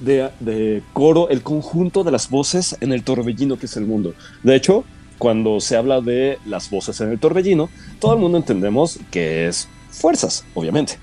[0.01, 4.15] de, de, coro, el conjunto de las voces en el torbellino que es el mundo.
[4.43, 4.85] De hecho,
[5.19, 7.69] cuando se habla de las voces en el torbellino,
[8.01, 10.99] todo el mundo entendemos que es fuerzas, obviamente.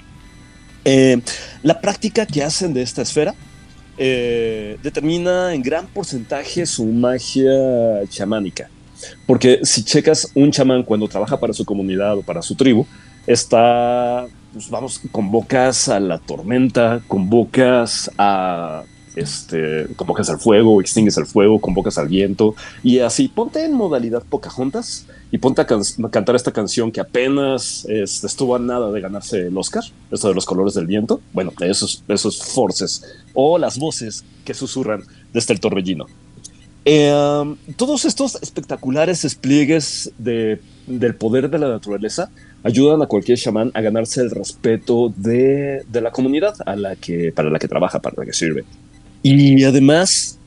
[0.83, 1.21] Eh,
[1.63, 3.35] la práctica que hacen de esta esfera
[3.97, 8.69] eh, determina en gran porcentaje su magia chamánica.
[9.25, 12.85] Porque si checas un chamán cuando trabaja para su comunidad o para su tribu,
[13.27, 18.83] está, pues vamos, convocas a la tormenta, convocas a
[19.15, 23.27] este, convocas al fuego, extingues el fuego, convocas al viento y así.
[23.27, 28.59] Ponte en modalidad Pocahontas y ponte a, cantar esta canción que apenas este, estuvo a
[28.59, 31.21] nada de ganarse el Oscar, esto de los colores del viento.
[31.33, 33.03] Bueno, esos, esos forces
[33.33, 35.03] o las voces que susurran
[35.33, 36.05] desde el torbellino.
[36.87, 42.29] Em, todos estos espectaculares despliegues de, del poder de la naturaleza
[42.63, 47.31] ayudan a cualquier chamán a ganarse el respeto de, de, la comunidad a la que,
[47.31, 48.65] para la que trabaja, para la que sirve.
[49.27, 50.37] Y además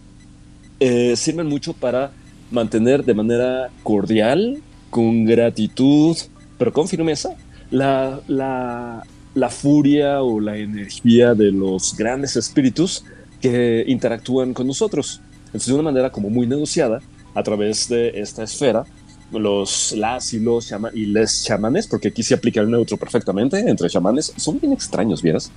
[0.79, 2.13] eh, sirven mucho para
[2.53, 6.17] mantener de manera cordial, con gratitud,
[6.57, 7.31] pero con firmeza,
[7.73, 9.03] la, la,
[9.35, 13.05] la furia o la energía de los grandes espíritus
[13.41, 15.23] que interactúan con nosotros.
[15.47, 17.01] Entonces, de una manera como muy negociada,
[17.35, 18.85] a través de esta esfera,
[19.33, 23.91] los las y los y les chamanes, porque aquí se aplica el neutro perfectamente entre
[23.91, 25.51] chamanes, son bien extraños, ¿vieras?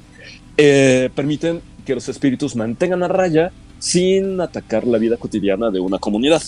[0.57, 5.97] Eh, permiten que los espíritus mantengan a raya sin atacar la vida cotidiana de una
[5.97, 6.41] comunidad.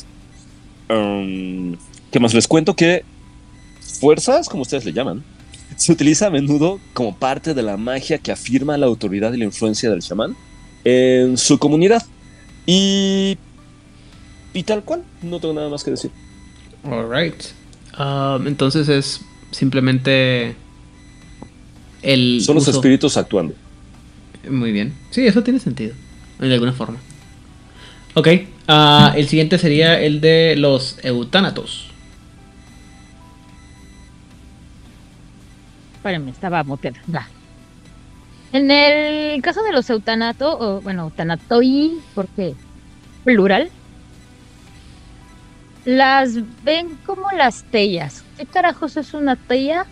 [0.90, 1.76] Um,
[2.12, 2.76] ¿Qué más les cuento?
[2.76, 3.04] Que
[4.00, 5.24] fuerzas, como ustedes le llaman,
[5.76, 9.46] se utiliza a menudo como parte de la magia que afirma la autoridad y la
[9.46, 10.36] influencia del chamán
[10.84, 12.04] en su comunidad.
[12.66, 13.38] Y,
[14.54, 16.12] y tal cual, no tengo nada más que decir.
[16.84, 17.44] Alright.
[17.98, 19.22] Um, entonces es
[19.52, 20.56] simplemente
[22.02, 22.42] el.
[22.42, 23.56] Son los espíritus actuando.
[24.50, 24.94] Muy bien.
[25.12, 25.94] Sí, eso tiene sentido.
[26.40, 26.98] De alguna forma.
[28.16, 28.28] Ok.
[28.68, 31.90] Uh, el siguiente sería el de los eutánatos.
[35.96, 37.00] Espérenme, estaba muteada.
[38.52, 42.56] En el caso de los eutanatos, o bueno, eutanatoi, porque
[43.24, 43.70] plural,
[45.86, 48.24] las ven como las tellas.
[48.38, 49.86] ¿Qué carajos es una tella?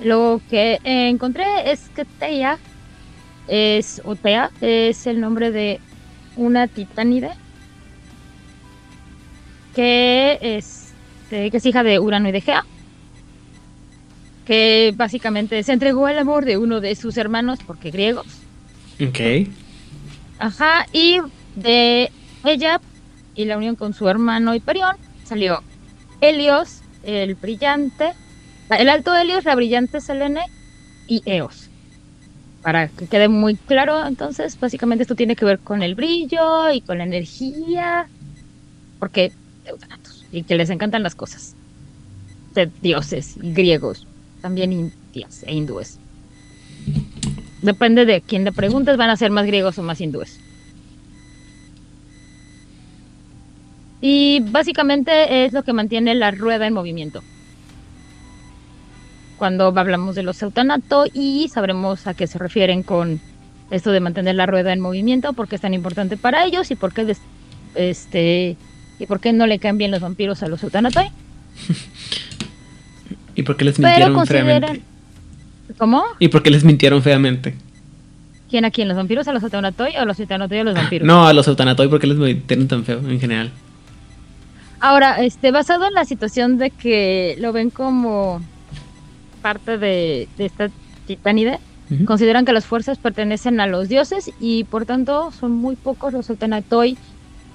[0.00, 2.58] Lo que encontré es que tella
[3.48, 5.80] es Otea, es el nombre de
[6.36, 7.30] una titánide
[9.74, 10.92] que es,
[11.30, 12.64] que es hija de Urano y de Gea,
[14.44, 18.26] que básicamente se entregó al amor de uno de sus hermanos, porque griegos.
[19.00, 19.48] Ok.
[20.38, 21.20] Ajá, y
[21.56, 22.10] de
[22.44, 22.80] ella
[23.34, 25.62] y la unión con su hermano Hiperión salió
[26.20, 28.12] Helios, el brillante,
[28.70, 30.42] el alto Helios, la brillante Selene
[31.06, 31.67] y Eos
[32.62, 36.80] para que quede muy claro, entonces básicamente esto tiene que ver con el brillo y
[36.80, 38.08] con la energía,
[38.98, 39.32] porque
[40.32, 41.54] y que les encantan las cosas
[42.54, 44.06] de dioses griegos,
[44.42, 45.98] también indias e hindúes.
[47.62, 50.40] Depende de quién le preguntes, van a ser más griegos o más hindúes.
[54.00, 57.22] Y básicamente es lo que mantiene la rueda en movimiento
[59.38, 63.20] cuando hablamos de los eutanato y sabremos a qué se refieren con
[63.70, 66.74] esto de mantener la rueda en movimiento, por qué es tan importante para ellos y
[66.74, 67.16] por qué
[67.74, 68.56] este
[68.98, 71.06] y por qué no le caen bien los vampiros a los eutanatoi.
[73.34, 74.82] ¿Y por qué les mintieron feamente?
[75.78, 76.02] ¿Cómo?
[76.18, 77.54] ¿Y por qué les mintieron feamente?
[78.50, 78.88] ¿Quién a quién?
[78.88, 81.06] ¿Los vampiros a los eutanatoi o los eutanatoi a los vampiros?
[81.06, 83.52] No, a los eutanatoi porque les mintieron tan feo en general.
[84.80, 88.40] Ahora, este, basado en la situación de que lo ven como
[89.38, 90.70] parte de, esta
[91.06, 91.58] titánide,
[92.04, 96.28] consideran que las fuerzas pertenecen a los dioses y por tanto son muy pocos los
[96.28, 96.98] Eutanatoi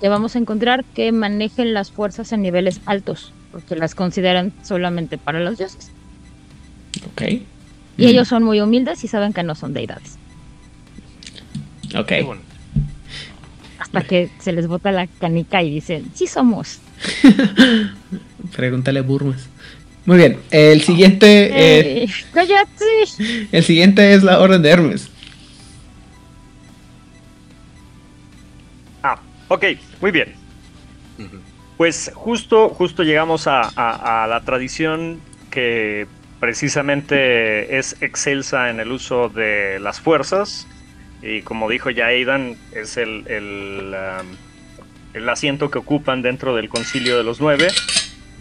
[0.02, 3.32] que vamos a encontrar que manejen las fuerzas en niveles altos.
[3.52, 5.92] porque las consideran solamente para los dioses.
[7.12, 7.22] Ok.
[7.98, 10.18] Y ellos son muy humildes y saben que no son deidades.
[11.96, 12.12] Ok.
[13.78, 16.80] Hasta que se les bota la canica y dicen, sí somos.
[18.56, 19.48] Pregúntale a Burmas.
[20.06, 20.40] Muy bien.
[20.52, 21.46] El siguiente.
[21.46, 22.86] eh, Eh, cállate.
[23.52, 25.10] el siguiente es la Orden de Hermes.
[29.02, 29.66] Ah, ok,
[30.02, 30.34] muy bien.
[31.78, 36.08] Pues justo, justo llegamos a, a- a la tradición que
[36.40, 40.68] precisamente es excelsa en el uso de las fuerzas.
[41.22, 44.28] Y como dijo ya Aidan, es el, el, um,
[45.14, 47.68] el asiento que ocupan dentro del concilio de los nueve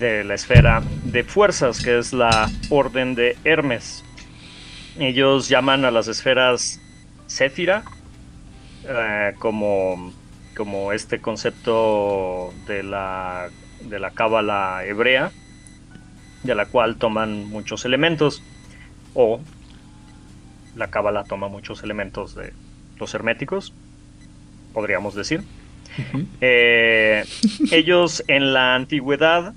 [0.02, 4.04] de la esfera de fuerzas, que es la orden de Hermes.
[4.98, 6.80] Ellos llaman a las esferas
[7.28, 7.84] Séfira,
[8.84, 10.12] eh, como,
[10.56, 13.48] como este concepto de la,
[13.88, 15.30] de la cábala hebrea,
[16.42, 18.42] de la cual toman muchos elementos,
[19.14, 19.40] o
[20.74, 22.52] la cábala toma muchos elementos de
[22.98, 23.72] los herméticos,
[24.72, 25.44] podríamos decir.
[26.40, 27.24] Eh,
[27.70, 29.54] ellos en la antigüedad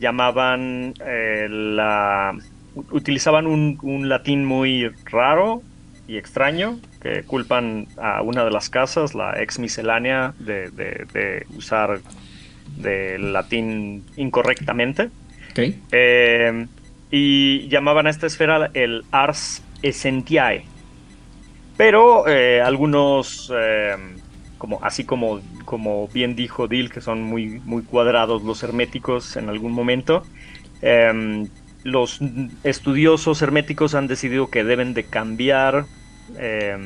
[0.00, 2.34] llamaban eh, la
[2.90, 5.62] utilizaban un, un latín muy raro
[6.08, 11.46] y extraño que culpan a una de las casas, la ex miscelánea, de, de- de
[11.56, 12.00] usar
[12.76, 15.10] del latín incorrectamente.
[15.50, 15.74] Ok.
[15.92, 16.66] Eh,
[17.10, 20.64] y llamaban a esta esfera el Ars Essentiae.
[21.76, 23.50] Pero eh, algunos,
[24.60, 29.48] como, así como, como bien dijo Dil, que son muy, muy cuadrados los herméticos en
[29.48, 30.22] algún momento,
[30.82, 31.48] eh,
[31.82, 32.20] los
[32.62, 35.86] estudiosos herméticos han decidido que deben de cambiar
[36.38, 36.76] eh,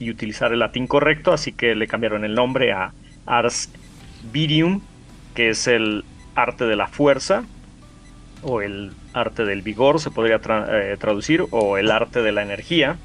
[0.00, 2.92] y utilizar el latín correcto, así que le cambiaron el nombre a
[3.24, 3.70] Ars
[4.32, 4.80] Virium,
[5.34, 6.04] que es el
[6.34, 7.44] arte de la fuerza,
[8.42, 12.42] o el arte del vigor, se podría tra- eh, traducir, o el arte de la
[12.42, 12.98] energía.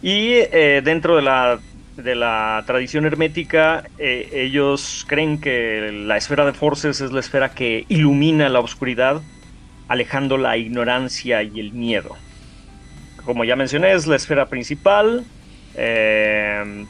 [0.00, 1.60] Y eh, dentro de la,
[2.02, 7.50] de la tradición hermética, eh, ellos creen que la esfera de Forces es la esfera
[7.50, 9.20] que ilumina la oscuridad,
[9.88, 12.16] alejando la ignorancia y el miedo.
[13.24, 15.24] Como ya mencioné, es la esfera principal.
[15.74, 16.86] Eh,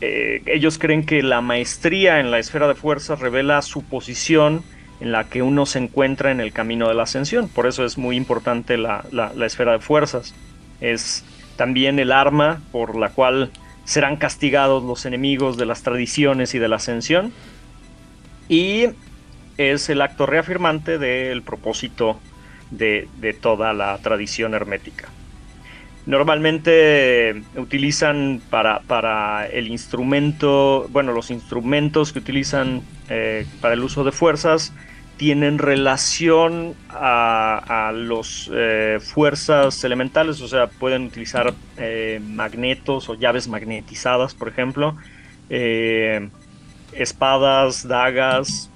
[0.00, 4.62] eh, ellos creen que la maestría en la esfera de fuerzas revela su posición
[5.00, 7.48] en la que uno se encuentra en el camino de la ascensión.
[7.48, 10.34] Por eso es muy importante la, la- la esfera de fuerzas.
[10.80, 11.24] Es
[11.56, 13.50] también el arma por la cual
[13.84, 17.32] serán castigados los enemigos de las tradiciones y de la ascensión.
[18.48, 18.86] Y
[19.58, 22.18] es el acto reafirmante del propósito
[22.70, 25.08] de, de toda la tradición hermética.
[26.04, 34.02] Normalmente utilizan para, para el instrumento, bueno, los instrumentos que utilizan eh, para el uso
[34.02, 34.72] de fuerzas
[35.16, 43.14] tienen relación a, a los eh, fuerzas elementales, o sea, pueden utilizar eh, magnetos o
[43.14, 44.96] llaves magnetizadas, por ejemplo,
[45.50, 46.28] eh,
[46.92, 48.68] espadas, dagas,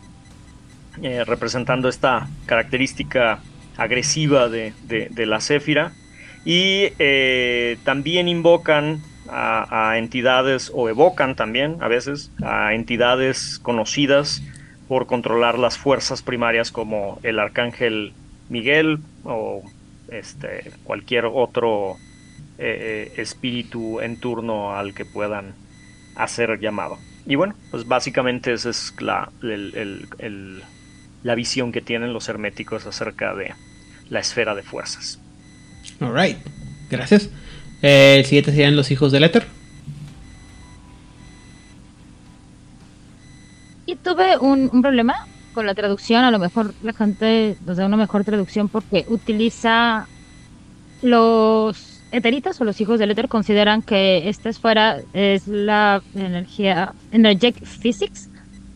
[1.27, 3.41] representando esta característica
[3.77, 4.73] agresiva de,
[5.15, 5.93] la céfira.
[6.47, 6.89] Y
[7.85, 14.41] también invocan a entidades, o evocan también a veces, a entidades conocidas
[14.89, 18.13] por controlar las fuerzas primarias como el arcángel
[18.49, 19.63] Miguel o
[20.09, 21.97] este, cualquier otro
[22.59, 25.55] eh, eh, espíritu en turno al que puedan
[26.15, 26.99] hacer llamado.
[27.27, 33.53] Y bueno, pues básicamente esa es la, la visión que tienen los herméticos acerca de
[34.09, 35.19] la esfera de fuerzas.
[36.01, 36.39] Alright.
[36.91, 37.31] Gracias.
[37.83, 39.47] Eh, el siguiente serían los hijos del éter.
[43.87, 45.15] Y tuve un, un problema
[45.53, 46.25] con la traducción.
[46.25, 50.07] A lo mejor la gente nos da una mejor traducción porque utiliza
[51.01, 57.67] los eteritas o los hijos del éter consideran que esta esfera es la energía energetic
[57.67, 58.31] physics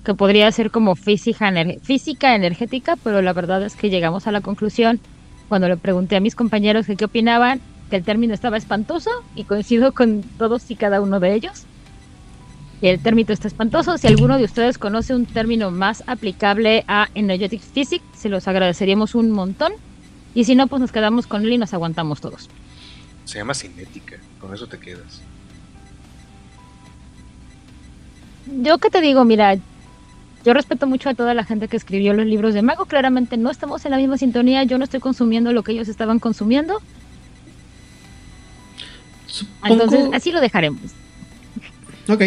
[0.04, 4.32] que podría ser como física, ener- física energética, pero la verdad es que llegamos a
[4.32, 5.00] la conclusión
[5.48, 9.46] cuando le pregunté a mis compañeros que qué opinaban, que el término estaba espantoso y
[9.46, 11.69] coincido con todos y cada uno de ellos.
[12.82, 13.98] El término está espantoso.
[13.98, 19.14] Si alguno de ustedes conoce un término más aplicable a Energetic Physics, se los agradeceríamos
[19.14, 19.72] un montón.
[20.34, 22.48] Y si no, pues nos quedamos con él y nos aguantamos todos.
[23.24, 25.20] Se llama cinética, con eso te quedas.
[28.62, 29.56] Yo que te digo, mira,
[30.44, 32.86] yo respeto mucho a toda la gente que escribió los libros de Mago.
[32.86, 34.64] Claramente no estamos en la misma sintonía.
[34.64, 36.80] Yo no estoy consumiendo lo que ellos estaban consumiendo.
[39.64, 40.80] Entonces, así lo dejaremos.
[42.08, 42.22] Ok.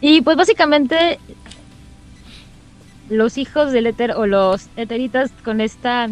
[0.00, 1.18] Y pues básicamente
[3.08, 6.08] los hijos del éter o los eteritas con esta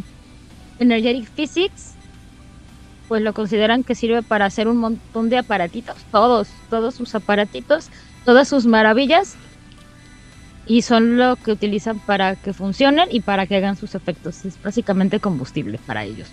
[0.79, 1.95] energetic physics,
[3.09, 7.91] pues lo consideran que sirve para hacer un montón de aparatitos, todos, todos sus aparatitos,
[8.25, 9.37] todas sus maravillas,
[10.67, 14.45] y son lo que utilizan para que funcionen y para que hagan sus efectos.
[14.45, 16.29] Es básicamente combustible para ellos.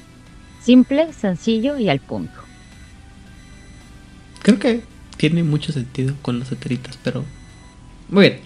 [0.62, 2.34] Simple, sencillo y al punto.
[4.42, 4.82] Creo que
[5.18, 7.24] tiene mucho sentido con los eteritas, pero
[8.10, 8.40] muy bien.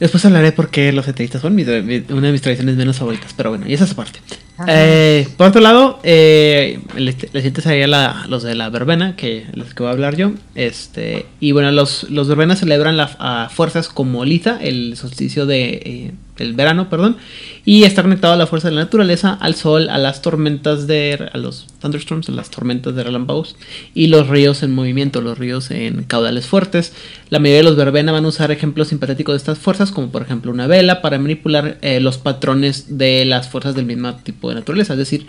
[0.00, 3.32] Después hablaré por qué los eteristas son mi- mi- una de mis tradiciones menos favoritas,
[3.36, 4.18] pero bueno, y esa es aparte.
[4.66, 9.46] Eh, por otro lado, eh, le, le siguiente sería la- los de la verbena, que
[9.54, 10.32] los que voy a hablar yo.
[10.56, 13.16] Este, y bueno, los, los verbenas celebran las
[13.52, 16.10] fuerzas como Liza, el solsticio de, eh,
[16.42, 17.16] del verano, perdón,
[17.64, 21.28] y está conectado a la fuerza de la naturaleza, al sol, a las tormentas de.
[21.32, 23.56] a los thunderstorms, a las tormentas de relámpagos,
[23.94, 26.92] y los ríos en movimiento, los ríos en caudales fuertes.
[27.30, 30.22] La mayoría de los verbena van a usar ejemplos sintéticos de estas fuerzas, como por
[30.22, 34.56] ejemplo una vela, para manipular eh, los patrones de las fuerzas del mismo tipo de
[34.56, 34.94] naturaleza.
[34.94, 35.26] Es decir,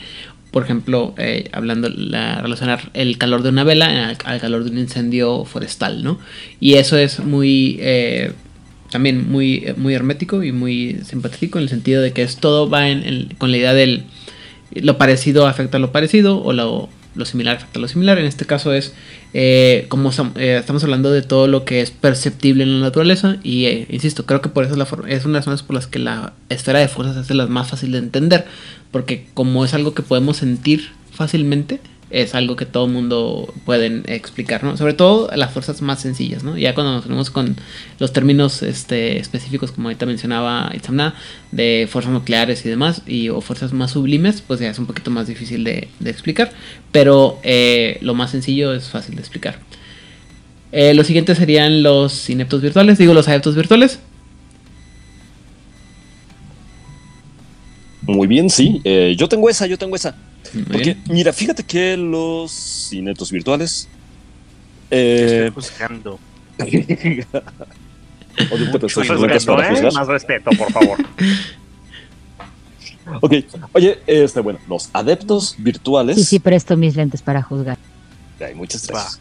[0.53, 4.69] por ejemplo, eh, hablando, la, relacionar el calor de una vela al, al calor de
[4.69, 6.19] un incendio forestal, ¿no?
[6.59, 7.77] Y eso es muy.
[7.79, 8.33] eh,
[8.93, 12.87] también muy, muy hermético y muy simpático en el sentido de que es todo va
[12.87, 14.03] en, en- con la idea del
[14.71, 18.17] lo parecido afecta a lo parecido o lo, lo similar afecta a lo similar.
[18.17, 18.93] En este caso es
[19.33, 23.65] eh, como eh, estamos hablando de todo lo que es perceptible en la naturaleza y
[23.65, 25.87] eh, insisto, creo que por eso es, la es una de las razones por las
[25.87, 28.45] que la esfera de fuerzas es de las más fácil de entender,
[28.91, 31.79] porque como es algo que podemos sentir fácilmente,
[32.13, 34.77] es algo que todo mundo pueden explicar, ¿no?
[34.77, 36.55] Sobre todo las fuerzas más sencillas, ¿no?
[36.59, 37.55] Ya cuando nos ponemos con
[37.97, 41.15] los términos este, específicos, como ahorita mencionaba Itzamna,
[41.51, 45.09] de fuerzas nucleares y demás, y, o fuerzas más sublimes, pues ya es un poquito
[45.09, 46.51] más difícil de, explicar,
[46.91, 49.57] pero eh, lo más sencillo es fácil de explicar.
[50.71, 53.99] Eh, los siguientes serían los ineptos virtuales, digo los adeptos virtuales.
[58.03, 58.81] Muy bien, sí.
[58.83, 60.15] Eh, yo tengo esa, yo tengo esa.
[60.71, 63.87] Porque, mira, fíjate que los cinetos virtuales.
[64.91, 66.19] Eh, Estoy juzgando.
[68.37, 69.71] Respeto, para ¿eh?
[69.71, 69.93] juzgar.
[69.93, 70.97] Más respeto, por favor.
[73.21, 73.33] Ok,
[73.73, 76.15] oye, este, bueno, los adeptos virtuales.
[76.15, 77.77] Sí, sí, presto mis lentes para juzgar.
[78.39, 79.19] Ay, muchas gracias.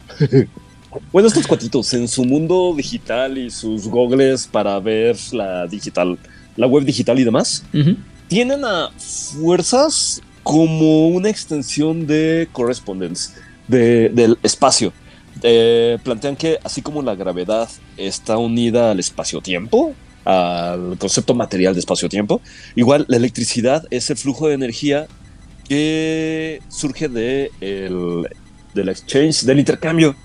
[1.11, 6.17] bueno, estos cuatitos en su mundo digital y sus gogles para ver la digital,
[6.55, 7.97] la web digital y demás, Ujú.
[8.27, 13.31] tienen a fuerzas como una extensión de correspondence,
[13.67, 14.93] de- del espacio.
[15.41, 19.93] Eh, plantean que así como la gravedad está unida al espacio-tiempo,
[20.25, 22.41] al concepto material de espacio-tiempo,
[22.75, 25.07] igual la electricidad es el flujo de energía
[25.67, 28.27] que surge de el,
[28.73, 30.15] del exchange, del intercambio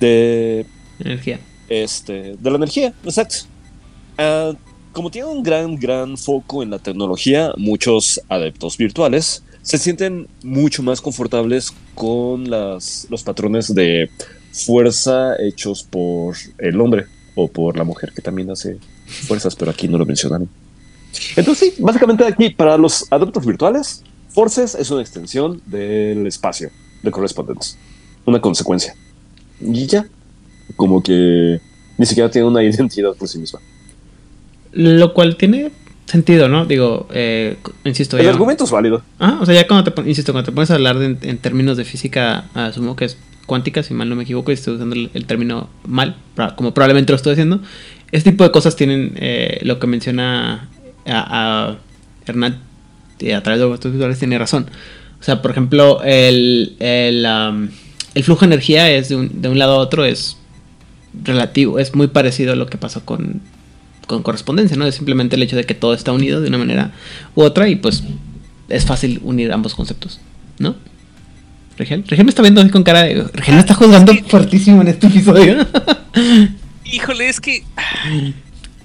[0.00, 0.66] de
[1.00, 1.40] Energía.
[1.68, 3.36] este, de la energía, exacto.
[4.18, 4.52] Ah,
[4.92, 10.82] como tiene un gran, gran foco en la tecnología, muchos adeptos virtuales se sienten mucho
[10.82, 14.10] más confortables con las, los patrones de
[14.52, 19.88] fuerza hechos por el hombre o por la mujer que también hace fuerzas, pero aquí
[19.88, 20.48] no lo mencionaron.
[21.34, 26.70] Entonces, sí, básicamente aquí para los adeptos virtuales, Forces es una extensión del espacio,
[27.02, 27.78] de correspondence,
[28.26, 28.94] una consecuencia.
[29.60, 30.06] Y ya,
[30.76, 31.58] como que
[31.96, 33.60] ni siquiera tiene una identidad por sí misma.
[34.72, 35.70] Lo cual tiene
[36.06, 36.66] sentido, ¿no?
[36.66, 39.02] Digo, eh, insisto, El ya- argumento es válido.
[39.18, 41.76] Ah, o sea, ya cuando te insisto, cuando te pones a hablar de- en términos
[41.76, 45.10] de física, asumo que es cuántica, si mal no me equivoco, y estoy usando el,
[45.14, 46.16] el término mal,
[46.56, 47.60] como probablemente lo estoy haciendo.
[48.12, 50.68] Este tipo de cosas tienen eh, lo que menciona
[51.06, 51.76] a, a
[52.26, 52.58] Hernán
[53.34, 54.66] a través de vuestros visuales, tiene razón.
[55.18, 57.70] O sea, por ejemplo, el, el, am,
[58.14, 60.36] el flujo de energía es de un, de un lado a otro, es
[61.22, 63.40] relativo, es muy parecido a lo que pasó con,
[64.06, 64.86] con correspondencia, ¿no?
[64.86, 66.92] Es simplemente el hecho de que todo está unido de una manera
[67.34, 68.02] u otra y pues
[68.68, 70.20] es fácil unir ambos conceptos,
[70.58, 70.76] ¿no?
[71.76, 73.24] Regel, Regel me está viendo con cara de...
[73.32, 75.66] Regel me está juzgando fuertísimo en este episodio.
[76.84, 77.64] Híjole, es que.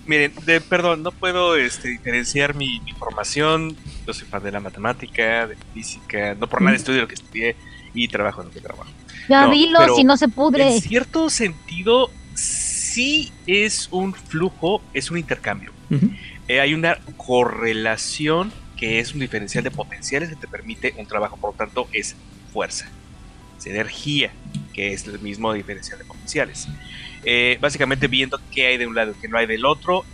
[0.07, 3.75] Miren, de, perdón, no puedo este, diferenciar mi, mi formación.
[4.07, 6.35] Yo soy fan de la matemática, de física.
[6.39, 7.55] No por nada estudio lo que estudié
[7.93, 8.89] y trabajo en lo que trabajo.
[9.29, 10.73] Ya No, dilo, si no se pudre.
[10.73, 12.68] En cierto sentido, sí
[13.47, 15.71] es un flujo, es un intercambio.
[16.47, 21.37] Eh, hay una correlación que es un diferencial de potenciales que te permite un trabajo,
[21.37, 22.15] por lo tanto, es
[22.53, 22.89] fuerza.
[23.57, 24.31] Es energía,
[24.73, 26.67] que es el mismo diferencial de potenciales.
[27.23, 30.05] Eh, básicamente viendo qué hay de un lado y qué no hay del otro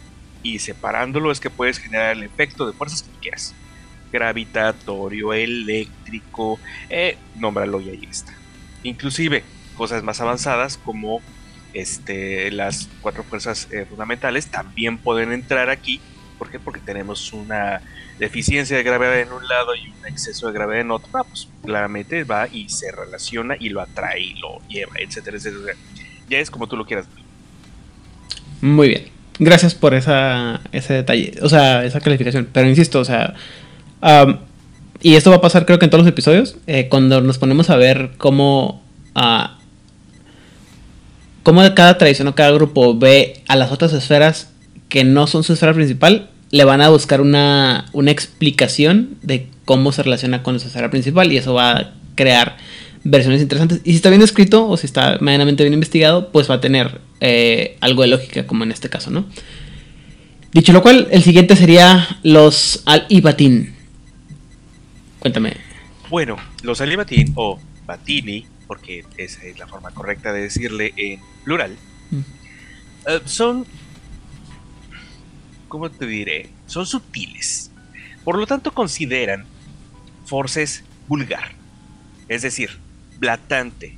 [0.42, 3.54] y separándolo es que puedes generar el efecto de fuerzas que quieras.
[4.12, 6.60] Gravitatorio, eléctrico,
[6.90, 8.34] eh, nómbralo y ahí está.
[8.84, 9.44] Inclusive
[9.76, 11.22] cosas más avanzadas como
[11.76, 16.02] este, las cuatro fuerzas eh, fundamentales también pueden entrar aquí
[16.38, 16.60] ¿Por qué?
[16.60, 17.82] Porque tenemos una
[18.20, 21.10] deficiencia de gravedad en un lado y un exceso de gravedad en otro.
[21.14, 25.74] Ah, pues claramente va y se relaciona y lo atrae y lo lleva, etcétera, etcétera.
[26.30, 27.06] Ya es como tú lo quieras.
[28.62, 29.06] Muy bien.
[29.38, 32.50] Gracias por esa, ese detalle, o sea, esa calificación.
[32.52, 33.36] Pero insisto, o sea,
[35.02, 37.70] y esto va a pasar creo que en todos los episodios, eh, cuando nos ponemos
[37.70, 38.82] a ver cómo,
[39.14, 39.60] ah,
[41.46, 44.50] cómo cada tradición o cada grupo ve a las otras esferas
[44.90, 49.92] que no son su esfera principal, le van a buscar una, una explicación de cómo
[49.92, 52.58] se relaciona con su esfera principal y eso va a crear
[53.04, 53.82] versiones interesantes.
[53.84, 57.00] Y si está bien escrito o si está medianamente bien investigado, pues va a tener
[57.20, 59.26] eh, algo de lógica, como en este caso, ¿no?
[60.52, 63.72] Dicho lo cual, el siguiente sería los Al-Ibatin.
[65.20, 65.58] Cuéntame.
[66.10, 71.78] Bueno, los alibatín o batini, porque esa es la forma correcta de decirle en plural,
[72.12, 72.20] Mm.
[73.08, 73.66] eh, son,
[75.68, 76.50] ¿cómo te diré?
[76.68, 77.72] Son sutiles.
[78.24, 79.46] Por lo tanto, consideran
[80.26, 81.54] forces vulgar.
[82.28, 82.80] Es decir,
[83.18, 83.98] blatante.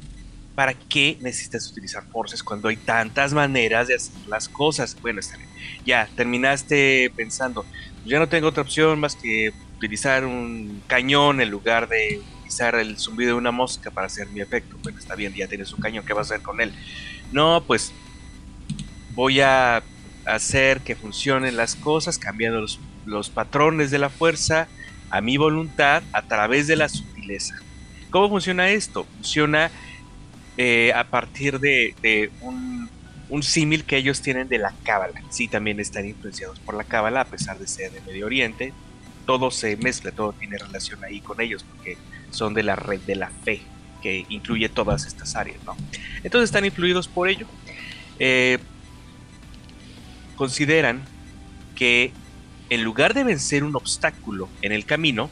[0.56, 4.98] ¿Para qué necesitas utilizar forces cuando hay tantas maneras de hacer las cosas?
[5.02, 5.50] Bueno, está bien.
[5.86, 7.64] Ya, terminaste pensando,
[8.06, 12.22] ya no tengo otra opción más que utilizar un cañón en lugar de
[12.60, 14.78] el zumbido de una mosca para hacer mi efecto.
[14.84, 16.74] Bueno, está bien, ya tienes un cañón, ¿qué vas a hacer con él?
[17.32, 17.94] No, pues
[19.14, 19.84] voy a
[20.26, 22.66] hacer que funcionen las cosas cambiando
[23.06, 24.68] los, patrones de la fuerza
[25.10, 27.56] a mi voluntad a través de la sutileza.
[28.10, 29.06] ¿Cómo funciona esto?
[29.16, 29.72] Funciona
[30.58, 32.32] eh, a partir de,
[33.30, 35.22] un símil que ellos tienen de la cábala.
[35.30, 38.74] Sí, también están influenciados por la cábala, a pesar de ser de Medio Oriente.
[39.26, 41.98] Todo se mezcla, todo tiene relación ahí con ellos, porque
[42.32, 43.62] son de la red de la fe,
[44.02, 45.76] que incluye todas estas áreas, ¿no?
[46.24, 47.48] Entonces están influidos por ello.
[48.20, 48.60] Eh,
[50.36, 51.04] consideran
[51.76, 52.12] que
[52.70, 55.30] en lugar de vencer un obstáculo en el camino,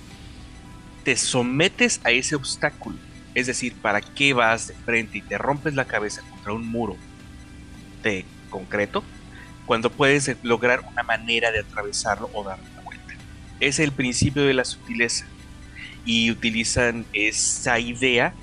[1.03, 2.97] te sometes a ese obstáculo.
[3.33, 6.95] Es decir, ¿para qué vas de frente y te rompes la cabeza contra un muro
[8.03, 9.03] de concreto
[9.65, 13.13] cuando puedes lograr una manera de atravesarlo o darle la vuelta?
[13.59, 15.25] Es el principio de la sutileza.
[16.06, 18.34] Y utilizan esa idea.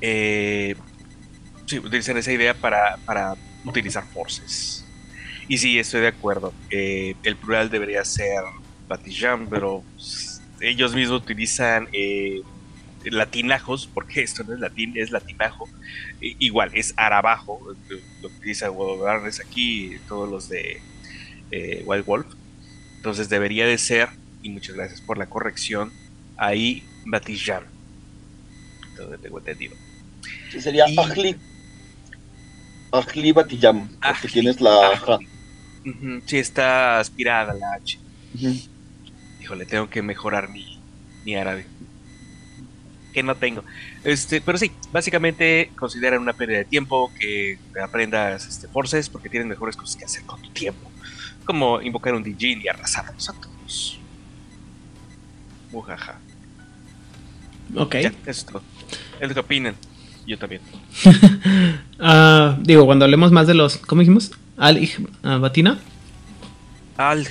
[0.00, 0.76] eh,
[1.66, 4.84] sí, utilizan esa idea para, para utilizar forces.
[5.48, 6.54] Y sí, estoy de acuerdo.
[6.70, 8.42] eh, el plural debería ser
[8.88, 9.84] Batijam, pero
[10.60, 12.42] ellos mismos utilizan eh,
[13.04, 15.68] latinajos, porque esto no es latín, es latinajo.
[16.20, 17.60] Igual, es arabajo,
[18.20, 20.82] lo utiliza Wodobarnes aquí, todos los de
[21.84, 22.26] Wild Wolf.
[22.96, 24.10] Entonces debería de ser,
[24.42, 25.92] y muchas gracias por la corrección,
[26.36, 27.64] ahí Batijam.
[28.90, 29.74] Entonces tengo entendido.
[30.50, 31.36] Sí, sería Ajli.
[32.90, 33.88] Ajli Batiyam.
[33.88, 34.92] Porque tienes la.
[34.92, 35.18] ajá.
[36.26, 37.98] Sí, está aspirada la H.
[39.40, 40.78] Híjole, tengo que mejorar mi,
[41.24, 41.66] mi árabe.
[43.12, 43.64] Que no tengo.
[44.04, 49.48] Este, pero sí, básicamente consideran una pérdida de tiempo que aprendas este, forces porque tienes
[49.48, 50.90] mejores cosas que hacer con tu tiempo.
[51.44, 53.98] Como invocar un Dijin y arrasarlos a todos.
[55.72, 56.18] Ujaja.
[57.74, 57.94] Ok.
[58.02, 58.60] Ya, eso
[59.20, 59.74] es lo que opinan.
[60.26, 60.60] Yo también.
[62.04, 63.76] Ah, digo, cuando hablemos más de los.
[63.76, 64.32] ¿Cómo dijimos?
[64.56, 64.80] Al
[65.22, 65.78] ah, Batina.
[66.96, 67.26] Al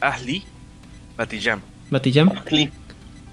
[0.00, 0.42] Ahli
[1.16, 1.60] Batijam.
[1.90, 2.30] Batijam.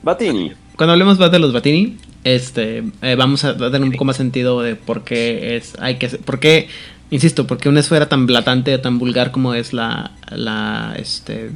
[0.03, 0.51] Batini.
[0.75, 4.61] Cuando hablemos más de los Batini, este, eh, vamos a dar un poco más sentido
[4.61, 6.67] de por qué es, hay que, hacer- por qué,
[7.09, 11.51] insisto, por qué una esfera tan blatante tan vulgar como es la, la, este,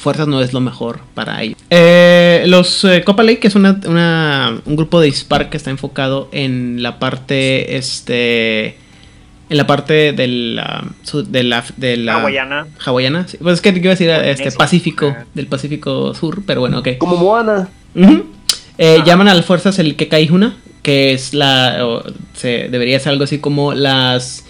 [0.00, 1.56] fuerzas no es lo mejor para ellos.
[1.70, 5.70] Eh, los eh, Copa Lake, que es una, una- un grupo de dispar que está
[5.70, 8.76] enfocado en la parte, este,
[9.50, 10.84] en la parte de la,
[11.28, 12.66] de la, de la Hawaiana.
[12.84, 13.36] hawaiana, sí.
[13.40, 14.50] Pues es que yo iba a decir este.
[14.52, 16.88] Pacífico, del Pacífico Sur, pero bueno, ok.
[16.98, 17.68] Como Moana.
[18.78, 21.86] Eh, Llaman a las fuerzas el Kekaihuna, que es la.
[21.86, 22.02] o
[22.34, 24.46] se, debería ser algo así como las.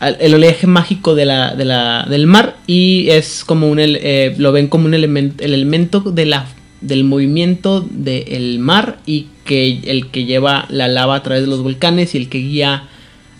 [0.00, 2.56] El oleaje mágico de la, de la, del mar.
[2.66, 3.78] Y es como un.
[3.80, 5.42] eh, lo ven como un elemento.
[5.44, 6.46] El elemento de la,
[6.80, 8.98] del movimiento del mar.
[9.06, 12.14] Y que el que lleva la lava a través de los volcanes.
[12.14, 12.88] Y el que guía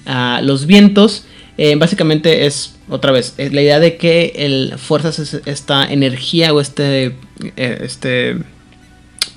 [0.07, 1.25] a los vientos.
[1.59, 2.77] Eh, básicamente es.
[2.89, 3.35] Otra vez.
[3.37, 7.17] Es la idea de que el fuerzas es esta energía o este.
[7.57, 8.37] eh, este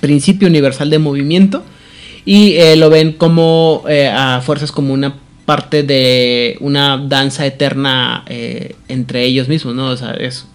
[0.00, 1.62] principio universal de movimiento
[2.24, 5.14] y eh, lo ven como a fuerzas como una
[5.50, 9.86] parte de una danza eterna eh, entre ellos mismos, ¿no?
[9.90, 10.46] O sea, es,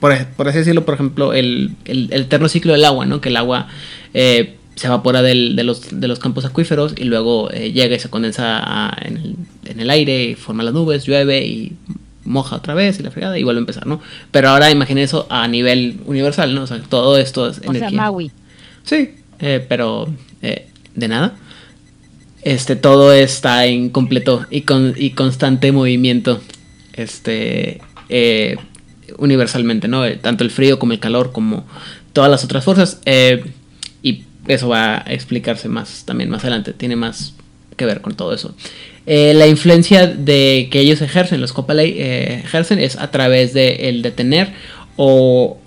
[0.00, 3.20] por, por así decirlo, por ejemplo, el, el- el eterno ciclo del agua, ¿no?
[3.20, 3.66] Que el agua
[4.14, 7.98] eh, se evapora del- de, los, de los campos acuíferos y luego eh, llega y
[7.98, 9.36] se condensa a- en, el,
[9.66, 11.72] en el aire y forma las nubes, llueve y
[12.24, 14.00] moja otra vez y la fregada y vuelve a empezar, ¿no?
[14.30, 16.62] Pero ahora imaginen eso a nivel universal, ¿no?
[16.62, 18.00] O sea, todo esto es O sea, energía.
[18.00, 18.30] Maui.
[18.84, 19.10] Sí,
[19.40, 20.08] eh, pero
[20.42, 21.34] eh, de nada.
[22.44, 26.40] Este, todo está en completo y, con, y constante movimiento.
[26.92, 28.56] Este, eh,
[29.18, 30.10] universalmente, ¿no?
[30.18, 31.64] Tanto el frío como el calor, como
[32.12, 33.00] todas las otras fuerzas.
[33.04, 33.44] eh,
[34.02, 36.72] y eso va a explicarse más también más adelante.
[36.72, 37.34] Tiene más
[37.76, 38.54] que ver con todo eso.
[39.06, 43.88] Eh, la influencia de que ellos ejercen, los Copalay eh, ejercen, es a través de
[43.88, 44.52] el detener
[44.96, 45.58] o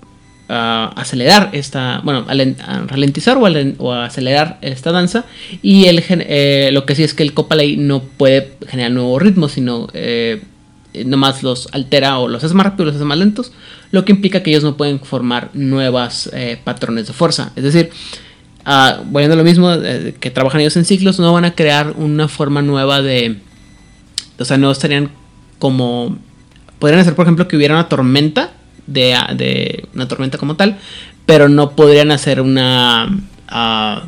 [0.48, 3.46] ah, acelerar esta, bueno, a ralentizar o,
[3.84, 5.24] o acelerar esta danza.
[5.62, 9.52] Y el, eh, lo que sí es que el Copalay no puede generar nuevos ritmos,
[9.52, 10.42] sino eh,
[11.04, 13.52] nomás los altera o los hace más rápidos, los hace más lentos,
[13.90, 17.52] lo que implica que ellos no pueden formar nuevas eh, patrones de fuerza.
[17.56, 17.90] Es decir,
[18.64, 21.94] ah, volviendo a lo mismo, eh, que trabajan ellos en ciclos, no van a crear
[21.96, 23.38] una forma nueva de...
[24.38, 25.10] O sea, no estarían
[25.58, 26.18] como...
[26.78, 28.52] Podrían hacer, por ejemplo, que hubiera una tormenta,
[28.88, 30.78] de, de una tormenta como tal,
[31.26, 33.08] pero no podrían hacer una...
[33.46, 34.02] ah,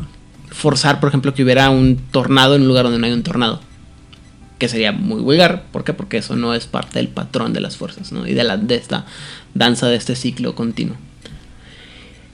[0.51, 3.61] forzar, por ejemplo, que hubiera un tornado en un lugar donde no hay un tornado.
[4.59, 5.65] Que sería muy vulgar.
[5.73, 5.95] ¿Por qué?
[5.95, 8.27] Porque eso no es parte del patrón de las fuerzas, ¿no?
[8.27, 9.07] Y de, de esta
[9.55, 10.97] danza, de este ciclo continuo.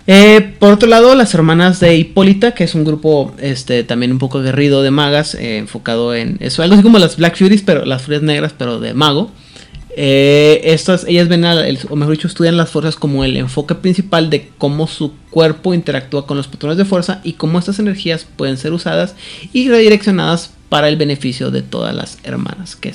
[0.09, 4.19] Eh, por otro lado, las hermanas de Hipólita, que es un grupo este, también un
[4.19, 7.85] poco aguerrido de magas, eh, enfocado en eso, algo así como las Black Furies, pero
[7.85, 9.31] las Furies negras, pero de mago.
[9.99, 13.75] Eh, estas, ellas ven, a- el- o mejor dicho, estudian las fuerzas como el enfoque
[13.75, 18.27] principal de cómo su cuerpo interactúa con los patrones de fuerza y cómo estas energías
[18.37, 19.15] pueden ser usadas
[19.55, 22.93] y redireccionadas para el beneficio de todas las hermanas que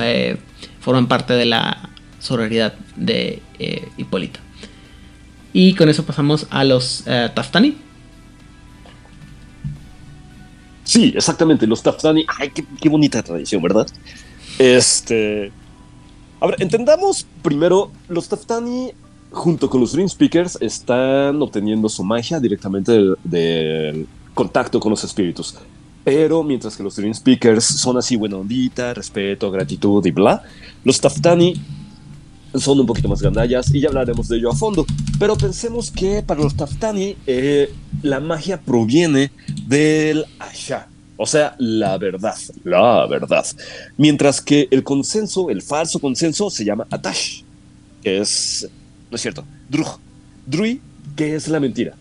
[0.00, 0.36] eh,
[0.80, 1.90] forman parte de la
[2.20, 4.38] sororidad de eh, Hipólita.
[5.52, 7.76] Y con eso pasamos a los eh, Taftani.
[10.84, 12.24] Sí, exactamente, los Taftani.
[12.38, 12.50] Ay,
[12.80, 13.88] qué bonita tradición, ¿verdad?
[14.58, 15.50] Este.
[16.40, 18.92] A ver, entendamos primero, los Taftani,
[19.30, 22.92] junto con los Dream Speakers, están obteniendo su magia directamente
[23.22, 25.54] del, contacto con los espíritus.
[26.02, 30.42] Pero mientras que los Dream Speakers son así buena ondita, respeto, gratitud y bla,
[30.82, 31.60] los Taftani
[32.54, 34.86] son un poquito más gandallas y ya hablaremos de ello a fondo.
[35.18, 39.30] Pero pensemos que para los Taftani eh, la magia proviene
[39.66, 40.88] del Asha,
[41.22, 42.34] o sea, la verdad,
[42.64, 43.44] la verdad.
[43.98, 47.42] Mientras que el consenso, el falso consenso, se llama Atash,
[48.02, 48.66] que es,
[49.10, 49.98] no es cierto, Druj,
[50.46, 50.80] Drui,
[51.14, 51.94] que es la mentira.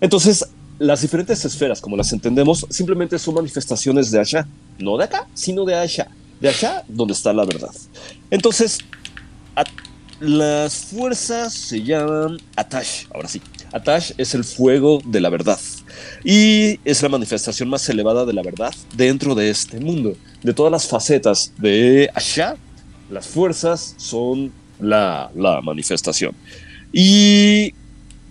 [0.00, 0.46] Entonces,
[0.78, 5.66] las diferentes esferas, como las entendemos, simplemente son manifestaciones de Asha, no de acá, sino
[5.66, 6.08] de Asha,
[6.40, 7.74] de Asha donde está la verdad.
[8.30, 8.78] Entonces,
[10.18, 13.42] las fuerzas se llaman Atash, ahora sí.
[13.70, 15.60] Atash es el fuego de la verdad.
[16.24, 20.14] Y es la manifestación más elevada de la verdad dentro de este mundo.
[20.42, 22.56] De todas las facetas de Asha,
[23.10, 26.34] las fuerzas son la, la manifestación.
[26.92, 27.74] Y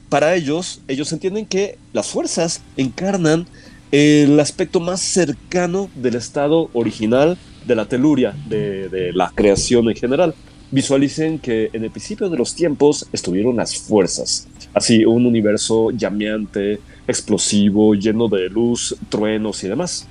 [0.10, 3.48] para ellos, ellos entienden que las fuerzas encarnan
[3.92, 9.96] el aspecto más cercano del estado original de la teluria, de, de la creación en
[9.96, 10.34] general.
[10.72, 16.80] Visualicen que en el principio de los tiempos estuvieron las fuerzas, así un universo llameante,
[17.08, 20.08] explosivo, lleno de luz, truenos y demás.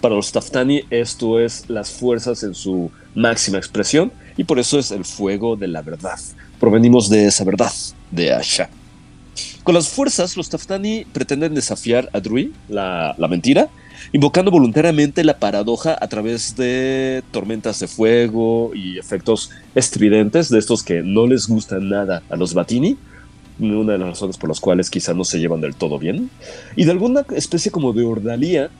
[0.00, 4.90] Para los Taftani esto es las fuerzas en su máxima expresión y por eso es
[4.90, 6.18] el fuego de la verdad.
[6.58, 7.72] Provenimos de esa verdad,
[8.10, 8.70] de Asha.
[9.62, 13.68] Con las fuerzas, los Taftani pretenden desafiar a Drui, la, la mentira,
[14.12, 20.82] invocando voluntariamente la paradoja a través de tormentas de fuego y efectos estridentes de estos
[20.82, 22.96] que no les gustan nada a los Batini,
[23.60, 26.30] una de las razones por las cuales quizá no se llevan del todo bien,
[26.76, 28.70] y de alguna especie como de ordalía,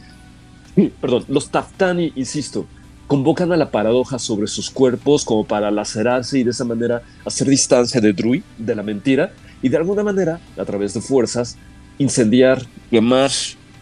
[1.00, 2.66] perdón, los Taftani, insisto,
[3.06, 7.48] convocan a la paradoja sobre sus cuerpos como para lacerarse y de esa manera hacer
[7.48, 9.32] distancia de Drui, de la mentira,
[9.62, 11.56] y de alguna manera, a través de fuerzas,
[11.98, 13.30] incendiar, quemar,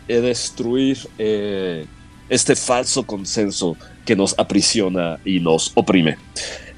[0.09, 1.87] eh, destruir eh,
[2.29, 6.17] este falso consenso que nos aprisiona y nos oprime.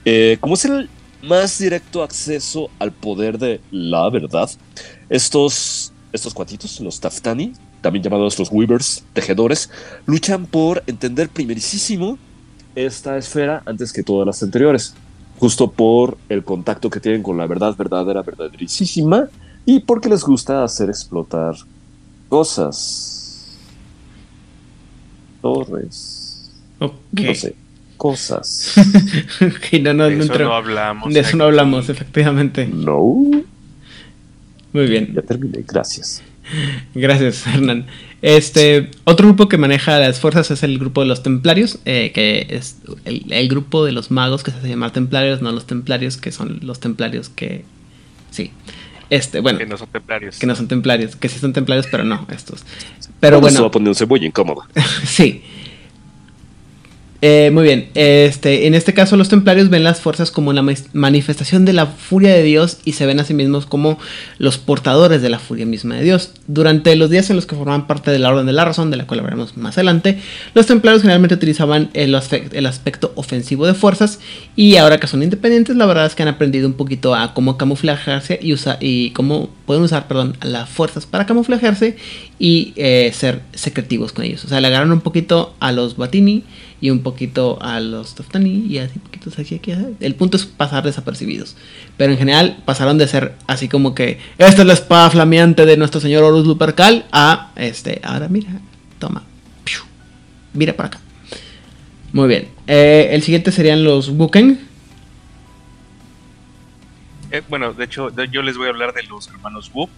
[0.05, 0.89] Eh, como es el
[1.23, 4.51] más directo acceso al poder de la verdad,
[5.09, 9.71] estos, estos cuatitos, los Taftani, también llamados los Weavers, tejedores,
[10.07, 12.19] luchan por entender primerísimo
[12.75, 14.95] esta esfera antes que todas las anteriores,
[15.39, 19.29] justo por el contacto que tienen con la verdad verdadera, verdaderísima,
[19.65, 21.55] y porque les gusta hacer explotar
[22.29, 23.59] cosas.
[25.41, 26.51] Torres.
[26.79, 27.55] No sé,
[28.01, 28.73] cosas.
[29.83, 32.67] No, no, De eso entró- no hablamos De eso no hablamos, efectivamente.
[32.67, 33.15] No.
[34.73, 35.13] Muy bien.
[35.15, 36.23] Ya terminé, gracias.
[36.95, 37.87] Gracias, Hernán.
[38.23, 42.47] Este, otro grupo que maneja las fuerzas es el grupo de los templarios, eh, que
[42.51, 46.17] es el, el grupo de los magos que se hace llamar templarios, no los templarios,
[46.17, 47.65] que son los templarios que...
[48.31, 48.51] Sí.
[49.11, 49.59] Este, bueno.
[49.59, 50.39] Que no son templarios.
[50.39, 52.65] Que no son templarios, que sí son templarios, pero no, estos.
[53.21, 53.61] Pero bueno.
[53.61, 54.63] va a ponerse muy incómodo.
[55.05, 55.43] sí.
[57.23, 61.67] Eh, muy bien, este, en este caso los templarios ven las fuerzas como mas- manifestación
[61.67, 63.99] de la furia de Dios y se ven a sí mismos como
[64.39, 66.33] los portadores de la furia misma de Dios.
[66.47, 68.97] Durante los días en los que formaban parte de la Orden de la Razón, de
[68.97, 70.19] la cual hablaremos más adelante,
[70.55, 74.19] los templarios generalmente utilizaban el aspecto ofensivo de fuerzas
[74.57, 77.59] y ahora que son independientes, la verdad es que han aprendido un poquito a cómo
[77.59, 81.97] camuflajearse y, usa, y cómo pueden usar perdón, las fuerzas para camuflajearse
[82.39, 84.43] y eh, ser secretivos con ellos.
[84.47, 86.45] O sea, le agarran un poquito a los Batini
[86.81, 89.73] y un poquito a los Toftani y así poquitos aquí, aquí.
[90.01, 91.57] El punto es pasar desapercibidos.
[91.97, 95.77] Pero en general pasaron de ser así como que esta es la espada flameante de
[95.77, 98.51] nuestro señor Horus Lupercal a este, ahora mira,
[98.99, 99.25] toma,
[99.65, 99.81] piu,
[100.55, 101.01] mira para acá.
[102.13, 102.49] Muy bien.
[102.67, 104.69] Eh, el siguiente serían los Wuken.
[107.31, 109.89] Eh, bueno, de hecho, yo les voy a hablar de los hermanos Wu.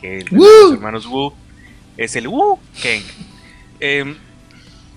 [0.00, 0.46] Que el de ¡Woo!
[0.62, 1.32] los hermanos Wu
[1.96, 3.02] es el Wu Keng.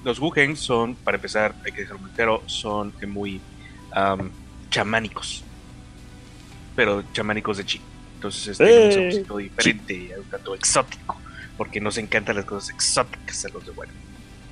[0.05, 3.41] Los Wu Keng son, para empezar, hay que dejarlo muy claro, son eh, muy
[3.91, 4.31] am,
[4.69, 5.43] chamánicos.
[6.75, 7.81] Pero chamánicos de chi.
[8.13, 9.07] Entonces, este ¡Eh!
[9.09, 11.19] es un poquito diferente, un tanto exótico.
[11.57, 13.93] Porque nos encantan las cosas exóticas a los de bueno.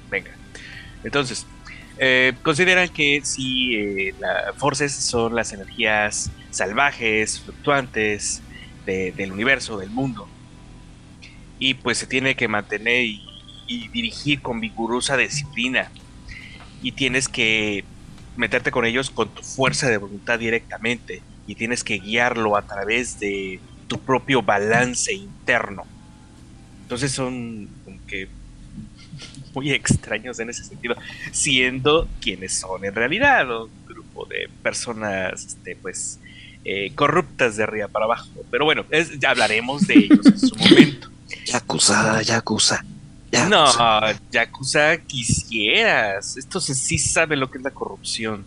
[0.09, 0.31] Venga.
[1.03, 1.45] Entonces,
[1.99, 8.41] eh, consideran que si eh, las forces son las energías salvajes, fluctuantes
[8.85, 10.27] de- del universo, del mundo.
[11.59, 13.21] Y pues se tiene que mantener y,
[13.67, 15.89] y dirigir con vigorosa disciplina.
[16.81, 17.83] Y tienes que
[18.35, 21.21] meterte con ellos con tu fuerza de voluntad directamente.
[21.47, 25.83] Y tienes que guiarlo a través de tu propio balance interno.
[26.83, 28.27] Entonces son como que
[29.53, 30.95] muy extraños en ese sentido,
[31.31, 36.19] siendo quienes son en realidad un grupo de personas, este, pues,
[36.65, 38.29] eh, corruptas de arriba para abajo.
[38.49, 41.09] Pero bueno, es- ya hablaremos de ellos en su momento.
[41.45, 42.83] Yakuza, Yakuza.
[43.49, 43.65] No,
[44.31, 46.37] Yakuza quisieras.
[46.37, 48.45] Estos sí saben lo que es la corrupción.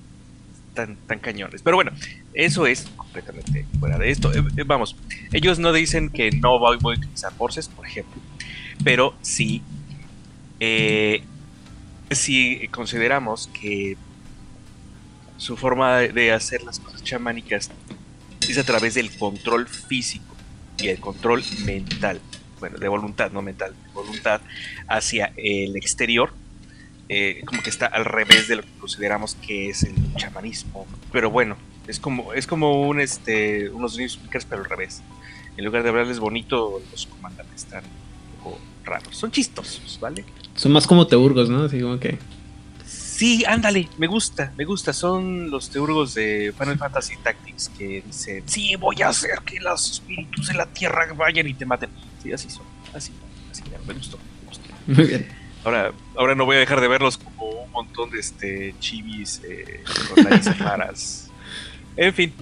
[0.75, 1.63] Tan, tan cañones.
[1.63, 1.91] Pero bueno,
[2.35, 4.33] eso es completamente fuera de esto.
[4.35, 4.95] Eh, eh, vamos,
[5.33, 8.21] ellos no dicen que no voy, a utilizar forces, por ejemplo.
[8.85, 9.63] Pero sí,
[10.61, 11.23] eh,
[12.11, 13.97] si consideramos que
[15.39, 17.71] su forma de hacer las cosas chamánicas
[18.47, 20.37] es a través del control físico
[20.79, 22.21] y el control mental,
[22.61, 24.41] bueno, de voluntad, no mental, de voluntad
[24.89, 26.33] hacia el exterior,
[27.09, 30.87] eh, como que está al revés de lo que consideramos que es el chamanismo.
[31.13, 31.57] Pero bueno,
[31.87, 35.03] es como, es como un este, unos news speakers, pero al revés.
[35.57, 39.17] En lugar de hablarles bonito, los comandantes están un poco raros.
[39.17, 40.25] Son chistosos, ¿vale?
[40.55, 41.65] Son más como teurgos, ¿no?
[41.65, 42.19] Así como que.
[42.85, 44.93] Sí, ándale, me gusta, me gusta.
[44.93, 49.91] Son los teurgos de Final Fantasy Tactics que dicen, sí, voy a hacer que los
[49.93, 51.89] espíritus de la tierra vayan y te maten.
[52.27, 53.13] Sí, así son, así,
[53.51, 54.75] así, me gustó, me gustó.
[54.87, 55.29] Muy bien.
[55.65, 59.83] Ahora, ahora no voy a dejar de verlos como un montón de este chivis eh,
[60.15, 61.23] con narices raras.
[61.99, 62.33] En fin,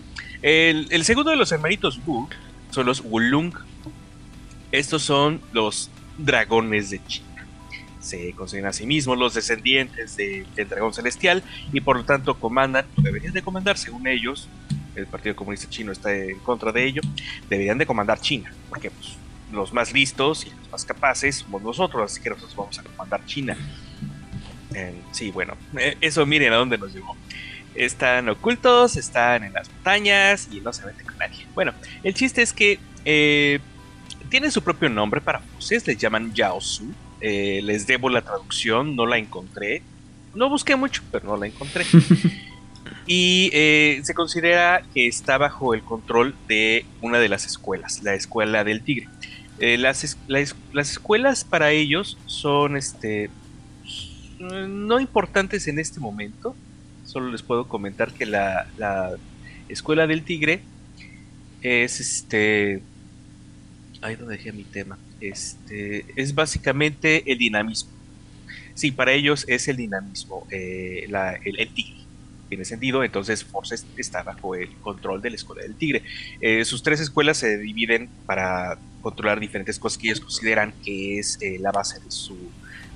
[0.43, 2.29] el, el segundo de los hermanitos Wu
[2.71, 3.55] son los Wulung.
[4.73, 7.47] Estos son los dragones de China.
[8.01, 11.43] Se consideran a sí mismos los descendientes de- del dragón celestial
[11.73, 14.49] y por lo tanto comandan, o deberían de comandar según ellos,
[14.97, 17.01] el Partido Comunista Chino está en contra de ello,
[17.49, 19.13] deberían de comandar China, porque pues,
[19.53, 23.25] los más listos y los más capaces somos nosotros, así que nosotros vamos a comandar
[23.27, 23.57] China.
[24.75, 27.17] Eh, sí, bueno, eh, eso miren a dónde nos llevó.
[27.75, 31.47] Están ocultos, están en las montañas y no se meten con nadie.
[31.55, 31.73] Bueno,
[32.03, 33.59] el chiste es que eh,
[34.29, 36.93] tienen su propio nombre para voces, les llaman Yaosu.
[37.21, 39.83] Eh, les debo la traducción, no la encontré.
[40.35, 41.85] No busqué mucho, pero no la encontré.
[43.07, 48.15] y eh, se considera que está bajo el control de una de las escuelas, la
[48.15, 49.09] escuela del tigre.
[49.61, 53.31] Eh, las, las escuelas para ellos son este
[54.39, 56.55] no importantes en este momento.
[57.05, 59.13] Solo les puedo comentar que la, la
[59.69, 60.61] escuela del tigre
[61.63, 62.83] es este.
[64.03, 64.99] Ahí donde dejé mi tema.
[65.21, 67.91] Este es básicamente el dinamismo.
[68.75, 72.04] Sí, para ellos es el dinamismo, eh, la- el tigre.
[72.49, 76.03] Tiene sentido, entonces Forces está bajo el control de la escuela del tigre.
[76.41, 81.39] Eh, sus tres escuelas se dividen para controlar diferentes cosas que ellos consideran que es
[81.41, 82.37] eh, la base de su,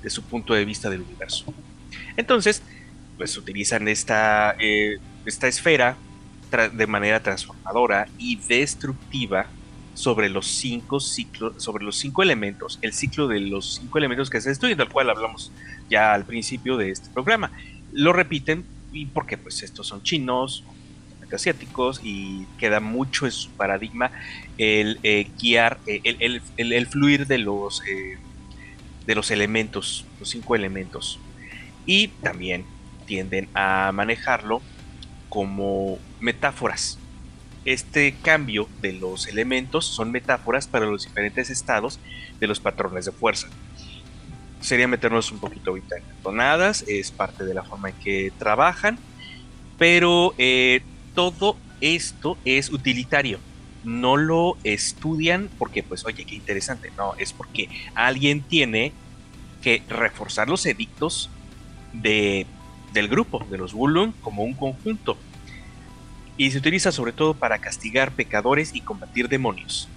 [0.01, 1.53] de su punto de vista del universo.
[2.15, 2.61] Entonces,
[3.17, 5.97] pues utilizan esta, eh, esta esfera
[6.73, 9.45] de manera transformadora y destructiva
[9.93, 14.39] sobre los cinco ciclos, sobre los cinco elementos, el ciclo de los cinco elementos que
[14.39, 15.51] se estudian, del cual hablamos
[15.89, 17.51] ya al principio de este programa.
[17.91, 20.63] Lo repiten y porque pues estos son chinos,
[21.31, 24.11] asiáticos y queda mucho en su paradigma
[24.57, 28.17] el eh, guiar, eh, el, el, fluir de los, eh,
[29.05, 31.19] de los elementos, los cinco elementos.
[31.85, 32.65] Y también
[33.05, 34.61] tienden a manejarlo
[35.29, 36.97] como metáforas
[37.65, 41.99] este cambio de los elementos son metáforas para los diferentes estados
[42.39, 43.47] de los patrones de fuerza.
[44.61, 48.97] Sería meternos un poquito ahorita en tonadas, es parte de la forma en que trabajan,
[49.77, 50.81] pero eh,
[51.15, 53.39] todo esto es utilitario.
[53.83, 56.91] No lo estudian porque, pues, oye, qué interesante.
[56.97, 58.91] No, es porque alguien tiene
[59.61, 61.29] que reforzar los edictos
[61.93, 62.45] de,
[62.93, 65.17] del grupo, de los Wulung, como un conjunto
[66.39, 69.89] y se utiliza sobre todo para castigar pecadores y combatir demonios.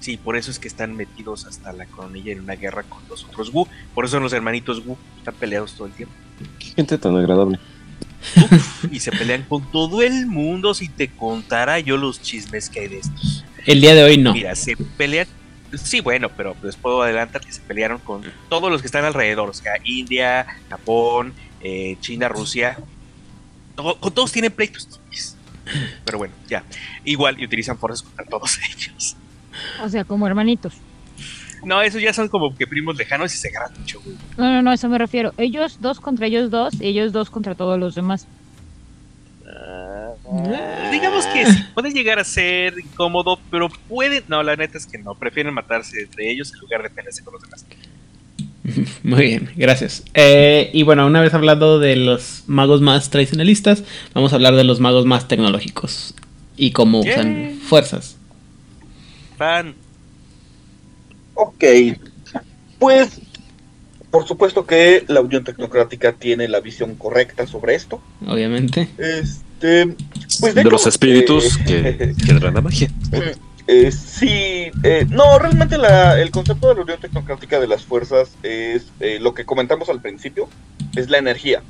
[0.00, 3.24] Sí, por eso es que están metidos hasta la coronilla en una guerra con los
[3.24, 3.66] otros Wu.
[3.94, 6.14] Por eso son los hermanitos Wu, están peleados todo el tiempo.
[6.58, 7.58] Qué gente tan agradable.
[8.90, 10.74] y se pelean con todo el mundo.
[10.74, 13.44] Si te contara yo los chismes que hay de estos.
[13.66, 14.32] El día de hoy no.
[14.32, 15.26] Mira, se pelean.
[15.82, 19.50] Sí, bueno, pero les puedo adelantar que se pelearon con todos los que están alrededor.
[19.50, 22.78] O sea, India, Japón, eh, China, Rusia.
[23.76, 24.88] con todos tienen pleitos.
[26.04, 26.64] Pero bueno, ya.
[27.04, 29.16] Igual y utilizan fuerzas contra todos ellos.
[29.82, 30.74] O sea, como hermanitos.
[31.64, 34.00] No, esos ya son como que primos lejanos y se agarran mucho,
[34.36, 35.32] No, no, no, eso me refiero.
[35.38, 38.26] Ellos dos contra ellos dos, ellos dos contra todos los demás.
[40.30, 44.22] Ah, digamos que sí, puede llegar a ser incómodo, pero pueden.
[44.28, 45.14] No, la neta es que no.
[45.14, 47.64] Prefieren matarse entre ellos en lugar de pelearse con los demás.
[49.02, 50.04] Muy bien, gracias.
[50.14, 54.64] Eh, y bueno, una vez hablando de los magos más tradicionalistas, vamos a hablar de
[54.64, 56.14] los magos más tecnológicos
[56.56, 58.17] y cómo usan fuerzas.
[59.38, 59.74] Fan.
[61.34, 61.64] Ok,
[62.78, 63.20] pues
[64.10, 68.00] por supuesto que la Unión Tecnocrática tiene la visión correcta sobre esto.
[68.26, 68.88] Obviamente.
[68.98, 69.94] Este,
[70.40, 72.90] pues de, los espíritus que, que la magia.
[73.68, 78.86] Eh, sí, eh, no, realmente el concepto de la unión tecnocrática de las fuerzas es
[78.98, 80.48] eh, lo que comentamos al principio,
[80.96, 81.62] es la energía.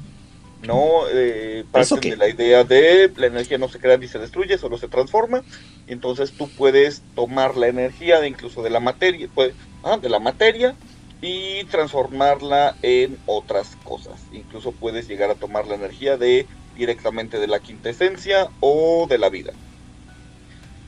[0.63, 4.59] No eh, parte de la idea de la energía no se crea ni se destruye,
[4.59, 5.43] solo se transforma.
[5.87, 9.55] Entonces tú puedes tomar la energía de incluso de la materia, pues,
[9.85, 10.75] ah, de la materia
[11.21, 14.21] y transformarla en otras cosas.
[14.33, 19.29] Incluso puedes llegar a tomar la energía de directamente de la quintesencia o de la
[19.29, 19.53] vida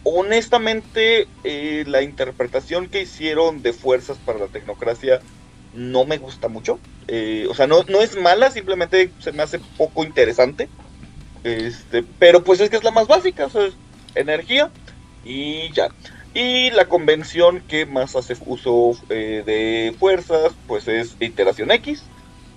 [0.02, 5.20] honestamente, eh, la interpretación que hicieron de fuerzas para la tecnocracia
[5.74, 6.78] no me gusta mucho.
[7.09, 10.68] Eh, o sea, no, no es mala, simplemente se me hace poco interesante.
[11.44, 13.74] Este, pero pues es que es la más básica, o sea, es
[14.14, 14.70] energía
[15.24, 15.88] y ya.
[16.34, 22.05] Y la convención que más hace uso eh, de fuerzas, pues es iteración X.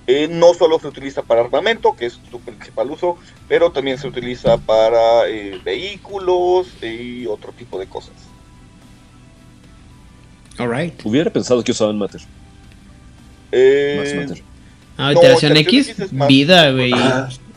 [0.06, 3.18] Eh, no solo se utiliza para armamento, que es su principal uso,
[3.48, 8.14] pero también se utiliza para eh, vehículos y otro tipo de cosas.
[10.57, 11.03] Alright.
[11.06, 12.22] Hubiera pensado que usaban Matter.
[13.56, 14.44] Eh, Más Matter.
[14.98, 15.96] Ah, iteración, X,
[16.28, 16.94] vida, güey.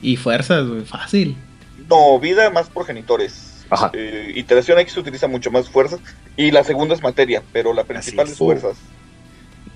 [0.02, 1.36] Y fuerzas, güey, fácil.
[1.88, 3.64] No, vida más progenitores.
[3.68, 3.90] Ajá.
[4.34, 6.00] iteración X utiliza mucho más fuerzas.
[6.36, 8.76] Y la segunda es materia, pero la principal es, fuerzas.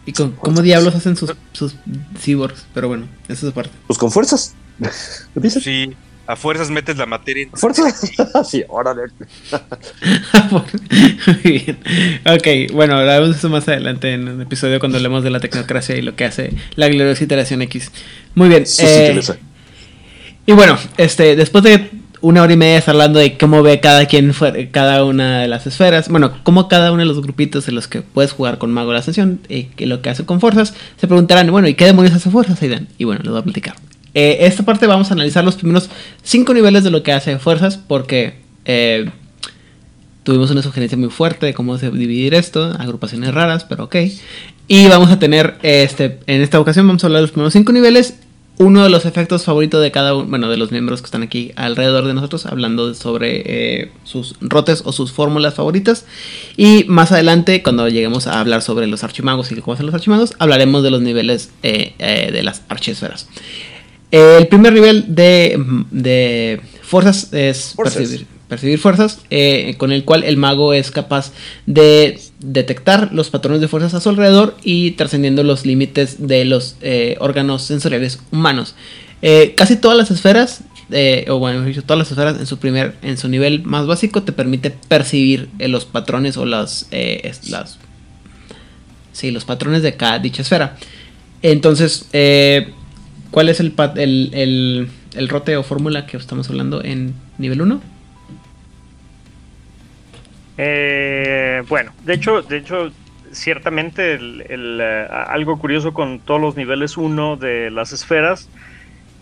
[0.06, 1.74] ¿Y con, cómo diablos hacen sus, sus
[2.18, 2.66] cyborgs?
[2.74, 3.72] Pero bueno, eso es parte.
[3.86, 4.54] Pues con fuerzas.
[5.62, 5.94] Sí,
[6.30, 7.48] a fuerzas metes la materia.
[7.52, 8.00] ¿A fuerzas?
[8.48, 9.02] sí, órale.
[10.50, 11.78] Muy bien.
[12.24, 15.96] Ok, bueno, hablaremos de eso más adelante en un episodio cuando hablemos de la tecnocracia
[15.96, 17.90] y lo que hace la gloriosa iteración X.
[18.34, 18.64] Muy bien.
[18.78, 19.20] Eh,
[20.46, 21.90] y bueno, este, después de
[22.20, 24.32] una hora y media hablando de cómo ve cada quien
[24.70, 26.08] cada una de las esferas.
[26.08, 28.94] Bueno, cómo cada uno de los grupitos en los que puedes jugar con Mago de
[28.94, 30.74] la Ascensión y que lo que hace con fuerzas.
[30.96, 32.86] Se preguntarán, bueno, ¿y qué demonios hace fuerzas, Aidan?
[32.98, 33.74] Y bueno, les voy a platicar.
[34.14, 35.88] Eh, esta parte vamos a analizar los primeros
[36.22, 38.34] cinco niveles de lo que hace fuerzas porque
[38.64, 39.10] eh,
[40.22, 43.96] tuvimos una sugerencia muy fuerte de cómo dividir esto, agrupaciones raras, pero ok.
[44.68, 47.72] Y vamos a tener, este, en esta ocasión vamos a hablar de los primeros cinco
[47.72, 48.14] niveles
[48.60, 51.50] uno de los efectos favoritos de cada uno, bueno, de los miembros que están aquí
[51.56, 56.04] alrededor de nosotros, hablando sobre eh, sus rotes o sus fórmulas favoritas.
[56.58, 60.34] Y más adelante, cuando lleguemos a hablar sobre los archimagos y cómo hacen los archimagos,
[60.38, 62.62] hablaremos de los niveles eh, de las
[64.10, 70.74] el primer nivel de, fuerzas es percibir percibir fuerzas, eh, con el cual el mago
[70.74, 71.30] es capaz
[71.66, 76.74] de detectar los patrones de fuerzas a su alrededor y trascendiendo los límites de los
[76.82, 78.74] eh, órganos sensoriales humanos.
[79.22, 80.64] Eh, casi todas las esferas
[81.28, 84.70] o bueno, todas las esferas en su primer, en su nivel más básico te permite
[84.88, 86.88] percibir los patrones o las,
[87.48, 87.78] las,
[89.12, 90.76] sí, los patrones de cada dicha esfera.
[91.42, 92.72] Entonces, eh,
[93.30, 97.80] ¿cuál es el, el, el, el rote o fórmula que estamos hablando en nivel 1?
[100.58, 102.92] Eh, bueno, de hecho, de hecho,
[103.32, 108.48] ciertamente eh, algo curioso con todos los niveles 1 de las esferas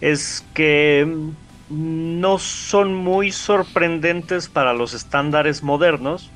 [0.00, 6.30] es que mm, no son muy sorprendentes para los estándares modernos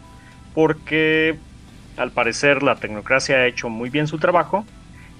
[0.54, 1.36] porque
[1.96, 4.64] al parecer la tecnocracia ha hecho muy bien su trabajo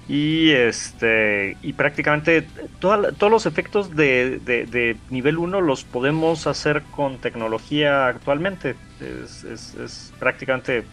[0.05, 4.65] y este y prácticamente todos los efectos de, de-
[5.09, 8.81] nivel 1 los podemos hacer con tecnología actualmente.
[8.99, 10.91] Es, es- prácticamente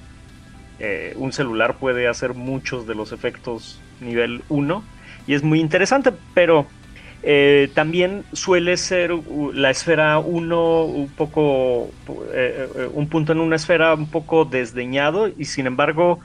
[0.78, 4.90] eh, un celular puede hacer muchos de los efectos nivel 1
[5.26, 6.74] y es muy interesante, pero
[7.22, 9.10] eh, también suele ser
[9.54, 11.96] la esfera 1 un poco,
[12.34, 16.20] eh, eh, un punto en una esfera un poco desdeñado y sin embargo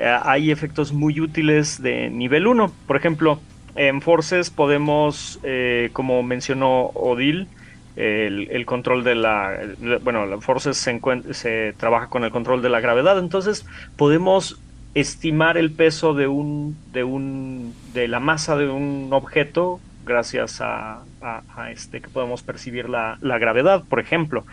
[0.00, 2.78] eh, hay efectos muy útiles de nivel 1.
[2.86, 3.44] Por ejemplo,
[3.74, 7.52] en Forces podemos, eh, como mencionó Odil,
[7.96, 9.58] el, control de la...
[10.02, 11.00] bueno, Forces se,
[11.34, 13.66] se trabaja con el control de la gravedad, entonces
[13.96, 14.62] podemos
[14.94, 21.06] estimar el peso de un de un de la masa de un objeto gracias a,
[21.20, 24.46] a- a este que podemos percibir la, la gravedad por ejemplo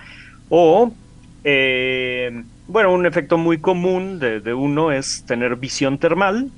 [0.50, 1.00] o
[1.44, 6.52] eh, bueno un efecto muy común de, uno es tener visión termal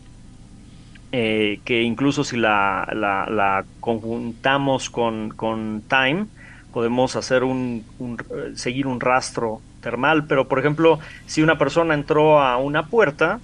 [1.11, 3.25] eh, que incluso si la, la-
[3.79, 6.29] conjuntamos con, con time,
[6.71, 7.87] podemos hacer un,
[8.55, 10.27] seguir un rastro termal.
[10.27, 13.41] Pero, por ejemplo, si una persona entró a una puerta,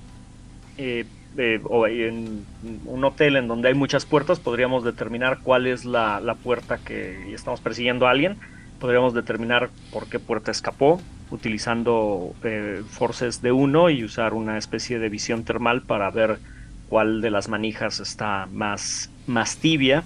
[0.77, 5.85] eh, eh, o en un hotel en donde hay muchas puertas, podríamos determinar cuál es
[5.85, 8.39] la, la puerta que estamos persiguiendo a alguien.
[8.79, 14.99] Podríamos determinar por qué puerta escapó utilizando eh, forces de uno y usar una especie
[14.99, 16.39] de visión termal para ver
[16.89, 20.03] cuál de las manijas está más, más tibia.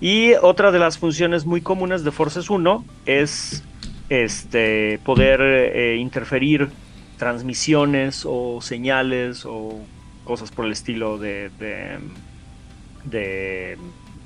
[0.00, 3.62] Y otra de las funciones muy comunes de Forces 1 es
[4.08, 6.68] este, poder eh, interferir
[7.16, 9.78] transmisiones o señales o
[10.24, 11.50] cosas por el estilo de,
[13.04, 13.76] de,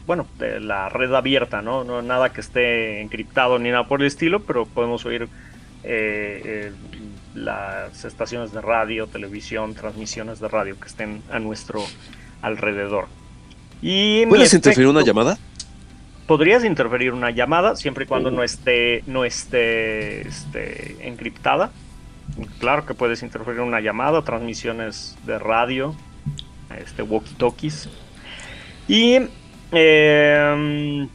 [0.06, 1.82] bueno, la red abierta, ¿no?
[1.82, 5.28] No nada que esté encriptado ni nada por el estilo, pero podemos oír
[5.84, 6.72] eh, eh,
[7.34, 11.84] las estaciones de radio, televisión, transmisiones de radio que estén a nuestro
[12.42, 13.06] alrededor.
[13.82, 15.38] Y ¿Puedes interferir una llamada?
[16.26, 21.70] podrías interferir una llamada siempre y cuando no esté no esté este, encriptada
[22.58, 25.94] claro que puedes interferir una llamada transmisiones de radio
[26.78, 27.88] este walkie talkies
[28.88, 29.18] y
[29.72, 31.08] eh,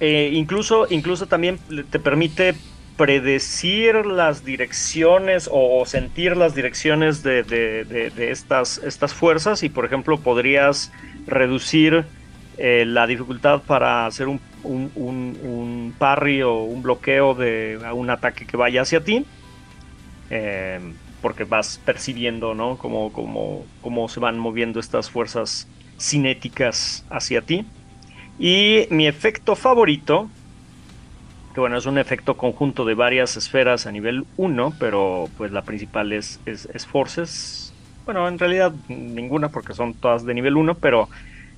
[0.00, 1.58] eh, incluso incluso también
[1.90, 2.54] te permite
[2.98, 10.92] predecir las direcciones o, sentir las direcciones de, estas, estas fuerzas y por ejemplo podrías
[11.26, 12.06] reducir
[12.58, 18.10] eh, la dificultad para hacer un, un, un- un parry o un bloqueo de un
[18.10, 19.26] ataque que vaya hacia ti.
[20.30, 20.80] eh,
[21.20, 22.78] porque vas percibiendo, ¿no?
[22.78, 25.68] Cómo- cómo se van moviendo estas fuerzas
[25.98, 27.66] cinéticas hacia ti.
[28.38, 30.30] Y mi efecto favorito,
[31.58, 35.62] que bueno, es un efecto conjunto de varias esferas a nivel 1, pero pues la
[35.62, 37.74] principal es, es, es Forces.
[38.04, 41.08] Bueno, en realidad ninguna porque son todas de nivel 1, pero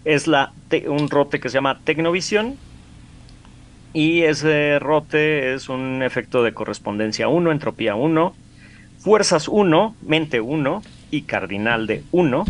[0.06, 0.54] es la
[0.86, 2.56] un rote que se llama Tecnovisión.
[3.92, 8.34] Y ese rote es un efecto de correspondencia 1, entropía 1,
[9.00, 12.46] fuerzas 1, mente 1 y cardinal de 1,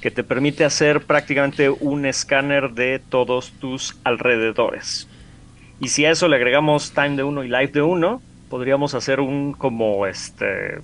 [0.00, 5.08] que te permite hacer prácticamente un escáner de todos tus alrededores.
[5.80, 9.20] Y si a eso le agregamos time de 1 y life de 1, podríamos hacer
[9.20, 10.78] un como este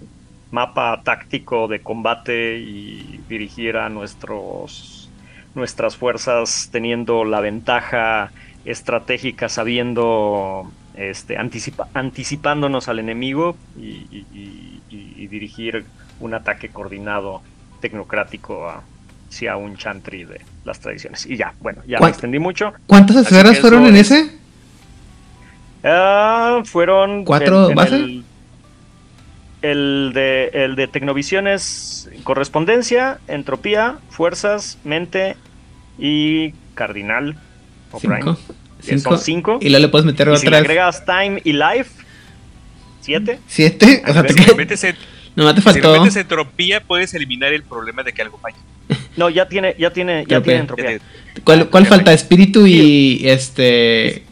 [0.50, 5.08] mapa táctico de combate y dirigir a nuestros
[5.54, 8.30] nuestras fuerzas teniendo la ventaja
[8.64, 15.84] estratégica sabiendo este anticipa- anticipándonos al enemigo y, y- y- y- y dirigir
[16.20, 17.42] un ataque coordinado
[17.80, 18.82] tecnocrático a-
[19.28, 23.16] hacia un chantry de las tradiciones y ya bueno ya me ¿Cuán- extendí mucho ¿Cuántas
[23.16, 24.39] esferas fueron en es- ese?
[25.82, 27.78] Ah, fueron ¿Cuatro en-?
[27.78, 28.24] El,
[29.62, 35.36] el de el de Tecnovisión es correspondencia, entropía, fuerzas, mente
[35.98, 37.36] y cardinal
[37.92, 38.14] o Cinco.
[38.14, 38.36] prime.
[38.80, 39.10] Cinco.
[39.10, 39.58] Son cinco.
[39.60, 41.90] Y luego le puedes meter Y si le agregas time y life,
[43.00, 43.38] siete.
[43.46, 44.02] siete.
[44.08, 44.38] O sea, te Si
[45.36, 46.00] nomás te si faltó.
[46.00, 48.56] metes entropía, puedes eliminar el problema de que algo falle.
[49.16, 50.42] No, ya tiene, ya tiene, ya Entropía.
[50.42, 50.98] tiene entropía.
[51.44, 52.12] ¿Cuál, cuál falta?
[52.12, 54.24] Espíritu y este.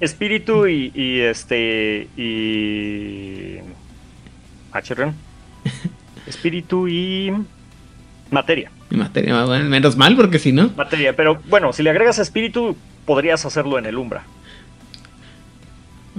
[0.00, 3.58] Espíritu y, y este y
[4.72, 5.14] HRN.
[6.26, 7.32] Espíritu y
[8.30, 8.70] materia.
[8.90, 10.70] Y materia, bueno, menos mal porque si no.
[10.76, 14.24] Materia, pero bueno, si le agregas espíritu podrías hacerlo en el Umbra.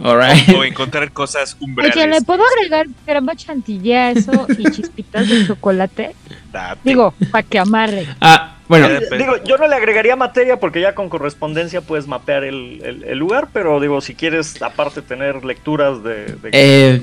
[0.04, 0.50] Alright.
[0.50, 1.96] O encontrar cosas Oye, umbrales.
[2.08, 6.16] ¿le puedo agregar crema chantilly a eso y chispitas de chocolate?
[6.52, 6.80] Date.
[6.84, 8.08] Digo, para que amarre.
[8.22, 8.88] Ah, bueno.
[9.18, 13.18] Digo, yo no le agregaría materia porque ya con correspondencia puedes mapear el, el- el
[13.18, 17.02] lugar, pero digo, si quieres aparte tener lecturas de, de Eh,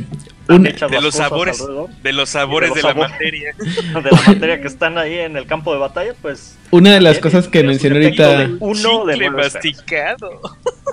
[0.48, 1.64] un- de los cosas sabores,
[2.02, 3.10] de los sabores los de, la sabores.
[3.12, 3.54] materia.
[3.58, 7.18] de la materia que están ahí en el campo de batalla, pues Una de las
[7.18, 8.38] cosas que mencioné ahorita.
[8.38, 10.40] de uno de masticado.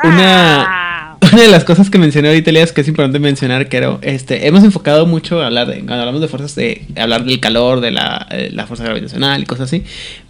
[0.03, 4.47] Una, una de las cosas que mencioné ahorita, Elias, que es importante mencionar, que este,
[4.47, 8.49] hemos enfocado mucho hablar cuando hablamos de fuerzas, de hablar del calor, de la, eh,
[8.53, 9.83] la fuerza gravitacional y cosas así.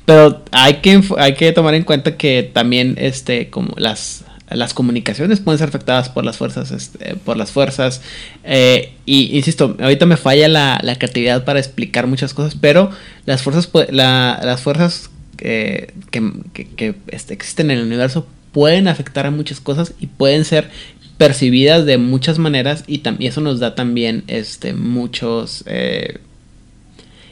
[0.06, 5.40] Pero hay que, hay que tomar en cuenta que también, este, como las, las comunicaciones
[5.40, 8.02] pueden ser afectadas por las fuerzas, este, por las fuerzas.
[8.44, 12.90] eh, y insisto, ahorita me falla la, creatividad para explicar muchas cosas, pero
[13.26, 15.10] las fuerzas, la- las fuerzas
[15.40, 20.08] eh, que, que- que, este, existen en el universo pueden afectar a muchas cosas y
[20.08, 20.70] pueden ser
[21.18, 26.18] percibidas de muchas maneras y, tam- y eso nos da también este muchos eh,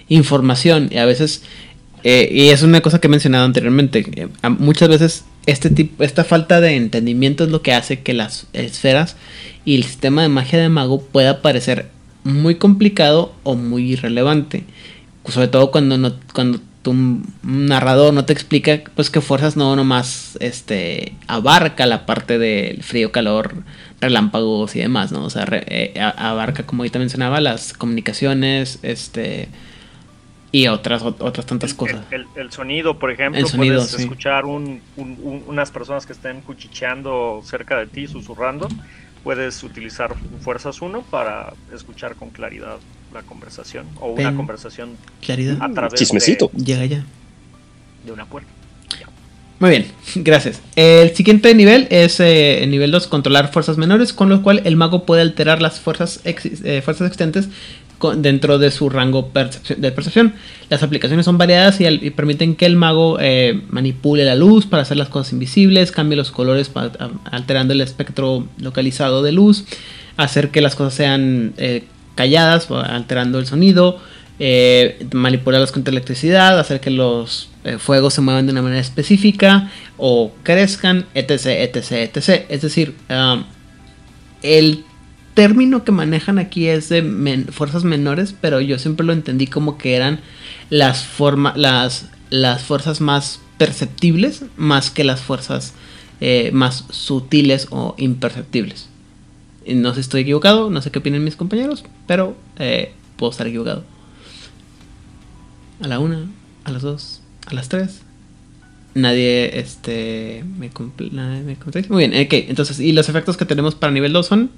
[0.08, 0.90] información.
[0.92, 1.44] Y a veces
[2.04, 4.28] eh, y es una cosa que he mencionado anteriormente eh,
[4.58, 9.18] muchas veces este tipo esta falta de entendimiento es lo que hace que las esferas
[9.66, 11.88] y el sistema de magia de mago pueda parecer
[12.24, 14.64] muy complicado o muy irrelevante.
[15.28, 16.60] Sobre todo cuando no cuando
[16.94, 22.84] tu narrador no te explica pues que fuerzas no nomás este abarca la parte del
[22.84, 23.54] frío calor
[24.02, 29.50] relámpagos y demás no o sea re- eh, abarca como ahorita mencionaba las comunicaciones este
[30.52, 34.02] y otras ot- otras tantas cosas el, el sonido, por ejemplo, sonido, puedes sí.
[34.02, 38.68] escuchar un- un- un- unas personas que estén cuchicheando cerca de ti, susurrando.
[39.24, 42.78] Puedes utilizar Fuerzas 1 para escuchar con claridad
[43.14, 44.92] la conversación o una conversación
[45.22, 46.52] claridad a través Chismecito.
[46.52, 47.06] llega ya
[48.06, 48.50] De, una puerta.
[49.60, 50.62] Muy bien, gracias.
[50.78, 54.76] El siguiente nivel es eh, el nivel 2, controlar fuerzas menores, con lo cual el
[54.78, 57.50] mago puede alterar las fuerzas, eh, fuerzas existentes
[57.98, 60.34] con- dentro de su rango percepci- de percepción.
[60.70, 64.66] Las aplicaciones son variadas y, al- y permiten que el mago eh, manipule la luz
[64.66, 69.66] para hacer las cosas invisibles, cambie los colores a- alterando el espectro localizado de luz,
[70.16, 71.84] hacer que las cosas sean eh,
[72.20, 73.98] calladas, o alterando el sonido,
[74.40, 79.72] eh, manipularlas con electricidad, hacer que los eh, fuegos se muevan de una manera específica
[79.96, 82.46] o crezcan, etc, etc, etc.
[82.50, 83.46] Es decir, um,
[84.44, 84.84] el
[85.34, 87.02] término que manejan aquí es de
[87.52, 90.20] fuerzas menores, pero yo siempre lo entendí como que eran
[90.70, 95.74] las, forma las, las fuerzas más perceptibles más que las fuerzas
[96.20, 98.89] eh, más sutiles o imperceptibles.
[99.76, 103.84] No sé estoy equivocado, no sé qué opinan mis compañeros, pero eh, puedo estar equivocado.
[105.82, 106.30] A la una,
[106.64, 108.02] a las dos, a las tres.
[108.96, 110.72] Nadie este, me,
[111.12, 111.94] nadie me contradice.
[111.94, 112.34] Muy bien, ok.
[112.50, 114.52] Entonces, ¿y los efectos que tenemos para nivel 2 son?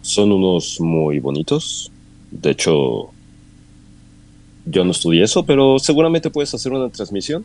[0.00, 1.90] Son unos muy bonitos.
[2.30, 3.10] De hecho,
[4.64, 7.44] yo no estudié eso, pero seguramente puedes hacer una transmisión.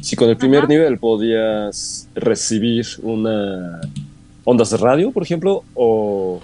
[0.00, 3.80] Si con el primer nivel podías recibir una
[4.44, 6.40] ondas de radio, por ejemplo, o,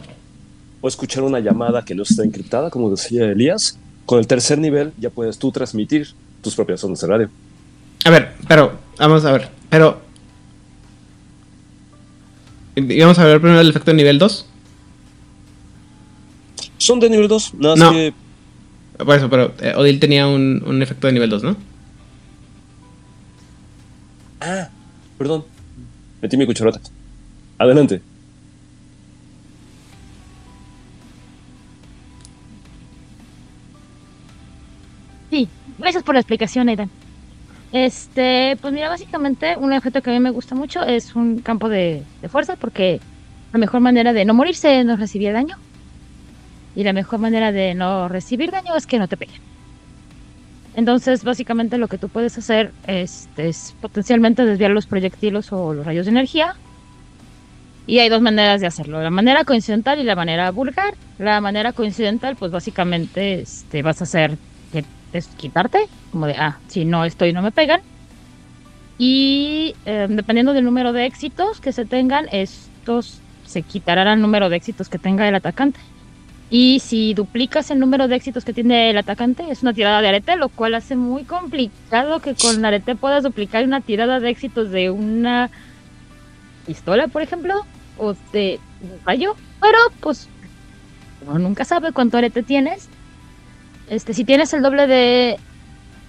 [0.81, 4.93] o escuchar una llamada que no está encriptada, como decía Elías, con el tercer nivel
[4.99, 6.09] ya puedes tú transmitir
[6.43, 7.31] tus propias ondas de radio.
[8.05, 10.01] A ver, pero, vamos a ver, pero...
[12.77, 14.47] ¿Y vamos a ver primero el efecto de nivel 2?
[16.79, 17.93] Son de nivel 2, nada más No.
[17.93, 18.15] que
[19.05, 21.57] Por eso, pero eh, Odil tenía un, un efecto de nivel 2, ¿no?
[24.41, 24.69] Ah,
[25.19, 25.45] perdón.
[26.23, 26.81] Metí mi cucharota.
[27.59, 28.03] Adelante.
[35.31, 35.49] Sí,
[35.79, 36.91] gracias por la explicación, Aidan.
[37.73, 41.69] Este, pues mira, básicamente un efecto que a mí me gusta mucho es un campo
[41.69, 43.01] de, de fuerza porque
[43.53, 45.57] la mejor manera de no morirse es no recibir daño.
[46.75, 49.50] Y la mejor manera de no recibir daño es que no te peguen.
[50.75, 55.85] Entonces, básicamente lo que tú puedes hacer es, es potencialmente desviar los proyectiles o los
[55.85, 56.55] rayos de energía.
[57.87, 60.95] Y hay dos maneras de hacerlo, la manera coincidental y la manera vulgar.
[61.19, 64.39] La manera coincidental, pues básicamente este, vas a hacer
[64.73, 64.85] que
[65.37, 67.81] quitarte, como de, ah, si no estoy, no me pegan.
[68.97, 74.49] Y eh, dependiendo del número de éxitos que se tengan, estos se quitarán al número
[74.49, 75.81] de éxitos que tenga el atacante.
[76.51, 80.09] Y si duplicas el número de éxitos que tiene el atacante, es una tirada de
[80.09, 84.71] arete, lo cual hace muy complicado que con arete puedas duplicar una tirada de éxitos
[84.73, 85.49] de una
[86.67, 87.55] pistola, por ejemplo,
[87.99, 89.37] o de un rayo.
[89.61, 90.29] Pero, pues,
[91.25, 92.89] uno nunca sabe cuánto arete tienes.
[93.89, 95.39] Este, si tienes el doble de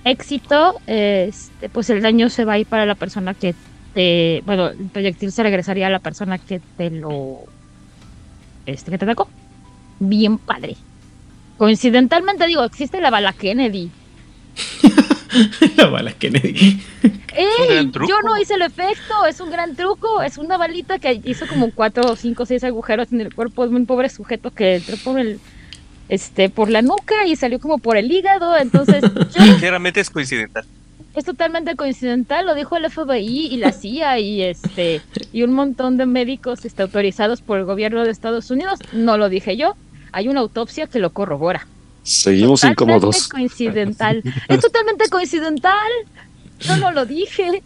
[0.06, 3.54] éxito, este, pues el daño se va a ir para la persona que
[3.94, 4.42] te.
[4.48, 7.42] Bueno, el proyectil se regresaría a la persona que te lo.
[8.66, 9.28] Este, que te atacó
[10.02, 10.76] bien padre.
[11.58, 13.92] Coincidentalmente digo, existe la bala Kennedy.
[15.78, 16.82] la bala Kennedy.
[17.36, 17.92] ¡Ey!
[17.94, 20.22] Yo no hice el efecto, es un gran truco.
[20.22, 23.86] Es una balita que hizo como cuatro, cinco, seis agujeros en el cuerpo de un
[23.86, 25.40] pobre sujeto que entró por el
[26.10, 28.58] este por la nuca y salió como por el hígado.
[28.58, 29.04] Entonces,
[29.60, 30.66] Claramente es coincidental.
[31.14, 35.02] Es totalmente coincidental, lo dijo el FBI y la CIA y este
[35.32, 38.80] y un montón de médicos este, autorizados por el gobierno de Estados Unidos.
[38.94, 39.76] No lo dije yo
[40.12, 41.68] hay una autopsia que lo corrobora.
[42.04, 43.28] Seguimos totalmente incómodos.
[43.28, 44.24] coincidental.
[44.48, 45.92] es totalmente coincidental.
[46.60, 47.64] Yo no lo dije.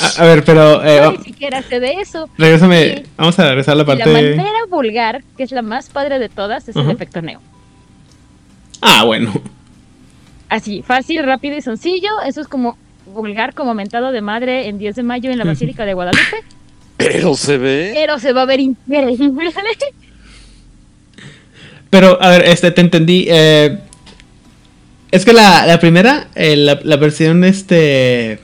[0.00, 0.84] A, a ver, pero.
[0.84, 2.28] Eh, ni siquiera sé de eso.
[2.38, 3.04] Regrésame.
[3.16, 4.06] Vamos a regresar a la parte.
[4.06, 7.40] la manera vulgar, que es la más padre de todas, es el efecto neo.
[8.80, 9.32] Ah, bueno.
[10.48, 12.10] Así, fácil, rápido y sencillo.
[12.26, 15.84] Eso es como vulgar, como mentado de madre en 10 de mayo en la Basílica
[15.84, 16.44] de Guadalupe.
[16.96, 17.92] Pero se ve.
[17.94, 19.52] Pero se va a ver increíble.
[21.90, 23.26] Pero, a ver, este, te entendí.
[23.28, 23.78] eh,
[25.10, 28.40] es que la, la primera, eh, la, la versión este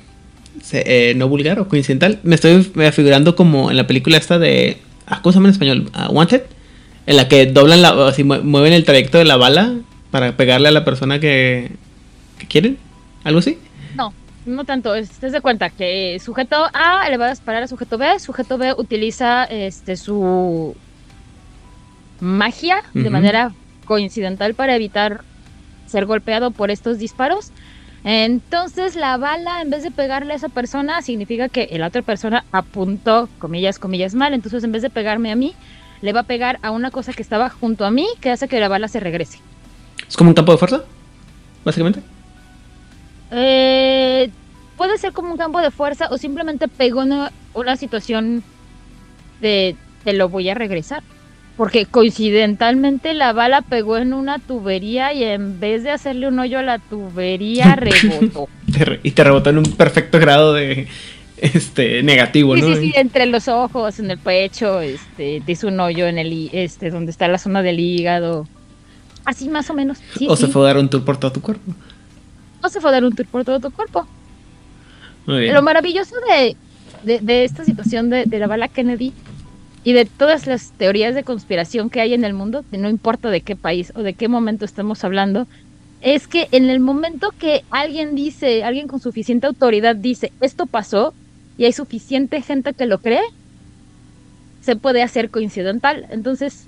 [0.73, 2.63] eh, no vulgar o coincidental, me estoy
[2.93, 4.79] figurando como en la película esta de.
[5.07, 5.91] ah, ¿Cómo se llama en español?
[5.93, 6.43] Ah, Wanted.
[7.07, 8.09] En la que doblan la.
[8.09, 9.75] así, mue- mueven el trayecto de la bala
[10.11, 11.71] para pegarle a la persona que,
[12.39, 12.79] que quieren.
[13.25, 13.59] ¿Algo así?
[13.95, 14.15] No,
[14.47, 14.95] no tanto.
[14.95, 18.19] Es, te das cuenta que sujeto A le va a disparar a sujeto B.
[18.19, 20.75] Sujeto B utiliza este su
[22.25, 23.53] magia de manera
[23.85, 25.23] coincidental para evitar
[25.87, 27.51] ser golpeado por estos disparos.
[28.03, 32.45] Entonces la bala, en vez de pegarle a esa persona, significa que la otra persona
[32.53, 34.35] apuntó, comillas, comillas, mal.
[34.35, 35.55] Entonces en vez de pegarme a mí,
[36.03, 38.61] le va a pegar a una cosa que estaba junto a mí, que hace que
[38.61, 39.39] la bala se regrese.
[40.07, 40.85] ¿Es como un campo de fuerza?
[41.65, 42.01] Básicamente.
[43.31, 44.31] Eh,
[44.77, 48.43] puede ser como un campo de fuerza o simplemente pegó una, una situación
[49.41, 51.03] de te lo voy a regresar.
[51.57, 56.59] Porque coincidentalmente la bala pegó en una tubería y en vez de hacerle un hoyo
[56.59, 58.49] a la tubería rebotó.
[59.03, 60.89] Y te rebotó en un perfecto grado de
[61.37, 62.75] este negativo, Sí, ¿no?
[62.75, 66.51] sí, sí, entre los ojos, en el pecho, este, te hizo un hoyo en el
[66.53, 68.49] este, donde está la zona del hígado.
[69.25, 69.99] Así más o menos.
[70.19, 70.47] Sí, o sí.
[70.47, 71.73] se fue a dar un tour por todo tu cuerpo.
[72.63, 74.07] O se fue a dar un tour por todo tu cuerpo.
[75.27, 75.55] Muy bien.
[75.55, 76.57] Lo maravilloso de,
[77.05, 79.13] de, de esta situación de, de la bala Kennedy
[79.85, 83.43] y de todas las teorías de conspiración que hay en el mundo, no importa de
[83.43, 85.47] qué país o de qué momento estamos hablando,
[86.01, 91.15] es que en el momento que alguien dice, alguien con suficiente autoridad dice, esto pasó,
[91.57, 93.23] y hay suficiente gente que lo cree,
[94.63, 96.07] se puede hacer coincidental.
[96.11, 96.67] Entonces,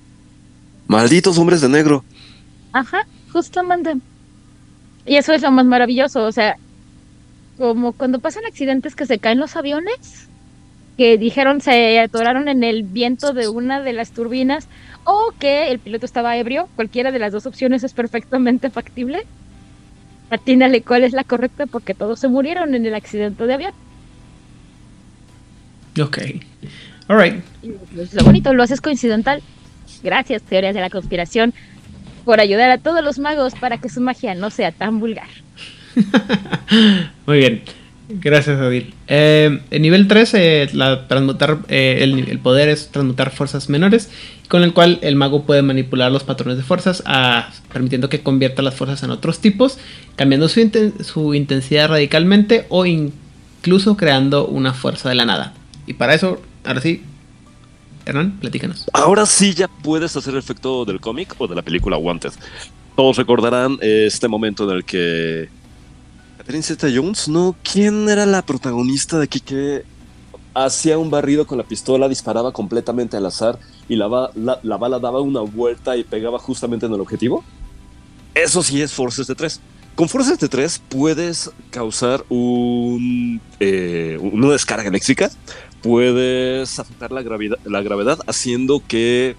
[0.86, 2.04] Malditos hombres de negro.
[2.72, 3.96] Ajá, justamente.
[5.04, 6.56] Y eso es lo más maravilloso, o sea,
[7.58, 10.28] como cuando pasan accidentes que se caen los aviones,
[10.96, 14.68] que dijeron se atoraron en el viento de una de las turbinas,
[15.04, 19.24] o que el piloto estaba ebrio, cualquiera de las dos opciones es perfectamente factible.
[20.30, 23.72] Atínale cuál es la correcta porque todos se murieron en el accidente de avión.
[26.00, 26.18] Ok.
[27.08, 27.44] Alright.
[27.62, 29.42] Y es lo bonito, lo haces coincidental.
[30.02, 31.54] Gracias, teorías de la conspiración,
[32.24, 35.28] por ayudar a todos los magos para que su magia no sea tan vulgar.
[37.26, 37.62] Muy bien.
[38.08, 38.94] Gracias, Odil.
[39.08, 40.68] Eh, en nivel 3, eh,
[41.08, 44.10] transmutar, eh, el, poder es transmutar fuerzas menores,
[44.48, 47.02] con el cual el mago puede manipular los patrones de fuerzas,
[47.72, 49.78] permitiendo que convierta las fuerzas en otros tipos,
[50.14, 55.54] cambiando su, inten- su intensidad radicalmente o incluso creando una fuerza de la nada.
[55.88, 57.02] Y para eso, ahora sí,
[58.04, 58.84] Hernán, platícanos.
[58.92, 62.32] Ahora sí ya puedes hacer el efecto del cómic o de la película Wanted.
[62.94, 65.48] Todos recordarán este momento en el que
[66.46, 67.56] Catherine Jones, ¿no?
[67.62, 69.84] ¿Quién era la protagonista de aquí que
[70.54, 73.58] hacía un barrido con la pistola, disparaba completamente al azar
[73.88, 77.44] y la, la- la bala daba una vuelta y pegaba justamente en el objetivo?
[78.34, 79.60] Eso sí es Forces de 3.
[79.96, 85.30] Con Forces de 3 puedes causar un, eh, una descarga eléctrica,
[85.82, 89.36] puedes afectar la gravedad, la gravedad haciendo que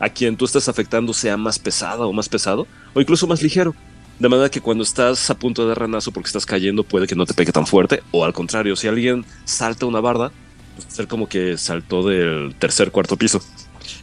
[0.00, 3.74] a quien tú estés afectando sea más pesada o más pesado, o incluso más ligero.
[4.20, 7.24] De manera que cuando estás a punto de ranazo porque estás cayendo puede que no
[7.24, 10.30] te pegue tan fuerte, o al contrario, si alguien salta una barda,
[10.76, 13.40] pues ser como que saltó del tercer, cuarto piso.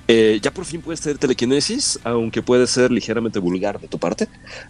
[0.07, 4.27] Eh, ya por fin puedes tener telequinesis, aunque puede ser ligeramente vulgar de tu parte.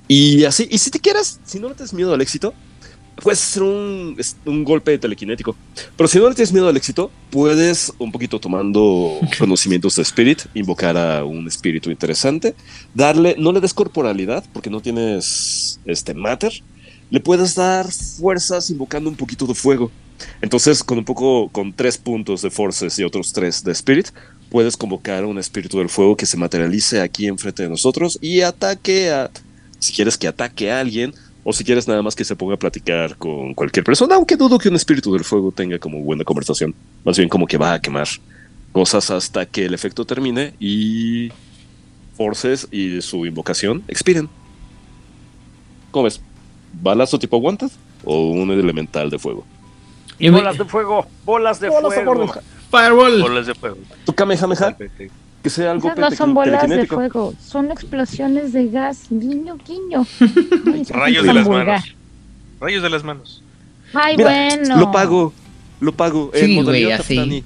[0.10, 2.53] Y así, y si te quieres, si no le tienes miedo al éxito,
[3.22, 5.56] puedes hacer un, un golpe telequinético.
[5.95, 10.44] Pero si no le tienes miedo al éxito, puedes, un poquito tomando conocimientos de Spirit,
[10.53, 12.56] invocar a un espíritu interesante,
[12.94, 16.53] darle, no le des corporalidad, porque no tienes este matter,
[17.10, 19.91] le puedes dar fuerzas invocando un poquito de fuego.
[20.41, 24.07] Entonces, con un poco, con tres puntos de forces y otros tres de spirit,
[24.49, 28.41] puedes convocar a un espíritu del fuego que se materialice aquí enfrente de nosotros y
[28.41, 29.30] ataque a,
[29.80, 31.14] si quieres que ataque a alguien,
[31.49, 34.57] o si quieres nada más que se ponga a platicar con cualquier persona, aunque dudo
[34.60, 36.76] que un espíritu del fuego tenga como buena conversación.
[37.06, 38.06] Más bien como que va a quemar
[38.74, 41.32] cosas hasta que el efecto termine y
[42.18, 44.28] forces y su invocación expiren.
[45.91, 46.19] ¿Cómo ves?
[46.74, 47.69] ¿Balazo tipo Wanted
[48.03, 49.45] o un elemental de fuego?
[50.19, 52.28] Me- Bolas de fuego, bolas de Bolas de fuego.
[52.28, 52.41] fuego.
[52.69, 53.22] Fireball.
[53.22, 53.78] Bolas de fuego.
[54.06, 54.76] ¿Tu Kamehameha?
[55.43, 59.05] Que sea algo Esas no son bolas de fuego, son explosiones de gas.
[59.09, 60.05] Guiño, guiño.
[60.73, 61.68] Ay, Rayos de las vulgar.
[61.68, 61.95] manos.
[62.59, 63.43] Rayos de las manos.
[63.93, 64.77] Ay, Mira, bueno.
[64.80, 65.34] Lo pago,
[65.80, 66.31] lo pago.
[66.34, 67.15] En Sí, güey, modalidad así.
[67.15, 67.43] Capitani,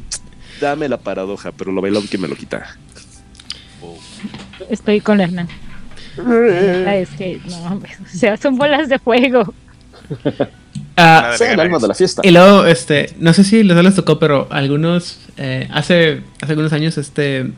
[0.59, 2.77] Dame la paradoja, pero lo bailón que me lo quita.
[4.69, 5.47] Estoy con Hernán.
[6.17, 9.53] Ah, Es que, no, hombre, o sea, son bolas de fuego.
[10.97, 12.21] Ah, Sea el alma de la fiesta.
[12.23, 16.73] Y luego, este, no sé si les, les tocó, pero algunos, eh, hace, hace algunos
[16.73, 17.49] años, este,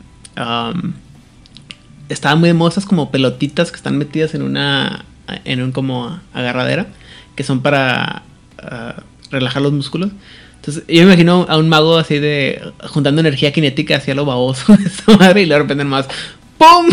[2.08, 5.04] estaban muy de moda esas como pelotitas que están metidas en una,
[5.44, 6.86] en un como agarradera,
[7.34, 8.22] que son para
[8.62, 8.96] ah,
[9.30, 10.10] relajar los músculos.
[10.56, 14.76] Entonces, yo me imagino a un mago así de, juntando energía cinética hacia lo baboso
[14.76, 16.08] de esa madre y de repente más,
[16.56, 16.86] ¡pum!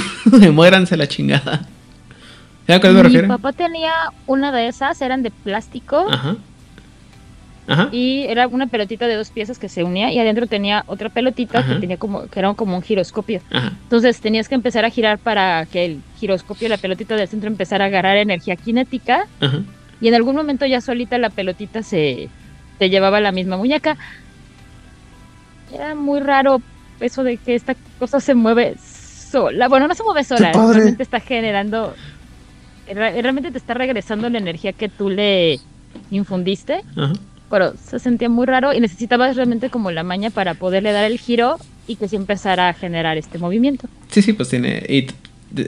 [0.53, 1.65] Muéranse la chingada.
[2.67, 3.27] ¿Saben a qué me Mi refiero?
[3.27, 3.93] papá tenía
[4.27, 6.05] una de esas, eran de plástico.
[6.09, 6.35] Ajá.
[7.71, 7.89] Ajá.
[7.91, 11.59] Y era una pelotita de dos piezas que se unía y adentro tenía otra pelotita
[11.59, 11.73] Ajá.
[11.75, 13.41] que tenía como que era como un giroscopio.
[13.51, 13.73] Ajá.
[13.83, 17.85] Entonces tenías que empezar a girar para que el giroscopio, la pelotita del centro empezara
[17.85, 19.25] a agarrar energía cinética
[19.99, 22.29] y en algún momento ya solita la pelotita se
[22.79, 23.97] te llevaba la misma muñeca.
[25.73, 26.61] Era muy raro
[26.99, 29.67] eso de que esta cosa se mueve sola.
[29.69, 31.95] Bueno, no se mueve sola, realmente está generando
[32.87, 35.59] re- realmente te está regresando la energía que tú le
[36.09, 37.13] infundiste Ajá.
[37.51, 41.19] Pero se sentía muy raro y necesitabas realmente como la maña para poderle dar el
[41.19, 41.57] giro
[41.87, 43.87] y que se empezara a generar este movimiento.
[44.09, 44.83] Sí, sí, pues tiene.
[44.89, 45.07] Y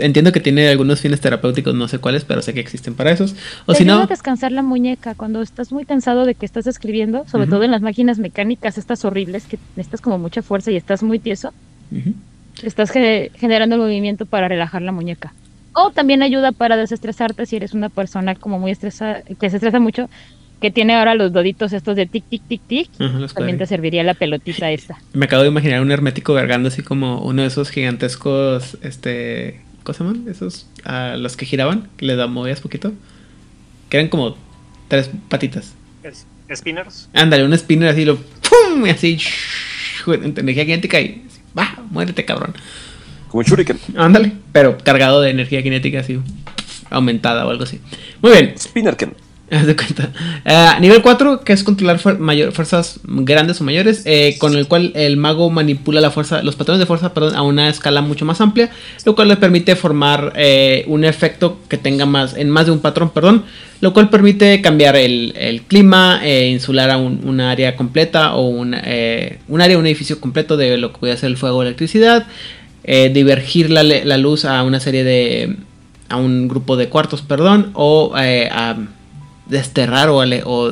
[0.02, 3.36] entiendo que tiene algunos fines terapéuticos, no sé cuáles, pero sé que existen para esos.
[3.66, 4.08] O Te si no.
[4.08, 7.52] descansar la muñeca cuando estás muy cansado de que estás escribiendo, sobre Ujú.
[7.56, 11.20] todo en las máquinas mecánicas estas horribles que necesitas como mucha fuerza y estás muy
[11.20, 11.54] tieso,
[11.92, 12.14] Ujú.
[12.64, 15.34] estás ge- generando el movimiento para relajar la muñeca.
[15.74, 19.80] O también ayuda para desestresarte si eres una persona como muy estresada, que se estresa
[19.80, 20.08] mucho,
[20.64, 22.90] que tiene ahora los doditos estos de tic, tic, tic, tic.
[22.98, 24.98] Ajá, También te serviría la pelotita esta.
[25.14, 28.78] Me acabo de imaginar un hermético vergando así como uno de esos gigantescos.
[28.82, 29.60] Este.
[29.84, 30.26] ¿Cómo se llaman?
[30.30, 30.68] Esos.
[30.86, 32.94] a los que giraban, que le da movías poquito.
[33.90, 34.38] Que eran como
[34.88, 35.74] tres patitas.
[36.02, 36.26] Es-
[36.56, 37.10] Spinners.
[37.14, 38.16] Ándale, un spinner así, lo.
[38.16, 38.86] ¡Pum!
[38.86, 39.18] Y así.
[40.08, 41.26] Energía cinética y.
[41.54, 41.76] ¡Bah!
[41.90, 42.54] Muérete, cabrón.
[43.28, 43.80] Como Shuriken.
[43.98, 46.20] Ándale, pero cargado de energía cinética así.
[46.90, 47.82] Aumentada o algo así.
[48.22, 48.54] Muy bien.
[48.58, 49.14] Spinnerken.
[49.68, 50.10] De cuenta.
[50.46, 54.92] Ah, nivel 4, que es controlar mayor- fuerzas grandes o mayores, eh, con el cual
[54.96, 58.42] el mago manipula la fuerza, los patrones de fuerza perdón, a una escala mucho más
[58.42, 58.72] amplia,
[59.06, 62.80] lo cual le permite formar eh, un efecto que tenga más, en más de un
[62.80, 63.44] patrón, perdón,
[63.82, 68.74] lo cual permite cambiar el, el clima, insular a un, un área completa o un,
[69.50, 72.26] un área, un edificio completo de lo que puede ser el fuego o electricidad,
[72.86, 75.58] divergir la, la luz a una serie de,
[76.08, 78.78] a un grupo de cuartos, perdón, o a
[79.46, 80.22] desterrar o,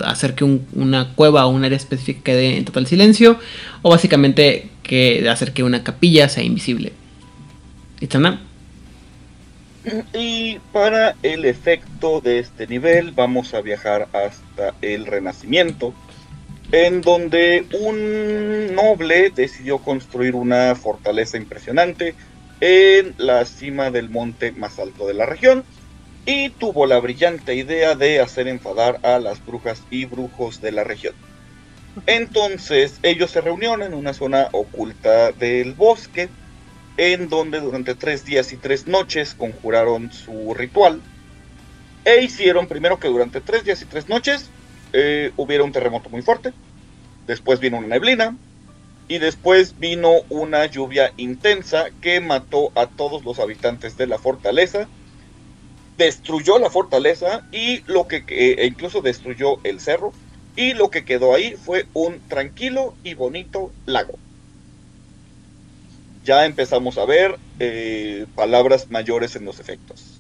[0.03, 3.37] hacer que un- una cueva o un área específica quede en total silencio,
[3.81, 6.93] o básicamente que hacer que una capilla sea invisible.
[7.99, 8.41] Itzana,
[10.13, 15.93] Y para el efecto de este nivel vamos a viajar hasta el Renacimiento,
[16.71, 22.13] en donde un noble decidió construir una fortaleza impresionante
[22.61, 25.63] en la cima del monte más alto de la región
[26.25, 30.83] y tuvo la brillante idea de hacer enfadar a las brujas y brujos de la
[30.83, 31.13] región.
[32.05, 36.29] Entonces ellos se reunieron en una zona oculta del bosque,
[36.97, 41.01] en donde durante tres días y tres noches conjuraron su ritual
[42.05, 44.49] e hicieron primero que durante tres días y tres noches
[44.93, 46.53] eh, hubiera un terremoto muy fuerte,
[47.27, 48.37] después vino una neblina
[49.07, 54.87] y después vino una lluvia intensa que mató a todos los habitantes de la fortaleza,
[55.97, 60.13] destruyó la fortaleza y lo que que- e incluso destruyó el cerro
[60.55, 64.17] y lo que quedó ahí fue un tranquilo y bonito lago.
[66.23, 70.19] ya empezamos a ver eh, palabras mayores en los efectos.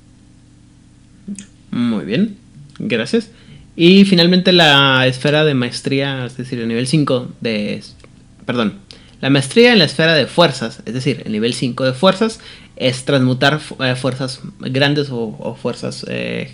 [1.69, 2.37] Muy bien,
[2.79, 3.29] gracias.
[3.75, 7.83] Y finalmente la esfera de maestría, es decir, el nivel 5 de...
[8.45, 8.79] Perdón,
[9.21, 12.39] la maestría en la esfera de fuerzas, es decir, el nivel 5 de fuerzas,
[12.87, 16.51] es transmutar eh, fuerzas grandes o, fuerzas eh,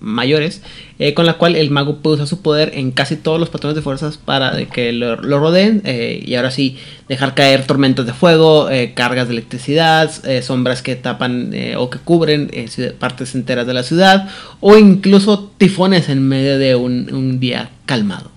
[0.00, 0.62] mayores,
[1.00, 3.74] eh, con la cual el mago puede usar su poder en casi todos los patrones
[3.74, 6.76] de fuerzas para que lo, rodeen y ahora sí
[7.08, 10.08] dejar caer tormentas de fuego, cargas de electricidad,
[10.42, 12.48] sombras que tapan o que cubren
[13.00, 14.28] partes enteras de la ciudad
[14.60, 18.30] o incluso tifones en medio de un, un día calmado.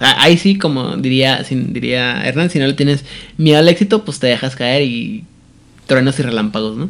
[0.00, 3.04] Ahí sí, como diría, sin- diría Hernán, si no le tienes
[3.36, 5.24] miedo al éxito, pues te dejas caer y
[5.90, 6.88] truenos y relámpagos, ¿no?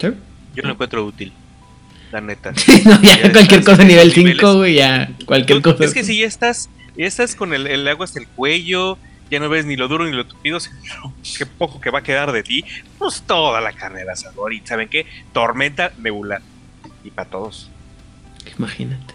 [0.00, 0.08] ¿Sí?
[0.56, 1.32] Yo lo encuentro útil.
[2.10, 2.52] La neta.
[2.84, 5.84] no, ya Ya cualquier cosa nivel niveles- 5, güey, ya cualquier cosa.
[5.84, 8.98] Es que si ya estás, ya estás con el, el agua hasta el cuello,
[9.30, 12.02] ya no ves ni lo duro ni lo tupido, sino qué poco que va a
[12.02, 12.64] quedar de ti,
[12.98, 14.52] pues toda la carne de asador.
[14.52, 15.06] Y ¿saben qué?
[15.32, 16.42] Tormenta nebular.
[17.04, 17.70] Y para todos.
[18.58, 19.13] Imagínate.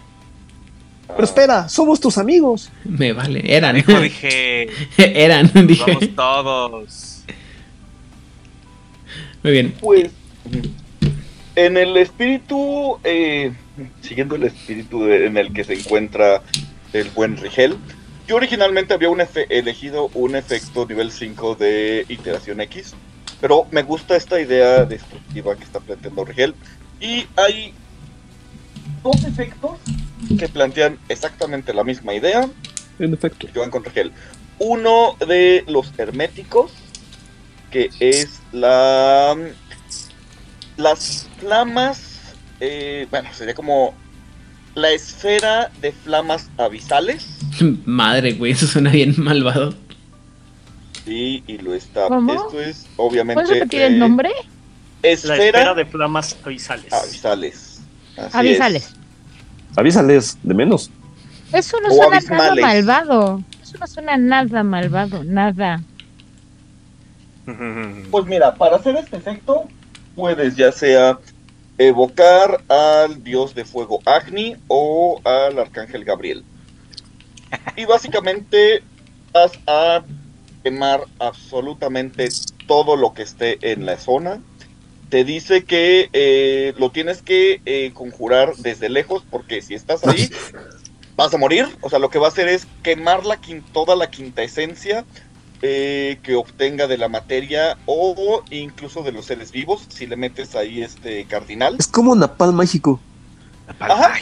[1.14, 2.70] Pero espera, somos tus amigos.
[2.84, 3.76] Me vale, eran.
[3.76, 4.68] Hijo, dije.
[4.98, 5.84] eran, dije.
[5.86, 7.24] Vamos todos.
[9.42, 9.74] Muy bien.
[9.80, 10.10] Pues
[11.56, 13.52] en el espíritu, eh,
[14.02, 16.42] siguiendo el espíritu de- en el que se encuentra
[16.92, 17.76] el buen Rigel,
[18.26, 22.94] yo originalmente había un efe- elegido un efecto nivel 5 de iteración X,
[23.40, 26.54] pero me gusta esta idea destructiva que está planteando Rigel.
[27.00, 27.72] Y hay
[29.02, 29.72] dos efectos
[30.38, 32.48] que plantean exactamente la misma idea.
[32.98, 33.48] En efecto.
[33.52, 34.12] Que van con Rigel.
[34.58, 36.72] Uno de los herméticos,
[37.70, 39.36] que es la
[40.76, 43.94] las flamas, eh, bueno, sería como
[44.74, 47.26] la esfera de flamas abisales.
[47.84, 49.74] Madre, güey, eso suena bien malvado.
[51.04, 52.08] Sí, y lo está.
[52.08, 52.32] ¿Cómo?
[52.32, 53.42] Esto es obviamente.
[53.42, 54.30] ¿Puedes repetir el eh, nombre?
[55.02, 56.92] Esfera, La esfera de flamas avisales.
[56.92, 57.80] abisales.
[58.16, 58.94] Así es.
[59.76, 60.90] Avísales, de menos.
[61.52, 63.42] Eso no O suena nada malvado.
[63.62, 65.82] Eso no suena nada malvado, nada.
[68.10, 69.64] Pues mira, para hacer este efecto,
[70.14, 71.18] puedes ya sea
[71.78, 76.44] evocar al dios de fuego Agni o al arcángel Gabriel.
[77.74, 78.82] Y básicamente
[79.32, 80.02] vas a
[80.62, 82.28] quemar absolutamente
[82.66, 84.40] todo lo que esté en la zona.
[85.10, 90.30] Te dice que eh, lo tienes que eh, conjurar desde lejos porque si estás ahí
[91.16, 91.66] vas a morir.
[91.82, 95.04] O sea, lo que va a hacer es quemar la quin- toda la quinta esencia
[95.62, 100.54] eh, que obtenga de la materia o incluso de los seres vivos si le metes
[100.54, 101.76] ahí este cardinal.
[101.78, 103.00] Es como Napal mágico.
[103.78, 104.14] Ajá.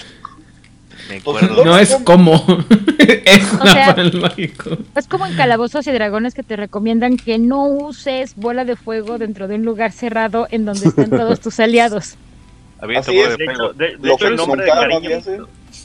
[1.09, 1.21] Me.
[1.65, 2.35] No es como.
[2.99, 4.77] es O sea- mágico.
[4.97, 9.19] Es como en Calabozos y Dragones que te recomiendan que no uses bola de fuego
[9.19, 12.17] dentro de un lugar cerrado en donde estén todos tus aliados.
[12.81, 15.11] Así es, de hecho, de- de Lo hecho, el nombre de cariño,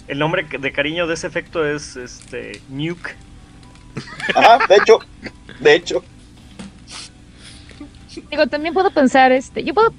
[0.08, 3.16] el nombre de cariño de ese efecto es este Nuke.
[4.36, 5.00] Ajá, de hecho,
[5.60, 6.04] de hecho.
[8.30, 9.92] Digo, también puedo pensar, este, yo puedo...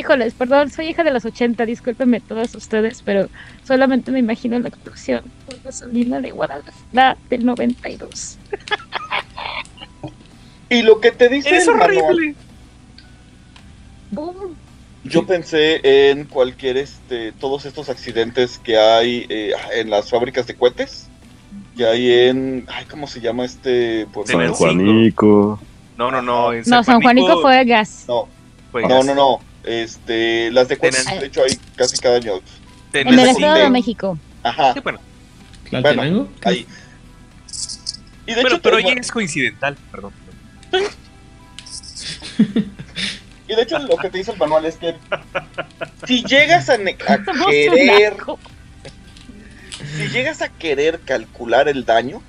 [0.00, 3.28] Híjoles, perdón, soy hija de los 80, discúlpenme todos ustedes, pero
[3.64, 8.38] solamente me imagino la explosión por gasolina de Guadalajara del 92.
[10.70, 12.34] Y lo que te dice Es el manual, horrible.
[14.10, 14.56] ¡Boom!
[15.04, 20.54] yo pensé en cualquier este, todos estos accidentes que hay eh, en las fábricas de
[20.54, 21.08] cohetes,
[21.76, 24.32] que hay en, ay, ¿cómo se llama este pueblo?
[24.32, 25.60] San Juanico.
[25.98, 26.54] No, no, no.
[26.54, 28.06] En No, San Juanico fue gas.
[28.08, 28.28] No,
[28.72, 29.04] fue no, gas.
[29.04, 29.49] no, no.
[29.64, 32.34] Este, las de Tenan- de hecho hay casi cada año.
[32.92, 33.18] En el.
[33.20, 34.18] Estado de México.
[34.42, 34.98] Ajá, Sí, bueno.
[35.70, 35.76] ¿Qué?
[36.48, 36.66] ahí.
[38.26, 40.12] Y de pero, hecho, pero te- ya es coincidental, perdón.
[43.48, 44.94] Y de hecho lo que te dice el manual es que
[46.06, 46.76] si llegas a, a
[47.50, 48.14] querer,
[49.96, 52.22] si llegas a querer calcular el daño,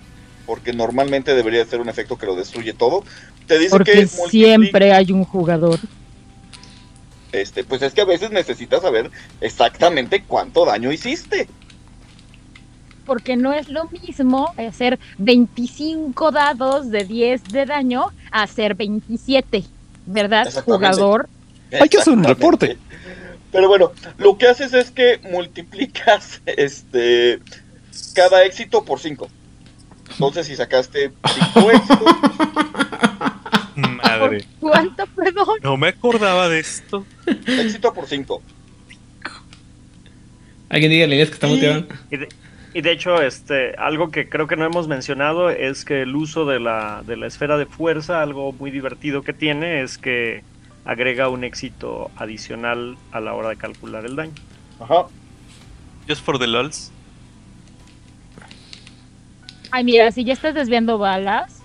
[0.47, 3.03] porque normalmente debería ser un efecto que lo destruye todo,
[3.45, 5.79] te dice Porque que siempre hay un jugador.
[7.31, 11.47] Este, pues es que a veces necesitas saber exactamente cuánto daño hiciste.
[13.05, 19.63] Porque no es lo mismo hacer 25 dados de 10 de daño a hacer 27.
[20.05, 21.29] ¿Verdad, jugador?
[21.79, 22.77] Hay que hacer un reporte.
[23.51, 27.39] Pero bueno, lo que haces es que multiplicas este
[28.15, 29.27] cada éxito por 5.
[30.11, 31.11] Entonces, si sacaste
[31.53, 32.15] 5 éxitos,
[34.19, 34.45] Madre.
[34.59, 35.47] ¿Cuánto, perdón?
[35.63, 37.05] No me acordaba de esto.
[37.25, 38.41] éxito por 5.
[40.69, 41.85] Alguien dígale Elías que está Y- muteado.
[42.09, 42.29] Y de,
[42.73, 46.45] Y de hecho, este, algo que creo que no hemos mencionado es que el uso
[46.45, 50.43] de la, de la esfera de fuerza, algo muy divertido que tiene, es que
[50.85, 54.31] agrega un éxito adicional a la hora de calcular el daño.
[54.79, 55.07] Ajá.
[56.07, 56.91] Just for the lols.
[59.71, 61.60] Ay, mira, si ya estás desviando balas.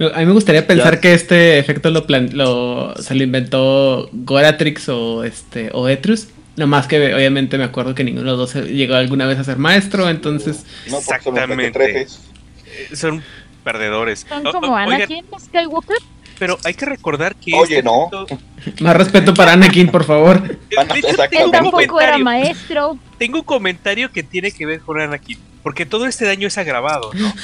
[0.00, 4.88] A mí me gustaría pensar que este efecto lo, plan- lo se lo inventó Goratrix
[4.88, 6.28] o este o Etrus.
[6.56, 9.58] Nomás que obviamente me acuerdo que ninguno de los dos llegó alguna vez a ser
[9.58, 10.64] maestro, entonces.
[10.88, 12.02] No, Exactamente.
[12.02, 12.06] Eh,
[12.94, 13.22] Son
[13.64, 14.24] perdedores.
[14.28, 15.96] Son como o- oigan, Anakin Skywalker.
[16.38, 17.54] pero hay que recordar que.
[17.54, 18.08] Oye, este no.
[18.12, 18.38] efecto-
[18.84, 20.42] Más respeto para Anakin, por favor.
[21.30, 22.98] Él tampoco era maestro.
[23.18, 25.38] Tengo un comentario que tiene que ver con Anakin.
[25.62, 27.32] Porque todo este daño es agravado, ¿no?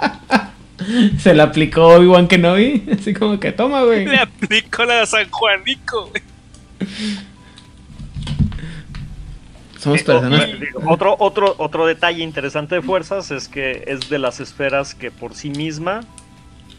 [1.18, 2.84] Se le aplicó Obi-Wan Kenobi.
[2.92, 4.06] Así como que toma, güey.
[4.06, 6.08] Le aplicó la de San Juanico.
[6.08, 6.22] güey.
[9.78, 10.46] Somos Eh, personas.
[10.86, 15.34] otro, otro, otro detalle interesante de fuerzas es que es de las esferas que por
[15.34, 16.00] sí misma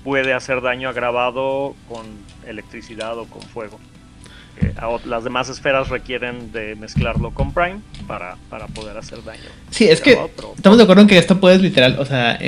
[0.04, 2.06] puede hacer daño agravado con
[2.48, 3.80] electricidad o con fuego.
[4.60, 4.74] Eh,
[5.06, 9.40] las demás esferas requieren de mezclarlo con Prime para, para poder hacer daño.
[9.70, 10.18] Sí, es que
[10.56, 12.40] estamos de acuerdo en que esto puedes literal, o sea,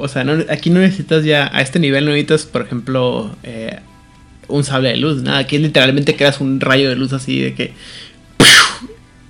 [0.00, 3.78] o sea no- aquí no necesitas ya, a este nivel no necesitas, por ejemplo, eh,
[4.48, 7.72] un sable de luz, nada, aquí literalmente creas un rayo de luz así de que...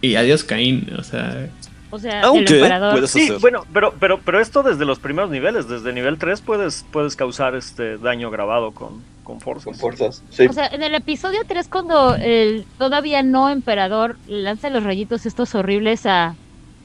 [0.00, 1.48] Y adiós Caín, o sea...
[1.94, 3.06] O sea, Aunque el emperador.
[3.06, 3.38] Sí, hacer.
[3.38, 7.54] bueno, pero, pero, pero esto desde los primeros niveles, desde nivel 3 puedes, puedes causar
[7.54, 9.64] este daño agravado con, con fuerzas.
[9.66, 10.22] Con fuerzas.
[10.30, 10.46] Sí.
[10.46, 15.54] O sea, en el episodio 3, cuando el todavía no emperador lanza los rayitos estos
[15.54, 16.34] horribles a,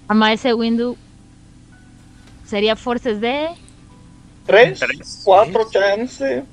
[0.10, 0.98] a Maese Windu,
[2.46, 3.48] sería fuerzas de.
[4.46, 5.22] Tres, Tres.
[5.24, 6.44] cuatro chance.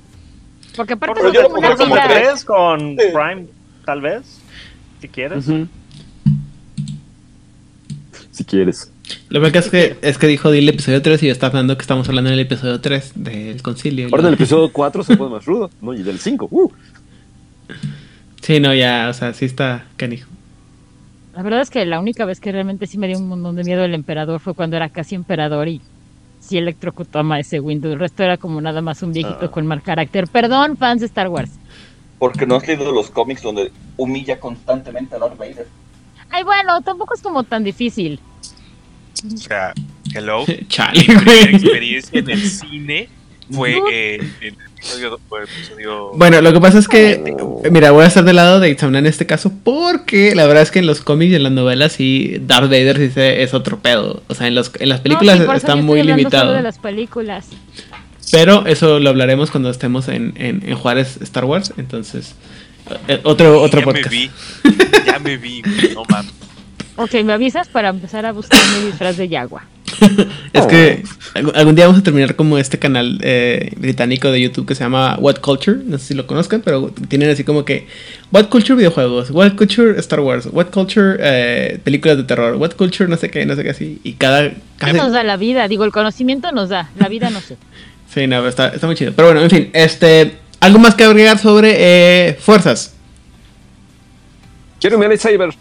[0.75, 2.43] Porque aparte Pero se yo lo como tres.
[2.45, 3.05] con Sí.
[3.13, 3.47] Prime,
[3.85, 4.39] tal vez,
[5.01, 5.47] si quieres.
[5.47, 5.67] Ujú.
[8.35, 8.91] Si quieres.
[9.29, 12.09] Lo que es que, es que dijo del episodio 3 y está hablando que estamos
[12.09, 14.07] hablando del episodio 3 del concilio.
[14.11, 15.93] Ahora en el episodio 4 se pone más rudo, ¿no?
[15.93, 16.49] Y del 5.
[16.51, 16.69] Uh.
[18.41, 20.29] Sí, no, ya, o sea, sí está canijo.
[21.33, 23.63] La verdad es que la única vez que realmente sí me dio un montón de
[23.63, 25.79] miedo el emperador fue cuando era casi emperador y
[26.41, 27.89] sí electrocutó a Maese Windu.
[27.93, 29.51] El resto era como nada más un viejito Ah.
[29.51, 30.27] con mal carácter.
[30.27, 31.51] Perdón, fans de Star Wars.
[32.19, 35.67] Porque no has leído los cómics donde humilla constantemente a Darth Vader.
[36.35, 38.19] Ay, bueno, tampoco es como tan difícil.
[39.33, 39.73] O sea,
[40.13, 40.43] hello.
[40.67, 43.09] Chale, Mi primera experiencia en el cine
[43.49, 45.19] fue eh, en el episodio.
[45.29, 47.11] fue el episodio- Bueno, lo que pasa es que,
[47.63, 50.63] eh, mira, voy a estar del lado de Itzamna en este caso porque la verdad
[50.63, 53.53] es que en los cómics y en las novelas sí, Darth Vader sí se- es
[53.53, 54.21] otro pedo.
[54.27, 56.53] O sea, en, los, en las películas No, sí, está muy hablando solo limitado.
[56.53, 57.47] de las películas.
[58.31, 61.71] Pero eso lo hablaremos cuando estemos en, en, en Juárez Star Wars.
[61.77, 62.35] Entonces,
[63.23, 64.11] otro, otro ya podcast.
[64.11, 64.31] me vi.
[65.05, 66.33] Ya me vi, güey, no mames.
[66.97, 69.63] Ok, me avisas para empezar a buscar mi disfraz de Yagua.
[70.53, 71.03] Es que
[71.33, 74.83] algún algún día vamos a terminar como este canal eh, británico de YouTube que se
[74.83, 75.79] llama What Culture.
[75.83, 77.87] No sé si lo conozcan, pero tienen así como que
[78.31, 83.09] What Culture videojuegos, What Culture Star Wars, What Culture eh, películas de terror, What Culture
[83.09, 83.99] no sé qué, no sé qué así.
[84.03, 84.51] Y cada...
[84.77, 87.57] cada Nos da la vida, digo, el conocimiento nos da, la vida no sé.
[88.07, 89.11] Sí, no, pero está, está muy chido.
[89.13, 90.37] Pero bueno, en fin, este...
[90.65, 92.95] Algo más que agregar sobre eh, fuerzas.
[94.81, 95.53] Quiero mi lightsaber.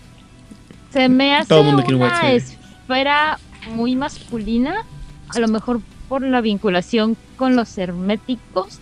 [0.92, 2.58] Se me hace Todo el mundo quiere un una lightsaber.
[2.80, 4.76] esfera muy masculina,
[5.28, 8.78] a lo mejor por la vinculación con los herméticos.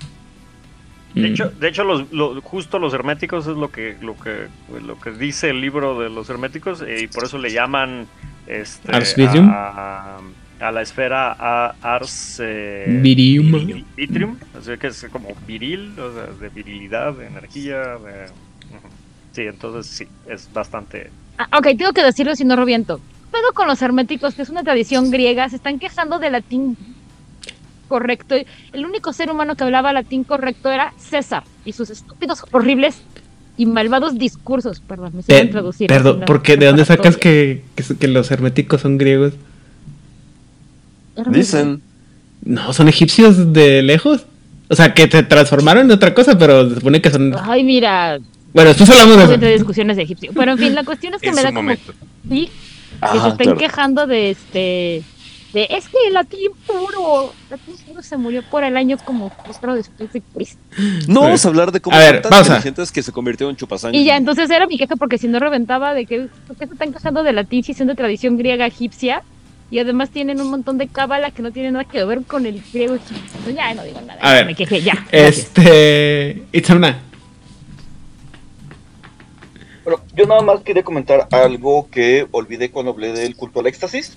[1.15, 1.33] De Mm.
[1.33, 2.05] hecho, de hecho los,
[2.45, 4.47] justo los herméticos es lo que, lo que,
[4.81, 8.07] lo que dice el libro de los herméticos eh, y por eso le llaman
[8.47, 10.19] este, a,
[10.63, 13.53] a la esfera a Ars eh, Virium.
[13.53, 17.79] Viri- Vitrium, así que es como viril, o sea, de virilidad, de energía.
[17.99, 18.29] de-.
[19.33, 21.11] Sí, entonces sí, es bastante.
[21.39, 23.01] Ah, ok, tengo que decirlo si no reviento.
[23.33, 26.77] Pedo con los herméticos, que es una tradición griega, se están quejando de latín
[27.89, 28.35] correcto.
[28.73, 33.03] El único ser humano que hablaba latín correcto era César y sus estúpidos, horribles
[33.57, 34.81] y malvados discursos.
[34.81, 35.89] Perdón, me Pe- sé traducir.
[35.89, 36.57] perdón, la ¿por qué?
[36.57, 39.35] ¿De dónde sacas que, que, que los herméticos son griegos?
[41.29, 41.83] Dicen.
[42.45, 44.27] No, son egipcios de lejos.
[44.69, 47.35] O sea, que se transformaron en otra cosa, pero se supone que son...
[47.39, 48.19] Ay, mira,
[48.55, 49.59] Bueno, después hablamos de eso.
[49.59, 50.33] discusiones de egipcio.
[50.35, 52.49] Pero en fin, la cuestión es que me da como sí,
[53.13, 53.59] que se estén claro.
[53.59, 55.03] quejando de este
[55.53, 59.29] de es que el latín puro, el latín puro se murió por el año como
[59.29, 60.59] cuatro después de Cristo.
[61.07, 63.99] No vamos a hablar de cómo A ver, tan inteligentes que se convirtió en chupasangre.
[63.99, 66.73] Y ya, entonces era mi queja porque si no reventaba de que ¿por qué se
[66.73, 69.23] están quejando de latín si son de tradición griega egipcia?
[69.73, 72.63] Y además tienen un montón de cábala que no tiene nada que ver con el
[72.73, 72.99] griego
[73.57, 75.07] Ya no digo nada, A ya ver, me quejé, ya.
[75.11, 76.43] Este...
[76.53, 77.01] Itzamna.
[79.83, 84.13] Bueno, yo nada más quería comentar algo que olvidé cuando hablé del culto al éxtasis.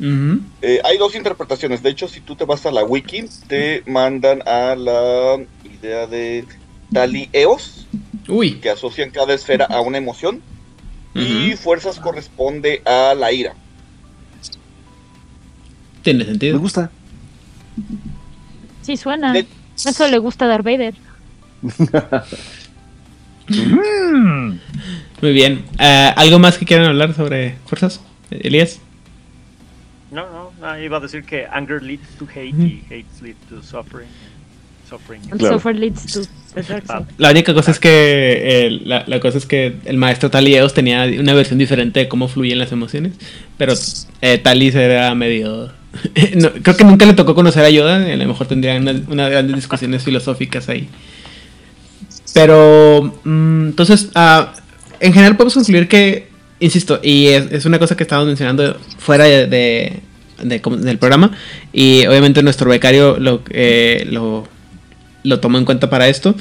[0.62, 1.82] Eh, hay dos interpretaciones.
[1.82, 6.44] De hecho, si tú te vas a la wiki, te mandan a la idea de
[6.92, 7.88] Tali Eos,
[8.28, 8.56] Uy.
[8.56, 10.42] que asocian cada esfera a una emoción.
[11.14, 13.56] Y fuerzas corresponde a la ira.
[16.06, 16.54] Tiene sentido.
[16.54, 16.92] Me gusta.
[18.84, 19.34] Sí, suena.
[19.76, 20.94] Eso le gusta a Darth Vader.
[25.22, 25.66] Muy bien.
[25.80, 28.02] Eh, ¿Algo más que quieran hablar sobre fuerzas?
[28.30, 28.80] Elías.
[30.12, 33.64] No, no, no, iba a decir que anger leads to hate y hate leads to
[33.64, 34.08] suffering.
[34.88, 35.24] Suffering.
[35.32, 36.22] And Suffer leads to
[36.56, 37.08] destruction.
[37.18, 41.04] La única cosa es que eh, la, la cosa es que el maestro Talieos tenía
[41.20, 43.14] una versión diferente de cómo fluyen las emociones,
[43.58, 43.74] pero
[44.22, 45.72] eh, Talis era medio
[46.64, 50.04] creo que nunca le tocó conocer a Yoda, a lo mejor tendrían unas grandes discusiones
[50.04, 50.88] filosóficas ahí.
[52.34, 54.54] Pero mm, entonces, ah,
[55.00, 56.28] en general podemos concluir que,
[56.60, 60.00] insisto, y es, una cosa que estábamos mencionando fuera de,
[60.44, 61.32] del programa,
[61.72, 64.48] y obviamente nuestro becario lo, eh, lo,
[65.24, 66.36] lo tomó en cuenta para esto.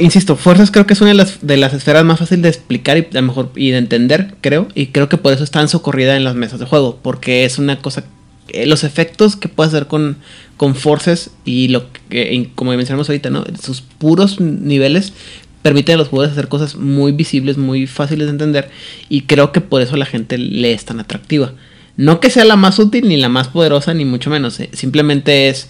[0.00, 2.98] Insisto, fuerzas creo que es una de las, de las esferas más fáciles de explicar
[2.98, 5.68] y a lo mejor y de entender, creo, y creo que por eso es tan
[5.68, 8.02] socorrida en las mesas de juego, porque es una cosa,
[8.48, 10.16] eh, los efectos que puedes hacer con,
[10.56, 13.44] con forces y lo que, como mencionamos ahorita, ¿no?
[13.62, 15.12] Sus puros niveles
[15.62, 18.70] permiten a los jugadores hacer cosas muy visibles, muy fáciles de entender,
[19.08, 21.52] y creo que por eso la gente le es tan atractiva.
[21.96, 25.48] No que sea la más útil ni la más poderosa, ni mucho menos, eh, simplemente
[25.48, 25.68] es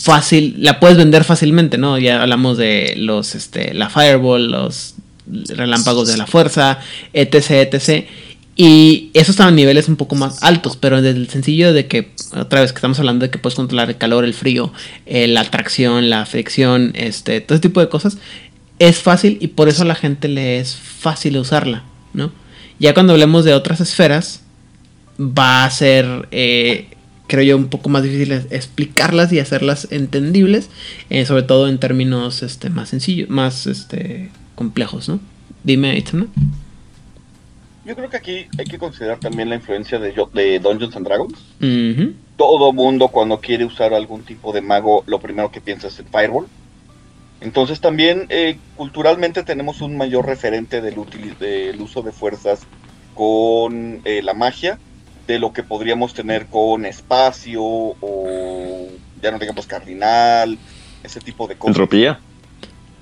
[0.00, 1.98] fácil, la puedes vender fácilmente, ¿no?
[1.98, 4.94] Ya hablamos de los, este, la Fireball, los
[5.26, 6.78] relámpagos de la fuerza,
[7.12, 8.06] etc, etc.
[8.54, 12.12] Y esos están a niveles un poco más altos, pero desde el sencillo de que,
[12.36, 14.72] otra vez que estamos hablando de que puedes controlar el calor, el frío,
[15.06, 18.18] eh, la tracción, la fricción, este, todo ese tipo de cosas,
[18.78, 22.32] es fácil y por eso a la gente le es fácil usarla, ¿no?
[22.78, 24.42] Ya cuando hablemos de otras esferas,
[25.18, 26.88] va a ser, eh,
[27.32, 30.68] creo yo, un poco más difícil explicarlas y hacerlas entendibles,
[31.08, 35.18] eh, sobre todo en términos este, más sencillos, más este, complejos, ¿no?
[35.64, 36.26] Dime, Itzana.
[37.86, 41.38] Yo creo que aquí hay que considerar también la influencia de, de Dungeons and Dragons.
[42.36, 46.06] Todo mundo cuando quiere usar algún tipo de mago, lo primero que piensa es en
[46.08, 46.46] Fireball.
[47.40, 52.60] Entonces también eh, culturalmente tenemos un mayor referente del uso de fuerzas
[53.14, 54.78] con eh, la magia
[55.32, 58.88] de lo que podríamos tener con espacio o
[59.22, 60.58] ya no digamos cardinal,
[61.02, 61.70] ese tipo de cosas.
[61.76, 62.20] Entropía.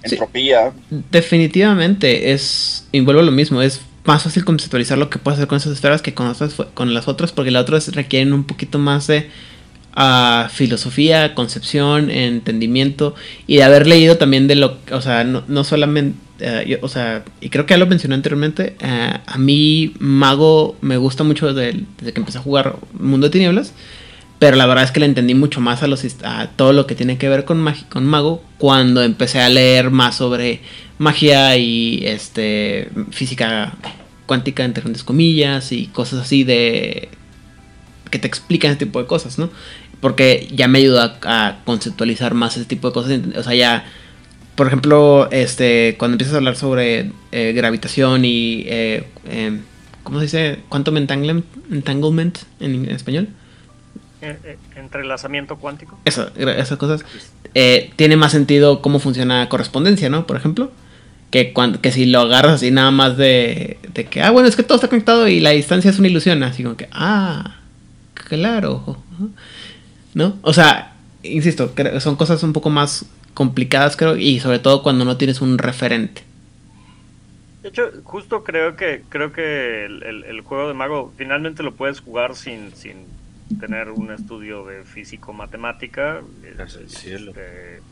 [0.02, 0.72] Entropía.
[1.10, 5.48] Definitivamente es, y vuelvo a lo mismo, es más fácil conceptualizar lo que puedes hacer
[5.48, 8.44] con esas esferas que con, otras, fu- con las otras, porque las otras requieren un
[8.44, 9.28] poquito más de
[9.94, 13.14] ah, filosofía, concepción, entendimiento
[13.46, 17.24] y de haber leído también de lo, o sea, no, no solamente, eh, o sea,
[17.40, 21.84] y creo que ya lo mencioné anteriormente, eh, a mí Mago me gusta mucho desde,
[21.98, 23.72] desde que empecé a jugar Mundo de Tinieblas.
[24.40, 26.94] Pero la verdad es que le entendí mucho más a, los, a todo lo que
[26.94, 30.62] tiene que ver con, con mago cuando empecé a leer más sobre
[30.96, 33.74] magia y este física
[34.24, 37.10] cuántica entre grandes comillas y cosas así de
[38.10, 39.50] que te explican ese tipo de cosas, ¿no?
[40.00, 43.84] Porque ya me ayuda a, a conceptualizar más ese tipo de cosas, o sea, ya
[44.60, 49.62] por ejemplo, este cuando empiezas a hablar sobre eh, gravitación y eh, em,
[50.02, 50.58] ¿cómo se dice?
[50.68, 53.28] Quantum entanglement, entanglement en- en español.
[54.76, 55.98] Entrelazamiento cuántico.
[56.04, 57.06] Eso, esas cosas.
[57.54, 60.26] eh, tiene más sentido cómo funciona correspondencia, ¿no?
[60.26, 60.70] Por ejemplo.
[61.30, 64.56] Que, cuando, que si lo agarras así nada más de, de que, ah, bueno, es
[64.56, 66.42] que todo está conectado y la distancia es una ilusión.
[66.42, 67.56] Así como que, ah,
[68.12, 68.98] claro.
[70.12, 70.36] ¿No?
[70.42, 75.16] O sea, insisto, son cosas un poco más complicadas, creo, y sobre todo cuando no
[75.16, 76.22] tienes un referente.
[77.62, 81.76] De hecho, justo creo que creo que el, el- el juego de mago finalmente lo
[81.76, 83.20] puedes jugar sin, sin
[83.58, 86.24] tener un estudio de físico-matemática.
[86.90, 87.84] Este,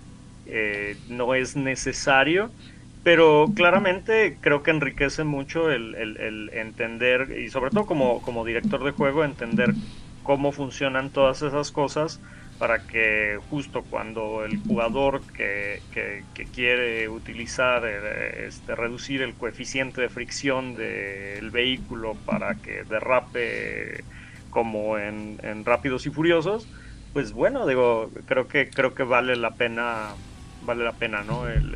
[0.47, 2.55] eh, no es necesario,
[3.03, 8.45] pero claramente creo que enriquece mucho el, el- el entender, y sobre todo como, como
[8.47, 9.77] director de juego, entender
[10.23, 12.23] cómo funcionan todas esas cosas
[12.59, 20.01] para que justo cuando el jugador que, que- quiere utilizar, eh, este, reducir el coeficiente
[20.03, 24.07] de fricción del vehículo para que derrape
[24.51, 26.71] como en, Rápidos y Furiosos,
[27.13, 30.19] pues bueno, digo, creo que creo que vale la pena
[30.61, 31.49] vale la pena, ¿no?
[31.49, 31.75] El-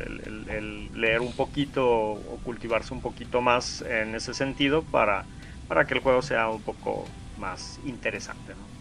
[0.49, 5.29] el leer un poquito o cultivarse un poquito más en ese sentido para,
[5.67, 8.73] para que el juego sea un poco más interesante, ¿no?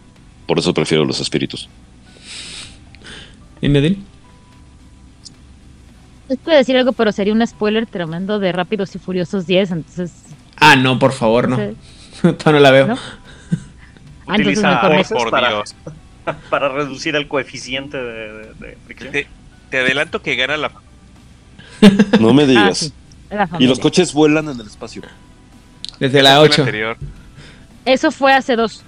[0.47, 1.69] Por eso prefiero los espíritus.
[3.63, 4.05] ¿Y Nedil?
[6.29, 10.13] Es que decir algo, pero sería un spoiler tremendo de Rápidos y Furiosos 10, entonces...
[10.57, 11.57] Ah, no, por favor, no.
[12.47, 12.87] No la veo.
[12.89, 12.99] ¿No?
[14.25, 14.97] Ah, entonces Utiliza mejor no.
[14.99, 15.75] voces Por para, Dios.
[16.51, 19.13] para reducir el coeficiente de, de- de fricción.
[19.13, 19.27] Te,
[19.69, 20.71] te adelanto que gana la.
[22.21, 22.79] No me Ah, digas.
[22.79, 22.93] sí,
[23.31, 25.03] la y los coches vuelan en el espacio.
[25.99, 26.63] Desde la fue 8.
[26.63, 26.97] anterior.
[27.85, 28.85] Eso fue hace dos.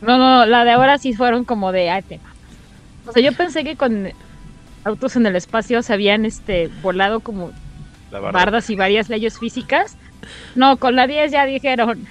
[0.00, 1.90] No, no, la de ahora sí fueron como de...
[1.90, 2.33] ay, te mamas.
[3.06, 4.08] O sea, yo pensé que con
[4.84, 7.52] autos en el espacio se habían este, volado como
[8.10, 8.38] La barda.
[8.38, 9.96] bardas y varias leyes físicas.
[10.54, 12.06] No, con la 10 ya dijeron...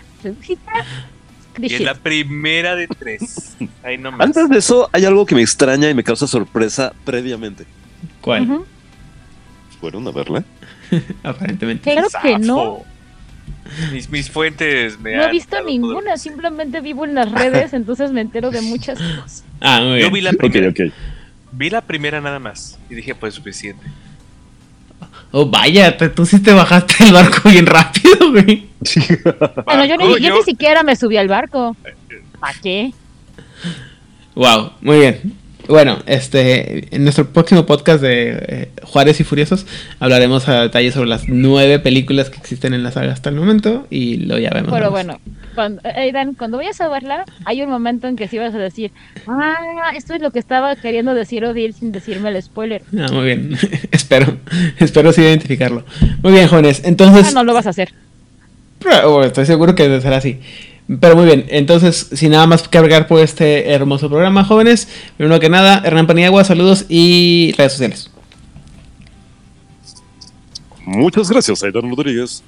[1.59, 3.55] Y es la primera de tres.
[3.83, 4.21] Ahí nomás.
[4.25, 7.65] Antes de eso, hay algo que me extraña y me causa sorpresa previamente.
[8.21, 8.49] ¿Cuál?
[8.49, 8.65] Ujú.
[9.79, 10.43] ¿Fueron a verla?
[11.23, 11.91] Aparentemente.
[11.91, 12.83] Claro que no.
[13.91, 18.11] Mis, mis fuentes me No he visto todo ninguna, simplemente vivo en las redes, entonces
[18.11, 19.43] me entero de muchas cosas.
[19.61, 20.13] Ah, muy Yo bien.
[20.13, 20.73] vi la primera.
[21.51, 22.77] Vi la primera nada más.
[22.89, 23.83] Y dije, pues suficiente.
[25.31, 28.67] Oh, vaya, te- tú sí te bajaste el barco bien rápido, güey.
[29.65, 31.75] Bueno, yo, ni, yo yo- ni siquiera me subí al barco.
[32.39, 32.91] ¿Para qué?
[34.35, 35.33] Wow, muy bien.
[35.67, 39.65] Bueno, este, en nuestro próximo podcast de eh, Juárez y Furiosos
[39.99, 43.87] hablaremos a detalle sobre las nueve películas que existen en la saga hasta el momento
[43.89, 44.71] y lo ya vemos.
[44.73, 44.91] Pero ¿no?
[44.91, 45.19] bueno,
[45.55, 48.91] cuando, Aidan, cuando vayas a verla, hay un momento en que sí vas a decir,
[49.27, 52.81] ah, esto es lo que estaba queriendo decir Odil sin decirme el spoiler.
[52.99, 53.57] Ah, muy bien.
[53.91, 54.37] espero,
[54.79, 55.85] espero sí identificarlo.
[56.21, 56.81] Muy bien, jóvenes.
[56.83, 57.93] Entonces, Ah, no lo vas a hacer.
[58.79, 60.39] Pero, bueno, estoy seguro que será así.
[60.99, 65.39] Pero muy bien, entonces, sin nada más que agregar por este hermoso programa, jóvenes, primero
[65.39, 68.09] que nada, Hernán Paniagua, saludos y redes sociales.
[70.85, 72.43] Muchas gracias, Aidan Rodríguez.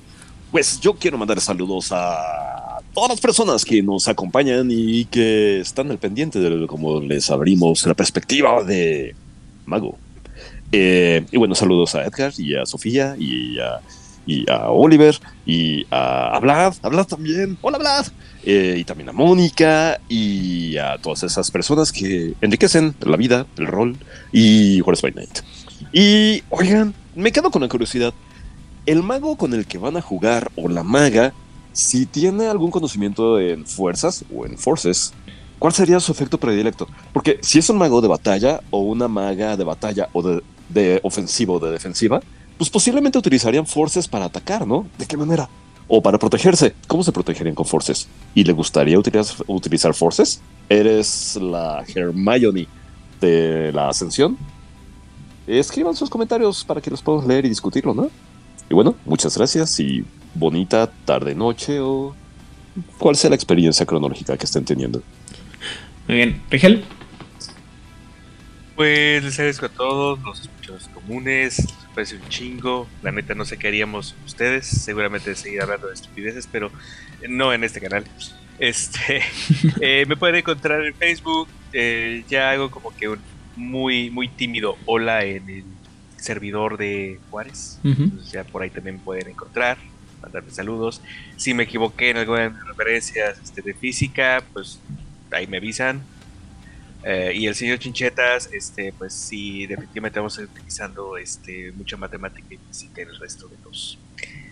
[0.52, 5.90] Pues yo quiero mandar saludos a todas las personas que nos acompañan y que están
[5.92, 9.16] al pendiente de cómo les abrimos la perspectiva de
[9.66, 9.98] Mago.
[10.72, 13.82] Eh, y bueno, saludos a Edgar y a Sofía y a,
[14.26, 15.16] y a Oliver
[15.46, 17.58] y a, Vlad, a también.
[17.62, 18.08] Hola Vlad.
[18.44, 23.66] Eh, y también a Mónica y a todas esas personas que enriquecen la vida, el
[23.68, 23.98] rol
[24.32, 25.40] y Juárez by Night.
[25.92, 28.14] Y oigan, me quedo con la curiosidad.
[28.86, 31.34] El mago con el que van a jugar o la maga,
[31.74, 35.12] si tiene algún conocimiento en fuerzas o en forces,
[35.58, 36.88] ¿cuál sería su efecto predilecto?
[37.12, 41.00] Porque si es un mago de batalla o una maga de batalla o de, de
[41.02, 42.22] ofensiva o de defensiva,
[42.58, 44.88] pues posiblemente utilizarían forces para atacar, ¿no?
[44.98, 45.50] ¿De qué manera?
[45.88, 46.74] O para protegerse.
[46.88, 48.08] ¿Cómo se protegerían con forces?
[48.34, 50.42] ¿Y le gustaría utilizar, utilizar forces?
[50.70, 52.68] ¿Eres la Hermione
[53.22, 54.38] de la Ascensión?
[55.48, 58.10] Escriban sus comentarios para que los podamos leer y discutirlo, ¿no?
[58.70, 60.04] Y bueno, muchas gracias y
[60.34, 62.16] bonita tarde, noche o
[62.98, 65.02] cuál sea la experiencia cronológica que estén teniendo.
[66.08, 66.84] Muy bien, Rigel.
[68.76, 71.66] Pues les agradezco a todos los escuchados comunes,
[71.96, 72.88] parece un chingo.
[73.02, 76.72] La neta no sé qué haríamos ustedes, seguramente seguir hablando de estupideces, pero
[77.28, 78.04] no en este canal.
[78.60, 79.22] Este,
[79.82, 83.20] eh, me pueden encontrar en Facebook, eh, ya hago como que un
[83.56, 85.64] muy, muy tímido hola en el
[86.18, 87.80] servidor de Juárez.
[87.84, 89.78] Entonces ya por ahí también pueden encontrar,
[90.22, 91.02] mandarme saludos.
[91.38, 94.80] Si me equivoqué en alguna de mis referencias este, de física, pues
[95.32, 96.04] ahí me avisan.
[97.08, 101.98] Eh, y el señor Chinchetas, este, pues sí, definitivamente vamos a ir utilizando este, mucha
[101.98, 104.00] matemática y física en el resto de los.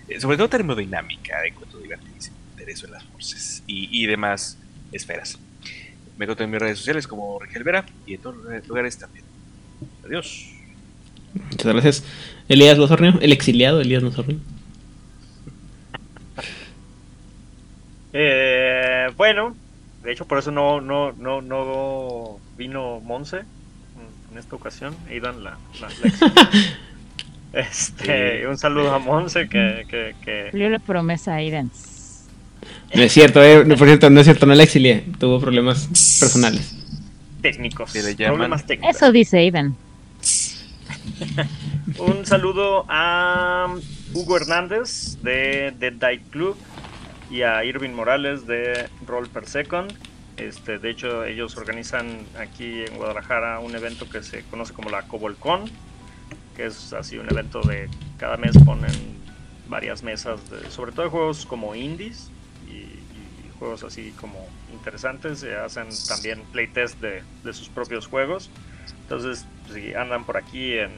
[0.08, 4.60] eh, sobre todo termodinámica, en cuanto a divertirse, interés en las fuerzas y, y demás
[4.92, 5.40] esferas.
[6.16, 9.26] Me encuentro en mis redes sociales como Rigel Vera y en todos los lugares también.
[10.06, 10.50] Adiós.
[11.34, 12.04] Muchas gracias.
[12.48, 14.38] Elías Losornio, el exiliado Elías Losornio.
[18.14, 19.56] Eh, bueno,
[20.04, 24.96] de hecho por eso no, no, no, no vino Monse en- esta ocasión.
[25.10, 26.34] Aidan la, la, la exilió.
[27.54, 31.70] Este, un saludo a Monse que, que, que la promesa a Aidan.
[32.96, 35.04] No es cierto, eh, no, por cierto, no es cierto, no la exilié.
[35.20, 35.88] Tuvo problemas
[36.20, 36.76] personales.
[37.44, 38.96] técnicos, problemas técnicos.
[38.96, 39.76] Eso dice Aidan.
[42.00, 43.68] Un saludo a
[44.14, 46.56] Hugo Hernández de Dead Die Club
[47.34, 49.92] y a Irving Morales de Roll Per Second.
[50.38, 55.02] Este, de hecho, ellos organizan aquí en Guadalajara un evento que se conoce como la
[55.08, 55.66] Cobolcon,
[56.56, 57.90] que es así un evento de
[58.20, 58.92] cada mes ponen
[59.68, 62.30] varias mesas, sobre todo juegos como indies
[62.68, 65.40] y, y juegos así como interesantes.
[65.40, 68.52] Se hacen también playtest de, de sus propios juegos.
[69.02, 70.92] Entonces, si andan por aquí en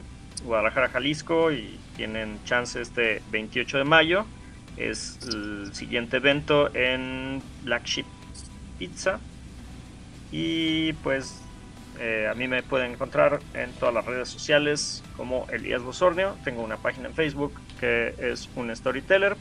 [0.44, 4.26] Guadalajara, Jalisco y tienen chance este 28 de mayo,
[4.76, 8.06] es el siguiente evento en Black Sheep
[8.78, 9.18] Pizza.
[10.32, 11.40] Y pues
[11.98, 16.36] Eh, a mí me pueden encontrar en todas las redes sociales como Elías Bosornio.
[16.44, 19.34] Tengo una página en Facebook que es un storyteller.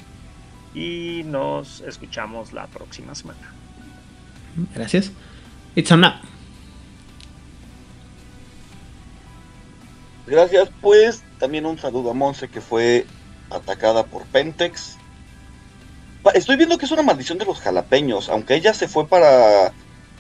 [0.74, 3.52] Y nos escuchamos la próxima semana.
[4.74, 5.12] Gracias.
[5.76, 6.14] It's on now.
[10.28, 13.06] Gracias, pues también un saludo a Monse que fue
[13.50, 14.98] atacada por Pentex.
[16.34, 19.72] Estoy viendo que es una maldición de los jalapeños, aunque ella se fue para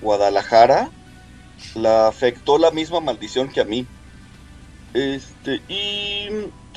[0.01, 0.89] Guadalajara,
[1.73, 3.87] la afectó la misma maldición que a mí.
[4.93, 6.27] Este, y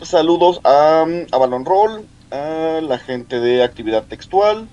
[0.03, 4.67] saludos a, a Balon Roll, a la gente de actividad textual,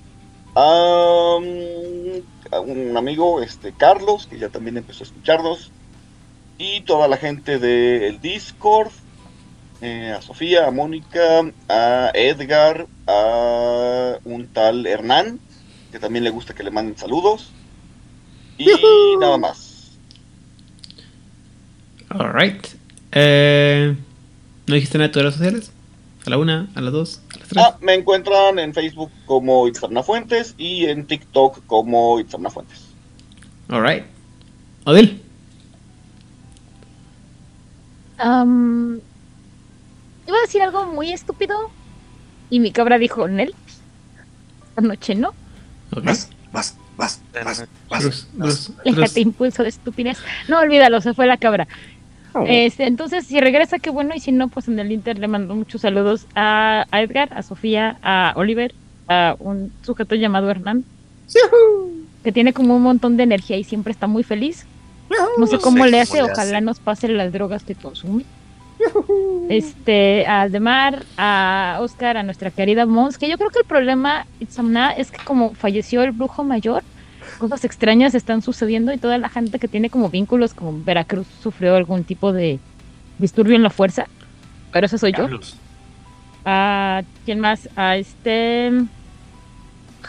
[0.55, 5.71] a, un amigo, este, Carlos, que ya también empezó a escucharnos,
[6.57, 8.91] y toda la gente del Discord,
[9.81, 15.39] eh, a Sofía, a Mónica, a Edgar, a un tal Hernán,
[15.91, 17.51] que también le gusta que le manden saludos.
[18.57, 18.69] Y
[19.19, 19.97] nada más.
[22.09, 22.67] Alright.
[23.11, 23.95] Eh,
[24.67, 25.71] ¿No dijiste nada de tus redes sociales?
[26.25, 27.63] A la una, a las dos, a las tres.
[27.63, 32.85] Ah, me encuentran en Facebook como Itzamna Fuentes y en TikTok como Itzamna Fuentes.
[33.69, 34.05] Alright.
[34.85, 35.21] Odil.
[38.17, 39.01] Am,
[40.27, 41.55] iba a decir algo muy estúpido
[42.49, 43.53] y mi cabra dijo, Nel,
[44.69, 45.33] esta noche no.
[45.91, 47.21] Vas, vas, vas,
[47.89, 50.17] vas, Bruce, Bruce, Déjate impulso de estupidez.
[50.47, 51.67] No, olvídalo, se fue la cabra.
[52.47, 55.55] Este, entonces, si regresa, qué bueno, y si no, pues en el Inter le mando
[55.55, 58.73] muchos saludos a, a Edgar, a Sofía, a Oliver,
[59.07, 60.83] a un sujeto llamado Hernán,
[62.23, 64.65] que tiene como un montón de energía y siempre está muy feliz.
[65.37, 66.61] No sé No cómo sé le hace, ojalá hace.
[66.65, 68.25] nos pase las drogas que consume.
[69.49, 74.25] Este, a Aldemar, a Oscar, a nuestra querida Mons, que yo creo que el problema,
[74.39, 76.83] Itzamna, es que como falleció el brujo mayor,
[77.37, 81.75] cosas extrañas están sucediendo y toda la gente que tiene como vínculos, como Veracruz sufrió
[81.75, 82.59] algún tipo de
[83.19, 84.07] disturbio en la fuerza,
[84.71, 85.27] pero eso soy yo.
[86.45, 88.71] A quién más, a este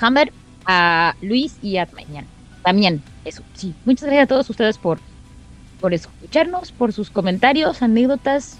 [0.01, 0.32] Hammer,
[0.66, 2.27] a Luis y a Damián.
[2.62, 3.74] También, eso, sí.
[3.85, 4.98] Muchas gracias a todos ustedes por,
[5.81, 8.59] por escucharnos, por sus comentarios, anécdotas.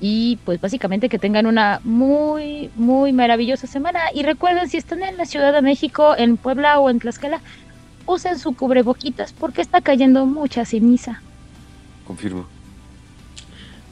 [0.00, 4.00] Y pues básicamente que tengan una muy, muy maravillosa semana.
[4.14, 7.40] Y recuerden, si están en la Ciudad de México, en Puebla o en Tlaxcala,
[8.06, 11.20] usen su cubreboquitas porque está cayendo mucha ceniza.
[12.06, 12.46] Confirmo.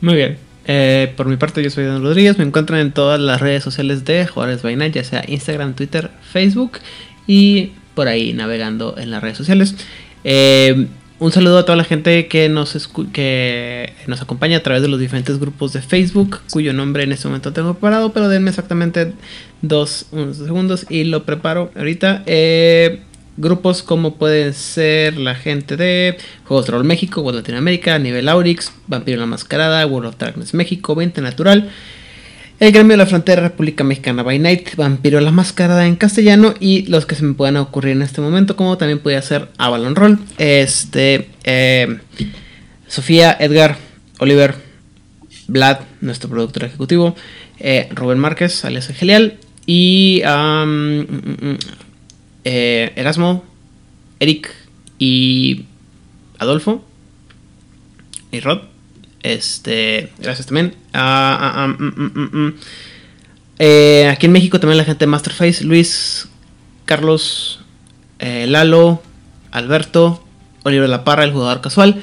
[0.00, 0.38] Muy bien.
[0.66, 2.38] Eh, por mi parte, yo soy Don Rodríguez.
[2.38, 6.78] Me encuentran en todas las redes sociales de Juárez Vaina, ya sea Instagram, Twitter, Facebook
[7.26, 9.74] y por ahí navegando en las redes sociales.
[10.24, 10.86] Eh,
[11.20, 15.00] un saludo a toda la gente que nos, que nos acompaña a través de los
[15.00, 19.12] diferentes grupos de Facebook, cuyo nombre en este momento tengo preparado, pero denme exactamente
[19.60, 22.22] dos unos segundos y lo preparo ahorita.
[22.26, 23.00] Eh,
[23.36, 28.72] grupos como pueden ser la gente de Juegos de Rol México, World Latinoamérica, Nivel Aurix,
[28.86, 31.68] Vampiro la Mascarada, World of Darkness México, 20 Natural,
[32.60, 36.86] El Gremio de la Frontera, República Mexicana by Night, Vampiro la Mascarada en castellano y
[36.86, 40.18] los que se me puedan ocurrir en este momento, como también puede ser Avalon Roll,
[40.38, 41.98] este, eh,
[42.88, 43.76] Sofía, Edgar,
[44.18, 44.56] Oliver,
[45.46, 47.14] Vlad, nuestro productor ejecutivo,
[47.60, 51.58] eh, Rubén Márquez, alias El Gelial, y mm, mm, mm,
[52.42, 53.44] eh, Erasmo,
[54.18, 54.52] Eric
[54.98, 55.64] y
[56.40, 56.84] Adolfo
[58.32, 58.62] y Rod.
[59.22, 60.74] Este, gracias también.
[61.00, 62.54] Ah, ah, ah, mm, mm, mm.
[63.60, 66.28] Eh, aquí en México también la gente de Masterface, Luis,
[66.86, 67.60] Carlos,
[68.18, 69.00] eh, Lalo,
[69.52, 70.24] Alberto,
[70.64, 72.02] Oliver La Parra, el jugador casual,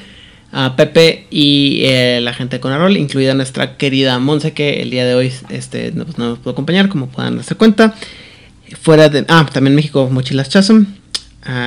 [0.53, 5.05] a Pepe y eh, la gente de Conarol, incluida nuestra querida Monse, que el día
[5.05, 7.95] de hoy este, no, pues, no nos pudo acompañar, como puedan darse cuenta.
[8.81, 9.25] Fuera de.
[9.27, 10.85] Ah, también México, Mochilas Chasm,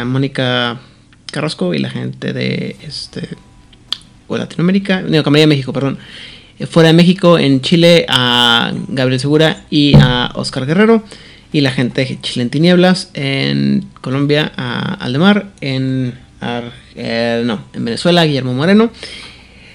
[0.07, 0.81] Mónica
[1.31, 3.29] Carrasco y la gente de este.
[4.27, 5.99] O Latinoamérica, no, Camarilla de México, perdón.
[6.67, 11.05] Fuera de México, en Chile, a Gabriel Segura y a Oscar Guerrero.
[11.53, 13.11] Y la gente de Chile en Tinieblas.
[13.15, 15.51] En Colombia, a Aldemar.
[15.61, 16.15] En.
[16.41, 18.91] Ar- eh, no, en Venezuela, Guillermo Moreno.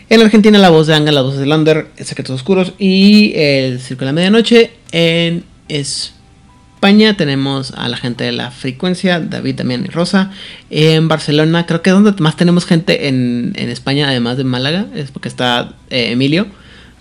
[0.09, 4.01] En Argentina, la voz de Anga, la voz de Lander, Secretos Oscuros y el Circo
[4.01, 4.71] de la Medianoche.
[4.91, 10.31] En España tenemos a la gente de la frecuencia, David, Damián y Rosa.
[10.69, 15.09] En Barcelona, creo que donde más tenemos gente en, en España, además de Málaga, es
[15.11, 16.45] porque está eh, Emilio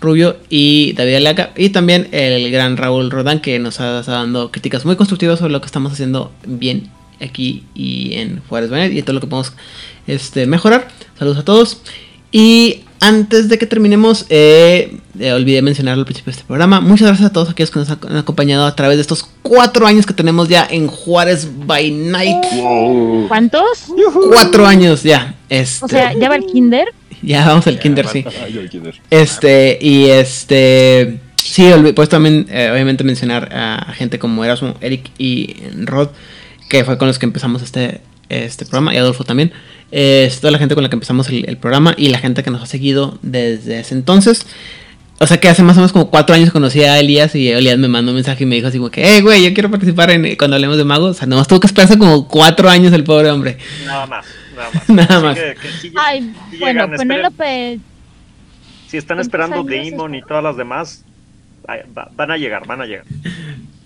[0.03, 1.51] Rubio y David Alaca.
[1.55, 5.51] Y también el gran Raúl Rodán, que nos ha estado dando críticas muy constructivas sobre
[5.51, 9.53] lo que estamos haciendo bien aquí y en Juárez Banet y todo lo que podemos
[10.05, 10.87] este, mejorar.
[11.17, 11.81] Saludos a todos.
[12.31, 16.79] Y antes de que terminemos, eh, eh, olvidé mencionar al principio de este programa.
[16.79, 20.05] Muchas gracias a todos aquellos que nos han acompañado a través de estos cuatro años
[20.05, 22.45] que tenemos ya en Juárez by Night.
[23.27, 23.87] ¿Cuántos?
[24.29, 25.35] Cuatro años ya.
[25.49, 26.87] Este, O sea, ¿ya va el kinder?
[27.27, 28.23] ya vamos al kinder, sí.
[28.69, 28.95] Kinder.
[29.09, 31.19] Este, y este.
[31.43, 36.09] Sí, pues también, eh, obviamente, mencionar a gente como Erasmo, Eric y Rod,
[36.69, 39.51] que fue con los que empezamos este, este programa, y Adolfo también.
[39.91, 42.43] Eh, es toda la gente con la que empezamos el, el programa y la gente
[42.43, 44.45] que nos ha seguido desde ese entonces.
[45.19, 47.77] O sea que hace más o menos como cuatro años conocí a Elías y Elías
[47.77, 50.11] me mandó un mensaje y me dijo así como que, hey, güey, yo quiero participar
[50.11, 51.11] en cuando hablemos de magos.
[51.11, 53.57] O sea, nomás tuvo que esperarse como cuatro años el pobre hombre.
[53.85, 54.25] Nada más,
[54.55, 54.89] nada más.
[54.89, 55.37] Nada más.
[55.37, 57.07] que- que sí- Ay, sí bueno, llegan, esperen.
[57.07, 57.79] Penélope.
[58.87, 61.03] Si están ¿Cuántos esperando años Damon y todas las demás,
[62.15, 63.05] van a llegar, van a llegar.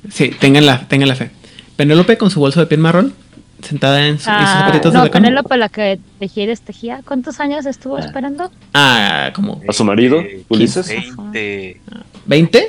[0.09, 1.31] Sí, tengan la, tengan la fe.
[1.75, 3.13] Penélope con su bolso de piel marrón,
[3.61, 5.23] sentada en, su, en sus Ah, zapatitos de no, la cama.
[5.23, 7.01] Penélope la que tejía y destejía.
[7.05, 8.51] ¿Cuántos años estuvo esperando?
[8.73, 10.87] Ah, como A su marido, Ulises.
[10.87, 11.79] 20.
[12.27, 12.63] ¿20?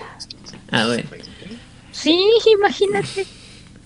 [0.70, 1.04] Ah, bueno.
[1.90, 2.16] Sí,
[2.58, 3.26] imagínate.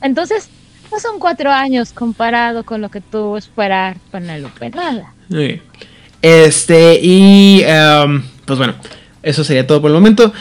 [0.03, 0.51] Entonces,
[0.93, 4.71] no son cuatro años comparado con lo que tuvo esperar Penélope.
[4.71, 5.13] Nada.
[6.21, 8.75] Este, y em, pues bueno,
[9.23, 10.33] eso sería todo por el momento.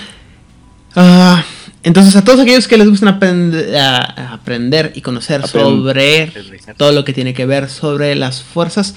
[0.96, 1.44] Ah,
[1.84, 6.32] entonces, a todos aquellos que les gustan aprend- a- a aprender y conocer sobre
[6.78, 8.96] todo lo que tiene que ver sobre las fuerzas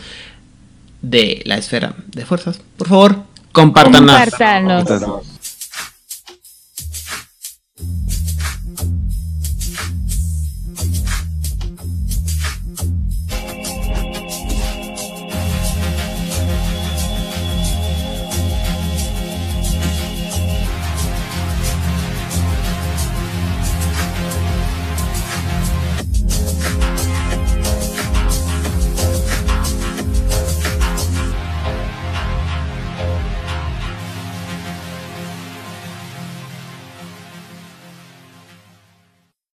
[1.01, 3.23] de la esfera de fuerzas, por favor,
[3.53, 4.31] compártanlas.
[4.31, 5.27] Compártanos.